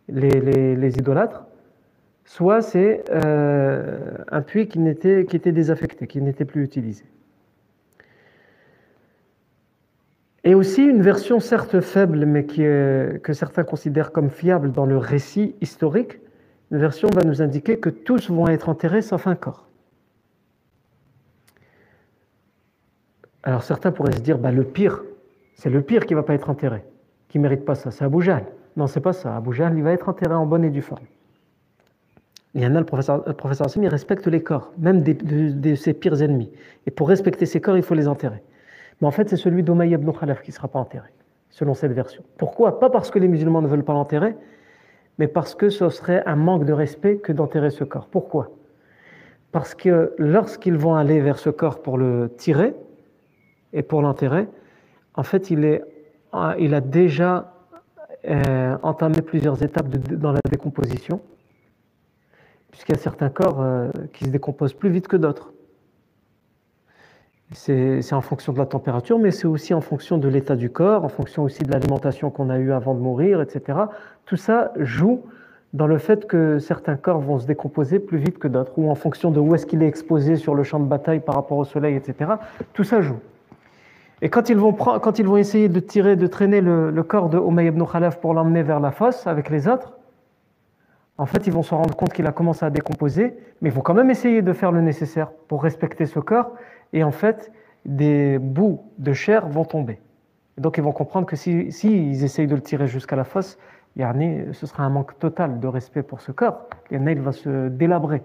les, 0.09 0.97
idolâtres, 0.97 1.45
soit 2.25 2.61
c'est 2.61 3.03
euh, 3.11 4.17
un 4.31 4.41
puits 4.41 4.67
qui, 4.67 4.79
qui 4.79 5.35
était 5.35 5.51
désaffecté, 5.51 6.07
qui 6.07 6.21
n'était 6.21 6.45
plus 6.45 6.63
utilisé. 6.63 7.05
Et 10.45 10.55
aussi 10.55 10.83
une 10.83 11.01
version 11.01 11.39
certes 11.39 11.81
faible, 11.81 12.25
mais 12.25 12.45
que 12.45 13.33
certains 13.33 13.63
considèrent 13.63 14.11
comme 14.11 14.29
fiable 14.29 14.71
dans 14.71 14.85
le 14.85 14.97
récit 14.97 15.55
historique, 15.59 16.19
une 16.71 16.77
version 16.77 17.09
va 17.13 17.23
nous 17.23 17.41
indiquer 17.41 17.79
que 17.79 17.89
tous 17.89 18.29
vont 18.29 18.47
être 18.47 18.69
enterrés 18.69 19.01
sauf 19.01 19.27
un 19.27 19.35
corps. 19.35 19.67
Alors 23.43 23.63
certains 23.63 23.91
pourraient 23.91 24.13
se 24.13 24.21
dire, 24.21 24.37
bah, 24.37 24.51
le 24.51 24.63
pire, 24.63 25.03
c'est 25.55 25.69
le 25.69 25.81
pire 25.81 26.05
qui 26.05 26.13
ne 26.13 26.19
va 26.19 26.23
pas 26.23 26.33
être 26.33 26.49
enterré 26.49 26.83
qui 27.35 27.39
ne 27.39 27.43
mérite 27.43 27.65
pas 27.65 27.75
ça, 27.75 27.91
c'est 27.91 28.05
Abu 28.05 28.21
Jahl. 28.21 28.45
Non, 28.77 28.87
c'est 28.87 29.01
pas 29.01 29.11
ça. 29.11 29.43
Jahl, 29.51 29.75
il 29.75 29.83
va 29.83 29.91
être 29.91 30.07
enterré 30.07 30.33
en 30.33 30.45
bonne 30.45 30.63
et 30.63 30.69
due 30.69 30.81
forme. 30.81 31.03
Il 32.53 32.61
y 32.61 32.65
en 32.65 32.73
a, 32.75 32.79
le 32.79 32.85
professeur, 32.85 33.25
le 33.27 33.83
il 33.83 33.89
respecte 33.89 34.25
les 34.27 34.41
corps, 34.41 34.71
même 34.77 35.03
de, 35.03 35.75
ses 35.75 35.93
pires 35.93 36.21
ennemis. 36.21 36.49
Et 36.87 36.91
pour 36.91 37.09
respecter 37.09 37.45
ses 37.45 37.59
corps, 37.59 37.75
il 37.75 37.83
faut 37.83 37.93
les 37.93 38.07
enterrer. 38.07 38.41
Mais 39.01 39.07
en 39.07 39.11
fait, 39.11 39.29
c'est 39.29 39.37
celui 39.37 39.63
d'Omaï 39.63 39.91
ibn 39.91 40.11
Khalaf 40.11 40.41
qui 40.41 40.51
ne 40.51 40.55
sera 40.55 40.67
pas 40.67 40.79
enterré, 40.79 41.09
selon 41.49 41.73
cette 41.73 41.91
version. 41.91 42.23
Pourquoi? 42.37 42.79
Pas 42.79 42.89
parce 42.89 43.11
que 43.11 43.19
les 43.19 43.27
musulmans 43.27 43.61
ne 43.61 43.67
veulent 43.67 43.83
pas 43.83 43.93
l'enterrer, 43.93 44.35
mais 45.17 45.27
parce 45.27 45.55
que 45.55 45.69
ce 45.69 45.89
serait 45.89 46.23
un 46.25 46.35
manque 46.35 46.65
de 46.65 46.73
respect 46.73 47.17
que 47.17 47.31
d'enterrer 47.31 47.71
ce 47.71 47.83
corps. 47.83 48.07
Pourquoi? 48.07 48.51
Parce 49.51 49.75
que 49.75 50.13
lorsqu'ils 50.17 50.77
vont 50.77 50.95
aller 50.95 51.21
vers 51.21 51.39
ce 51.39 51.49
corps 51.49 51.81
pour 51.81 51.97
le 51.97 52.31
tirer 52.37 52.73
et 53.73 53.83
pour 53.83 54.01
l'enterrer, 54.01 54.47
en 55.13 55.23
fait, 55.23 55.49
il 55.49 55.81
il 56.59 56.73
a 56.73 56.81
déjà 56.81 57.53
euh, 58.27 58.77
entamé 58.83 59.21
plusieurs 59.21 59.61
étapes 59.63 59.87
dans 59.87 60.31
la 60.31 60.41
décomposition, 60.49 61.21
puisqu'il 62.71 62.93
y 62.93 62.97
a 62.97 63.01
certains 63.01 63.29
corps 63.29 63.61
euh, 63.61 63.89
qui 64.13 64.25
se 64.25 64.29
décomposent 64.29 64.73
plus 64.73 64.89
vite 64.89 65.07
que 65.07 65.15
d'autres. 65.15 65.53
C'est 67.51 68.13
en 68.13 68.21
fonction 68.21 68.53
de 68.53 68.57
la 68.57 68.65
température, 68.65 69.19
mais 69.19 69.31
c'est 69.31 69.45
aussi 69.45 69.73
en 69.73 69.81
fonction 69.81 70.17
de 70.17 70.27
l'état 70.27 70.55
du 70.55 70.69
corps, 70.71 71.05
en 71.05 71.09
fonction 71.09 71.43
aussi 71.43 71.63
de 71.63 71.71
l'alimentation 71.71 72.31
qu'on 72.31 72.49
a 72.49 72.57
eue 72.57 72.71
avant 72.71 72.95
de 72.95 72.99
mourir, 72.99 73.39
etc. 73.41 73.79
Tout 74.25 74.35
ça 74.35 74.71
joue 74.77 75.21
dans 75.73 75.87
le 75.87 75.97
fait 75.97 76.25
que 76.25 76.57
certains 76.57 76.95
corps 76.95 77.19
vont 77.19 77.37
se 77.37 77.45
décomposer 77.45 77.99
plus 77.99 78.17
vite 78.17 78.39
que 78.39 78.47
d'autres, 78.47 78.71
ou 78.77 78.89
en 78.89 78.95
fonction 78.95 79.29
de 79.29 79.39
où 79.39 79.53
est-ce 79.53 79.65
qu'il 79.65 79.83
est 79.83 79.87
exposé 79.87 80.37
sur 80.37 80.55
le 80.55 80.63
champ 80.63 80.79
de 80.79 80.85
bataille 80.85 81.19
par 81.19 81.35
rapport 81.35 81.57
au 81.57 81.65
soleil, 81.65 81.95
etc. 81.95 82.31
Tout 82.73 82.83
ça 82.83 83.01
joue. 83.01 83.19
Et 84.21 84.29
quand 84.29 84.49
ils 84.49 84.57
vont, 84.57 84.73
quand 84.73 85.19
ils 85.19 85.27
vont 85.27 85.37
essayer 85.37 85.69
de 85.69 85.79
tirer, 85.79 86.15
de 86.15 86.27
traîner 86.27 86.61
le, 86.61 87.03
corps 87.03 87.29
de 87.29 87.37
ibn 87.37 87.83
Khalaf 87.85 88.19
pour 88.21 88.33
l'emmener 88.33 88.63
vers 88.63 88.79
la 88.79 88.91
fosse 88.91 89.27
avec 89.27 89.49
les 89.49 89.67
autres, 89.67 89.93
en 91.17 91.25
fait, 91.25 91.47
ils 91.47 91.53
vont 91.53 91.63
se 91.63 91.73
rendre 91.73 91.95
compte 91.95 92.11
qu'il 92.13 92.27
a 92.27 92.31
commencé 92.31 92.65
à 92.65 92.69
décomposer, 92.69 93.37
mais 93.61 93.69
ils 93.69 93.71
vont 93.71 93.81
quand 93.81 93.93
même 93.93 94.09
essayer 94.09 94.41
de 94.41 94.53
faire 94.53 94.71
le 94.71 94.81
nécessaire 94.81 95.31
pour 95.47 95.63
respecter 95.63 96.05
ce 96.05 96.19
corps. 96.19 96.51
Et 96.91 97.03
en 97.03 97.11
fait, 97.11 97.51
des 97.85 98.37
bouts 98.37 98.81
de 98.97 99.13
chair 99.13 99.47
vont 99.47 99.65
tomber. 99.65 99.99
donc, 100.57 100.77
ils 100.77 100.83
vont 100.83 100.91
comprendre 100.91 101.25
que 101.25 101.35
s'ils 101.35 101.71
si, 101.71 102.11
essayent 102.23 102.47
de 102.47 102.55
le 102.55 102.61
tirer 102.61 102.87
jusqu'à 102.87 103.15
la 103.15 103.23
fosse, 103.23 103.57
ce 103.97 104.65
sera 104.65 104.83
un 104.83 104.89
manque 104.89 105.17
total 105.19 105.59
de 105.59 105.67
respect 105.67 106.03
pour 106.03 106.19
ce 106.19 106.31
corps. 106.31 106.67
il 106.91 107.21
va 107.21 107.31
se 107.31 107.69
délabrer. 107.69 108.23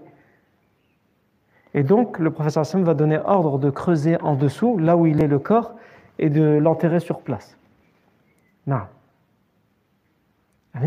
Et 1.73 1.83
donc, 1.83 2.19
le 2.19 2.31
professeur 2.31 2.61
Hassan 2.61 2.83
va 2.83 2.93
donner 2.93 3.19
ordre 3.23 3.57
de 3.57 3.69
creuser 3.69 4.19
en 4.21 4.35
dessous, 4.35 4.77
là 4.77 4.97
où 4.97 5.05
il 5.05 5.21
est 5.21 5.27
le 5.27 5.39
corps, 5.39 5.75
et 6.19 6.29
de 6.29 6.43
l'enterrer 6.57 6.99
sur 6.99 7.21
place. 7.21 7.57
Non. 8.67 8.81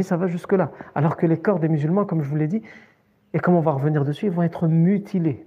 Ça 0.02 0.16
va 0.16 0.26
jusque-là. 0.26 0.70
Alors 0.94 1.16
que 1.16 1.26
les 1.26 1.38
corps 1.38 1.60
des 1.60 1.68
musulmans, 1.68 2.04
comme 2.04 2.22
je 2.22 2.28
vous 2.28 2.36
l'ai 2.36 2.48
dit, 2.48 2.62
et 3.32 3.38
comme 3.38 3.54
on 3.54 3.60
va 3.60 3.72
revenir 3.72 4.04
dessus, 4.04 4.26
ils 4.26 4.32
vont 4.32 4.42
être 4.42 4.68
mutilés. 4.68 5.46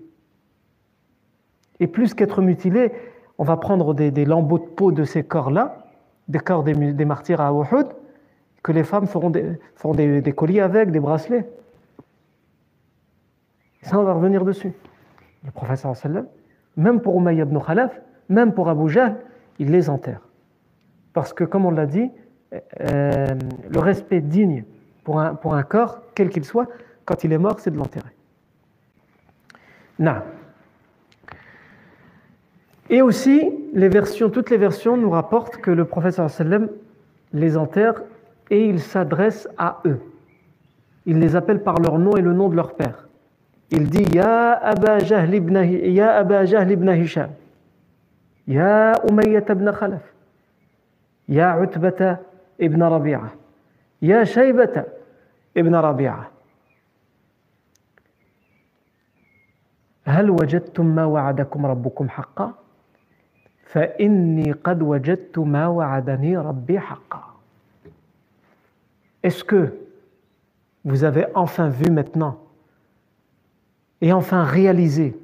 Et 1.79 1.87
plus 1.87 2.13
qu'être 2.13 2.41
mutilés, 2.41 2.91
on 3.37 3.43
va 3.43 3.57
prendre 3.57 3.93
des, 3.93 4.25
lambeaux 4.25 4.59
de 4.59 4.65
peau 4.65 4.91
de 4.91 5.03
ces 5.03 5.23
corps-là, 5.23 5.85
des 6.27 6.39
corps 6.39 6.63
des, 6.63 7.05
martyrs 7.05 7.39
à 7.41 7.51
Uhud, 7.51 7.87
que 8.63 8.71
les 8.71 8.83
femmes 8.83 9.07
feront 9.07 9.29
des, 9.29 10.33
colliers 10.33 10.61
avec, 10.61 10.91
des 10.91 10.99
bracelets. 10.99 11.47
Ça, 13.83 13.99
on 13.99 14.03
va 14.03 14.13
revenir 14.13 14.43
dessus. 14.43 14.73
Le 15.45 15.51
professeur 15.51 15.95
même 16.75 16.99
pour 16.99 17.17
Umayy 17.19 17.41
ibn 17.41 17.57
Khalaf, 17.59 17.99
même 18.29 18.53
pour 18.53 18.69
Abu 18.69 18.89
Jahl, 18.89 19.17
il 19.59 19.71
les 19.71 19.89
enterre. 19.89 20.21
Parce 21.13 21.33
que, 21.33 21.43
comme 21.43 21.65
on 21.65 21.71
l'a 21.71 21.85
dit, 21.85 22.11
euh, 22.53 23.35
le 23.69 23.79
respect 23.79 24.21
digne 24.21 24.63
pour 25.03 25.19
un, 25.19 25.35
pour 25.35 25.55
un 25.55 25.63
corps, 25.63 26.01
quel 26.15 26.29
qu'il 26.29 26.45
soit, 26.45 26.67
quand 27.05 27.23
il 27.23 27.33
est 27.33 27.37
mort, 27.37 27.59
c'est 27.59 27.71
de 27.71 27.77
l'enterrer. 27.77 28.15
Na. 29.99 30.23
Et 32.89 33.01
aussi, 33.01 33.51
les 33.73 33.89
versions, 33.89 34.29
toutes 34.29 34.49
les 34.49 34.57
versions 34.57 34.95
nous 34.95 35.09
rapportent 35.09 35.57
que 35.57 35.71
le 35.71 35.85
professeur 35.85 36.29
sallam 36.29 36.69
les 37.33 37.57
enterre 37.57 38.01
et 38.49 38.65
il 38.65 38.79
s'adresse 38.79 39.49
à 39.57 39.81
eux. 39.85 39.99
Il 41.05 41.19
les 41.19 41.35
appelle 41.35 41.63
par 41.63 41.79
leur 41.79 41.99
nom 41.99 42.15
et 42.15 42.21
le 42.21 42.33
nom 42.33 42.47
de 42.47 42.55
leur 42.55 42.75
père. 42.75 43.07
Il 43.71 43.89
dit 43.89 44.03
Ya 44.13 44.53
Aba 44.53 44.99
Jahl 44.99 45.33
ibn, 45.35 45.57
ya 45.57 46.15
Aba 46.15 46.45
Jahl 46.45 46.71
ibn 46.71 46.89
Hisham, 46.89 47.31
Ya 48.47 48.93
Umayyat 49.09 49.49
ibn 49.49 49.69
Khalaf, 49.71 50.03
Ya 51.27 51.59
Utbata 51.59 52.19
ابن 52.60 52.82
ربيعة 52.82 53.32
يا 54.02 54.24
شيبة 54.24 54.84
ابن 55.56 55.74
ربيعة 55.74 56.30
هل 60.04 60.30
وجدتم 60.30 60.86
ما 60.86 61.04
وعدكم 61.04 61.66
ربكم 61.66 62.08
حقا 62.08 62.54
فإني 63.64 64.52
قد 64.52 64.82
وجدت 64.82 65.38
ما 65.38 65.66
وعدني 65.66 66.36
ربي 66.36 66.80
حقا 66.80 67.32
Est-ce 69.22 69.44
que 69.44 69.72
vous 70.84 71.04
avez 71.04 71.26
enfin 71.34 71.68
vu 71.68 71.90
maintenant 71.90 72.38
et 74.00 74.12
enfin 74.12 74.42
réalisé 74.42 75.16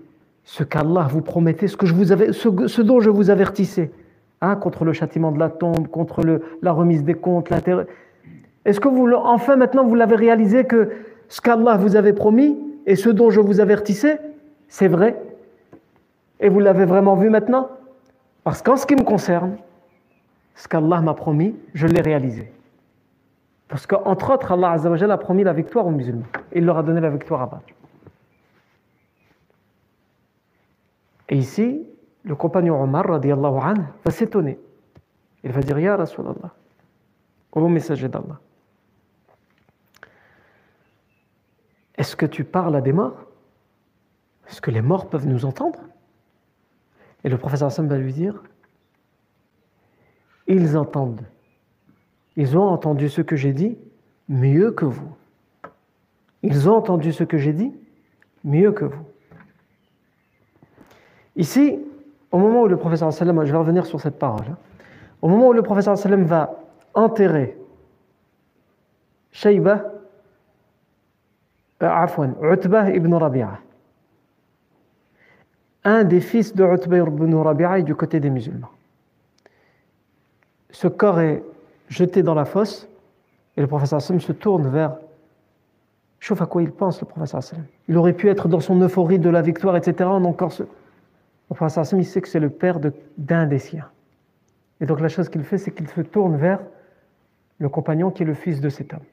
ce 0.45 0.63
qu'Allah 0.63 1.09
vous 1.11 1.21
promettait, 1.21 1.67
ce, 1.67 1.77
que 1.77 1.85
je 1.85 1.95
vous 1.95 2.13
avais, 2.13 2.33
ce, 2.33 2.69
ce 2.69 2.81
dont 2.81 3.01
je 3.01 3.11
vous 3.11 3.29
avertissais, 3.29 3.91
Hein, 4.44 4.56
contre 4.56 4.86
le 4.86 4.94
châtiment 4.94 5.32
de 5.32 5.40
la 5.40 5.50
tombe, 5.50 5.88
contre 5.88 6.22
la 6.62 6.72
remise 6.72 7.04
des 7.04 7.14
comptes, 7.14 7.50
l'intérêt. 7.50 7.88
Est-ce 8.66 8.80
que 8.80 8.88
vous, 8.88 9.12
enfin 9.12 9.56
maintenant 9.56 9.86
vous 9.86 9.96
l'avez 9.96 10.16
réalisé 10.16 10.66
que 10.66 10.92
ce 11.30 11.42
qu'Allah 11.42 11.78
vous 11.78 11.96
avait 11.96 12.14
promis 12.14 12.58
et 12.86 12.96
ce 12.96 13.10
dont 13.10 13.30
je 13.30 13.40
vous 13.40 13.60
avertissais, 13.62 14.20
c'est 14.68 14.88
vrai? 14.88 15.20
Et 16.40 16.50
vous 16.50 16.60
l'avez 16.60 16.86
vraiment 16.86 17.16
vu 17.16 17.30
maintenant? 17.30 17.70
Parce 18.44 18.62
qu'en 18.62 18.76
ce 18.76 18.86
qui 18.86 18.96
me 18.96 19.04
concerne, 19.04 19.56
ce 20.56 20.68
qu'Allah 20.68 21.02
m'a 21.02 21.14
promis, 21.14 21.56
je 21.74 21.88
l'ai 21.88 22.02
réalisé. 22.02 22.52
Parce 23.70 23.88
qu'entre 23.88 24.34
autres, 24.34 24.52
Allah 24.52 24.76
a 24.76 25.18
promis 25.18 25.44
la 25.44 25.54
victoire 25.54 25.88
aux 25.88 25.92
musulmans. 25.92 26.26
Il 26.54 26.66
leur 26.66 26.78
a 26.78 26.84
donné 26.84 27.02
la 27.02 27.10
victoire 27.10 27.42
à 27.42 27.46
Badr. 27.48 27.64
Et 31.30 31.38
ici, 31.38 31.88
le 32.24 32.36
compagnon 32.36 32.82
Omar, 32.82 33.06
radiallahu 33.06 33.82
va 34.04 34.12
s'étonner. 34.12 34.60
Il 35.44 35.52
va 35.52 35.62
dire, 35.62 35.78
Ya 35.80 35.98
Rasulallah, 35.98 36.54
ô 37.52 37.68
messager 37.68 38.08
d'Allah, 38.08 38.40
est-ce 41.96 42.16
que 42.16 42.26
tu 42.26 42.44
parles 42.44 42.76
à 42.76 42.82
des 42.82 42.94
morts? 42.94 43.26
Est-ce 44.48 44.62
que 44.62 44.72
les 44.72 44.82
morts 44.82 45.10
peuvent 45.10 45.28
nous 45.28 45.46
entendre 45.46 45.80
Et 47.24 47.30
le 47.30 47.38
professeur 47.38 47.68
Hassan 47.68 47.88
va 47.88 47.98
lui 47.98 48.14
dire, 48.14 48.42
ils 50.48 50.78
entendent. 50.78 51.26
Ils 52.36 52.58
ont 52.58 52.64
entendu 52.64 53.10
ce 53.10 53.22
que 53.22 53.36
j'ai 53.36 53.54
dit 53.54 53.78
mieux 54.28 54.72
que 54.72 54.86
vous. 54.86 55.16
Ils 56.42 56.70
ont 56.70 56.76
entendu 56.76 57.14
ce 57.14 57.24
que 57.24 57.38
j'ai 57.38 57.54
dit 57.54 57.74
mieux 58.44 58.72
que 58.72 58.86
vous. 58.86 59.06
Ici, 61.36 61.80
au 62.34 62.40
moment 62.40 62.64
où 62.64 62.68
le 62.68 62.78
professeur 62.78 63.14
sallam, 63.14 63.46
je 63.46 63.52
vais 63.52 63.58
revenir 63.58 63.86
sur 63.86 64.02
cette 64.02 64.18
parole, 64.18 64.46
hein. 64.50 64.58
au 65.22 65.30
moment 65.30 65.50
où 65.50 65.54
le 65.54 65.62
professeur 65.62 65.96
va 66.26 66.56
enterrer 66.96 67.56
Shayba, 69.32 69.86
euh, 71.84 72.52
Utbah 72.52 72.90
ibn 72.90 73.14
Rabi'a, 73.14 73.60
un 75.84 76.04
des 76.04 76.22
fils 76.22 76.56
de 76.56 76.64
Utbah 76.64 76.98
ibn 76.98 77.36
Rabi'a 77.36 77.80
est 77.80 77.84
du 77.84 77.94
côté 77.94 78.20
des 78.20 78.32
musulmans. 78.32 78.72
Ce 80.72 80.88
corps 80.88 81.20
est 81.20 81.44
jeté 81.88 82.24
dans 82.24 82.34
la 82.34 82.46
fosse 82.46 82.90
et 83.56 83.62
le 83.62 83.68
professeur 83.68 84.02
sallam 84.02 84.20
se 84.20 84.32
tourne 84.32 84.68
vers 84.70 84.96
Chauffe 86.20 86.42
à 86.42 86.46
quoi 86.46 86.64
il 86.64 86.72
pense, 86.72 87.00
le 87.00 87.06
professeur 87.06 87.44
sallam? 87.44 87.66
Il 87.88 87.98
aurait 87.98 88.14
pu 88.14 88.28
être 88.30 88.48
dans 88.48 88.62
son 88.62 88.82
euphorie 88.82 89.20
de 89.20 89.30
la 89.30 89.44
victoire, 89.44 89.76
etc. 89.76 90.10
Encore 90.10 90.52
ce 90.52 90.64
le 91.50 91.56
professeur 91.56 91.86
il 92.00 92.06
sait 92.06 92.22
que 92.22 92.28
c'est 92.28 92.40
le 92.40 92.50
père 92.50 92.80
d'un 93.18 93.46
des 93.46 93.60
siens. 93.60 93.90
Et 94.82 94.86
donc 94.86 95.00
la 95.00 95.10
chose 95.10 95.30
qu'il 95.30 95.44
fait, 95.44 95.58
c'est 95.58 95.72
qu'il 95.72 95.88
se 95.88 96.02
tourne 96.02 96.36
vers 96.36 96.60
le 97.60 97.70
compagnon 97.70 98.12
qui 98.12 98.24
est 98.24 98.26
le 98.26 98.34
fils 98.34 98.60
de 98.60 98.70
cet 98.70 98.94
homme. 98.94 99.06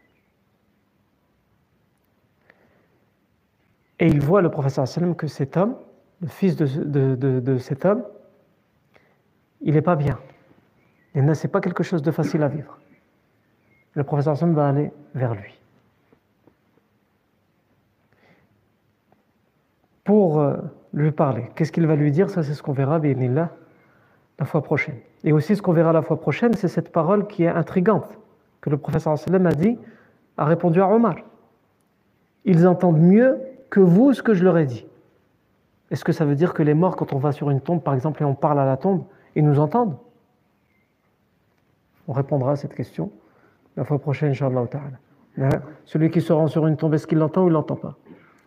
Et 3.99 4.07
il 4.07 4.20
voit 4.20 4.41
le 4.41 4.51
professeur 4.51 4.89
sallam 4.89 5.14
que 5.14 5.26
cet 5.26 5.57
homme, 5.57 5.76
le 6.22 6.28
fils 6.28 6.57
de, 6.57 7.59
cet 7.59 7.85
homme, 7.85 8.03
il 9.61 9.74
n'est 9.74 9.83
pas 9.83 9.97
bien. 9.97 10.18
Et 11.14 11.20
ce 11.35 11.47
n'est 11.47 11.51
pas 11.51 11.61
quelque 11.61 11.83
chose 11.83 12.03
de 12.03 12.11
facile 12.11 12.43
à 12.43 12.49
vivre. 12.49 12.78
Le 13.93 14.03
professeur 14.03 14.37
sallam 14.37 14.55
va 14.55 14.68
aller 14.68 14.91
vers 15.14 15.35
lui. 15.35 15.55
Pour 20.03 20.41
euh, 20.41 20.57
lui 20.93 21.12
parler. 21.12 21.51
Qu'est-ce 21.55 21.72
qu'il 21.72 21.86
va 21.86 21.97
lui 21.97 22.11
dire? 22.11 22.30
Ça, 22.30 22.43
c'est 22.43 22.55
ce 22.55 22.62
qu'on 22.62 22.72
verra, 22.72 22.99
là 22.99 23.51
la 24.38 24.47
fois 24.47 24.62
prochaine. 24.62 24.97
Et 25.22 25.32
aussi, 25.32 25.55
ce 25.55 25.62
qu'on 25.62 25.72
verra 25.72 25.93
la 25.93 26.03
fois 26.03 26.18
prochaine, 26.18 26.55
c'est 26.55 26.66
cette 26.66 26.91
parole 26.91 27.26
qui 27.26 27.45
est 27.45 27.49
intrigante, 27.49 28.18
que 28.62 28.70
le 28.70 28.78
professeur 28.78 29.16
sallam 29.18 29.47
a 29.47 29.53
dit, 29.53 29.78
a 30.38 30.47
répondu 30.47 30.80
à 30.80 30.88
Omar. 30.88 31.16
Ils 32.47 32.66
entendent 32.66 33.01
mieux 33.01 33.38
que 33.68 33.80
vous 33.80 34.14
ce 34.14 34.22
que 34.22 34.32
je 34.32 34.43
leur 34.43 34.57
ai 34.57 34.64
dit. 34.64 34.86
Est-ce 35.91 36.05
que 36.05 36.12
ça 36.12 36.24
veut 36.24 36.36
dire 36.36 36.55
que 36.55 36.62
les 36.62 36.72
morts, 36.72 36.97
quand 36.97 37.12
on 37.12 37.18
va 37.18 37.32
sur 37.32 37.51
une 37.51 37.61
tombe, 37.61 37.82
par 37.82 37.93
exemple, 37.93 38.22
et 38.22 38.24
on 38.24 38.34
parle 38.34 38.59
à 38.59 38.64
la 38.64 38.78
tombe, 38.78 39.05
ils 39.34 39.45
nous 39.45 39.61
entendent? 39.61 39.99
On 42.09 42.12
répondra 42.12 42.53
à 42.53 42.57
cette 42.57 42.74
question 42.74 43.12
la 43.76 43.84
fois 43.84 43.99
prochaine, 43.99 44.30
Inch'Allah? 44.30 44.64
Celui 45.84 46.11
qui 46.11 46.22
se 46.22 46.32
rend 46.32 46.47
sur 46.47 46.66
une 46.66 46.76
tombe, 46.76 46.95
est-ce 46.95 47.07
qu'il 47.07 47.18
l'entend 47.18 47.45
ou 47.45 47.49
il 47.49 47.53
l'entend 47.53 47.76
pas? 47.76 47.97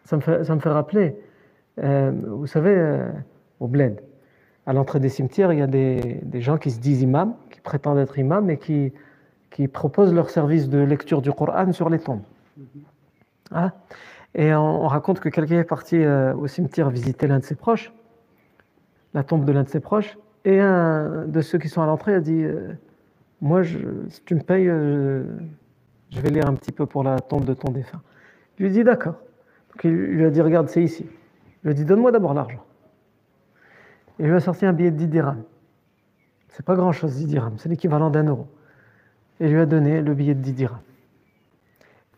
Ça 0.06 0.16
me, 0.16 0.22
fait, 0.22 0.44
ça 0.44 0.56
me 0.56 0.60
fait 0.60 0.70
rappeler 0.70 1.16
euh, 1.80 2.12
vous 2.28 2.48
savez, 2.48 2.76
euh, 2.76 3.10
au 3.60 3.68
bled, 3.68 4.02
à 4.66 4.74
l'entrée 4.74 5.00
des 5.00 5.10
cimetières, 5.10 5.52
il 5.54 5.60
y 5.60 5.62
a 5.62 5.68
des, 5.68 6.20
des, 6.24 6.42
gens 6.42 6.58
qui 6.58 6.72
se 6.72 6.80
disent 6.80 7.02
imams, 7.02 7.34
qui 7.52 7.60
prétendent 7.62 7.98
être 7.98 8.18
imams 8.18 8.50
et 8.50 8.58
qui, 8.58 8.94
qui 9.50 9.68
proposent 9.68 10.14
leur 10.14 10.30
service 10.30 10.70
de 10.70 10.80
lecture 10.80 11.22
du 11.22 11.32
Coran 11.32 11.72
sur 11.72 11.90
les 11.90 12.00
tombes. 12.00 12.22
Ah. 13.52 13.72
Et 14.36 14.54
on, 14.54 14.88
raconte 14.88 15.20
que 15.20 15.30
quelqu'un 15.30 15.60
est 15.60 15.64
parti 15.64 15.98
euh, 15.98 16.34
au 16.36 16.48
cimetière 16.48 16.90
visiter 16.90 17.28
l'un 17.28 17.40
de 17.40 17.44
ses 17.44 17.56
proches, 17.56 17.94
la 19.14 19.24
tombe 19.24 19.46
de 19.46 19.52
l'un 19.52 19.64
de 19.64 19.70
ses 19.70 19.80
proches, 19.80 20.18
et 20.46 20.60
un 20.60 21.26
de 21.26 21.42
ceux 21.42 21.58
qui 21.58 21.70
sont 21.70 21.82
à 21.82 21.86
l'entrée 21.86 22.16
a 22.16 22.20
dit 22.20 22.44
Moi, 23.42 23.64
je, 23.64 23.78
si 24.10 24.22
tu 24.24 24.36
me 24.36 24.42
payes, 24.42 24.66
je 24.66 26.20
vais 26.20 26.30
lire 26.30 26.48
un 26.48 26.54
petit 26.56 26.72
peu 26.72 26.86
pour 26.86 27.04
la 27.04 27.20
tombe 27.20 27.46
de 27.46 27.54
ton 27.54 27.72
défunt. 27.72 28.02
Il 28.58 28.66
lui 28.66 28.72
dit 28.72 28.84
D'accord. 28.84 29.16
il 29.84 29.92
lui 29.92 30.26
a 30.26 30.30
dit 30.30 30.42
Regarde, 30.42 30.68
c'est 30.68 30.84
ici. 30.84 31.06
Il 31.64 31.68
lui 31.68 31.72
a 31.72 31.74
dit 31.74 31.86
Donne-moi 31.86 32.11
d'abord 32.11 32.34
l'argent. 32.34 32.64
Il 34.20 34.28
lui 34.28 34.36
a 34.36 34.39
sorti 34.39 34.66
un 34.66 34.74
billet 34.74 34.91
de 34.91 34.97
10 34.97 35.07
dirhams. 35.07 35.43
C'est 36.49 36.66
pas 36.66 36.76
grand-chose, 36.76 37.16
10 37.16 37.26
dirhams, 37.26 37.57
c'est 37.57 37.70
l'équivalent 37.70 38.09
d'un 38.09 38.26
euro. 38.26 38.47
Et 39.39 39.47
lui 39.47 39.59
a 39.59 39.66
donné 39.66 40.01
le 40.01 40.14
billet 40.14 40.36
de 40.36 40.41
10 40.41 40.53
dirhams. 40.53 40.80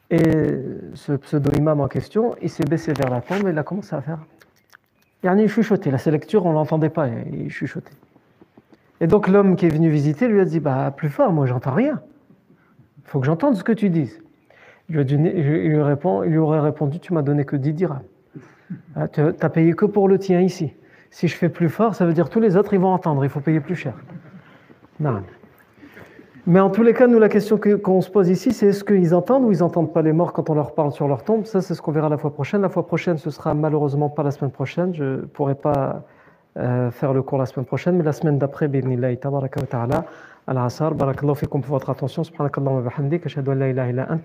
Et 0.09 0.21
ce 0.93 1.13
pseudo-imam 1.13 1.79
en 1.79 1.87
question, 1.87 2.35
il 2.41 2.49
s'est 2.49 2.65
baissé 2.65 2.93
vers 2.93 3.09
la 3.09 3.21
tombe 3.21 3.47
et 3.47 3.51
il 3.51 3.57
a 3.57 3.63
commencé 3.63 3.95
à 3.95 4.01
faire. 4.01 4.19
Il 5.23 5.29
a 5.29 5.47
chuchoté. 5.47 5.89
La 5.89 5.97
lecture, 6.11 6.45
on 6.45 6.49
ne 6.49 6.55
l'entendait 6.55 6.89
pas, 6.89 7.07
il 7.07 7.49
chuchotait. 7.49 7.93
Et 9.01 9.07
donc 9.07 9.27
l'homme 9.27 9.55
qui 9.55 9.65
est 9.65 9.69
venu 9.69 9.89
visiter 9.89 10.27
lui 10.27 10.39
a 10.39 10.45
dit 10.45 10.59
Bah, 10.59 10.93
plus 10.95 11.09
fort, 11.09 11.31
moi 11.31 11.45
j'entends 11.45 11.73
rien. 11.73 12.01
Il 12.99 13.09
faut 13.09 13.19
que 13.19 13.25
j'entende 13.25 13.55
ce 13.55 13.63
que 13.63 13.71
tu 13.71 13.89
dises. 13.89 14.21
Il 14.89 14.97
lui, 14.97 15.81
répond, 15.81 16.23
il 16.23 16.31
lui 16.31 16.37
aurait 16.37 16.59
répondu 16.59 16.99
Tu 16.99 17.13
m'as 17.13 17.23
donné 17.23 17.45
que 17.45 17.55
10 17.55 17.73
dirhams. 17.73 18.03
Ah, 18.95 19.07
tu 19.07 19.21
n'as 19.21 19.49
payé 19.49 19.73
que 19.73 19.85
pour 19.85 20.07
le 20.07 20.17
tien 20.17 20.41
ici. 20.41 20.73
Si 21.11 21.27
je 21.27 21.35
fais 21.35 21.49
plus 21.49 21.69
fort, 21.69 21.95
ça 21.95 22.05
veut 22.05 22.13
dire 22.13 22.25
que 22.25 22.33
tous 22.33 22.39
les 22.39 22.57
autres, 22.57 22.73
ils 22.73 22.79
vont 22.79 22.93
entendre, 22.93 23.23
il 23.23 23.29
faut 23.29 23.39
payer 23.39 23.59
plus 23.59 23.75
cher. 23.75 23.93
Non. 24.99 25.21
Mais 26.47 26.59
en 26.59 26.69
tous 26.69 26.83
les 26.83 26.93
cas, 26.93 27.07
nous, 27.07 27.17
la 27.17 27.29
question 27.29 27.57
qu'on 27.57 28.01
se 28.01 28.09
pose 28.09 28.29
ici, 28.29 28.51
c'est 28.51 28.67
est-ce 28.67 28.83
qu'ils 28.83 29.15
entendent 29.15 29.45
ou 29.45 29.51
ils 29.51 29.59
n'entendent 29.59 29.91
pas 29.91 30.03
les 30.03 30.13
morts 30.13 30.31
quand 30.31 30.49
on 30.49 30.53
leur 30.53 30.75
parle 30.75 30.91
sur 30.91 31.07
leur 31.07 31.23
tombe? 31.23 31.45
Ça, 31.45 31.61
c'est 31.61 31.73
ce 31.73 31.81
qu'on 31.81 31.91
verra 31.91 32.07
la 32.07 32.17
fois 32.17 32.31
prochaine. 32.31 32.61
La 32.61 32.69
fois 32.69 32.85
prochaine, 32.85 33.17
ce 33.17 33.31
sera 33.31 33.53
malheureusement 33.55 34.09
pas 34.09 34.21
la 34.21 34.31
semaine 34.31 34.51
prochaine. 34.51 34.93
Je 34.93 35.03
ne 35.03 35.17
pourrai 35.21 35.55
pas 35.55 36.03
euh, 36.57 36.91
faire 36.91 37.13
le 37.13 37.23
cours 37.23 37.39
la 37.39 37.47
semaine 37.47 37.65
prochaine, 37.65 37.97
mais 37.97 38.03
la 38.03 38.13
semaine 38.13 38.37
d'après, 38.37 38.67
bi'idnillahi 38.67 39.17
tabaraka 39.17 39.59
wa 39.59 39.67
ta'ala, 39.67 40.05
al-asar. 40.45 40.93
Barakallahu 40.93 41.35
fikum 41.35 41.61
pour 41.61 41.71
votre 41.71 41.89
attention. 41.89 42.23
Subhanakallahu 42.23 42.75
wa 42.75 42.81
bihamdik. 42.89 43.25
An 43.25 43.55
la 43.55 43.69
ilaha 43.69 43.89
illa 43.89 44.07
ant. 44.11 44.19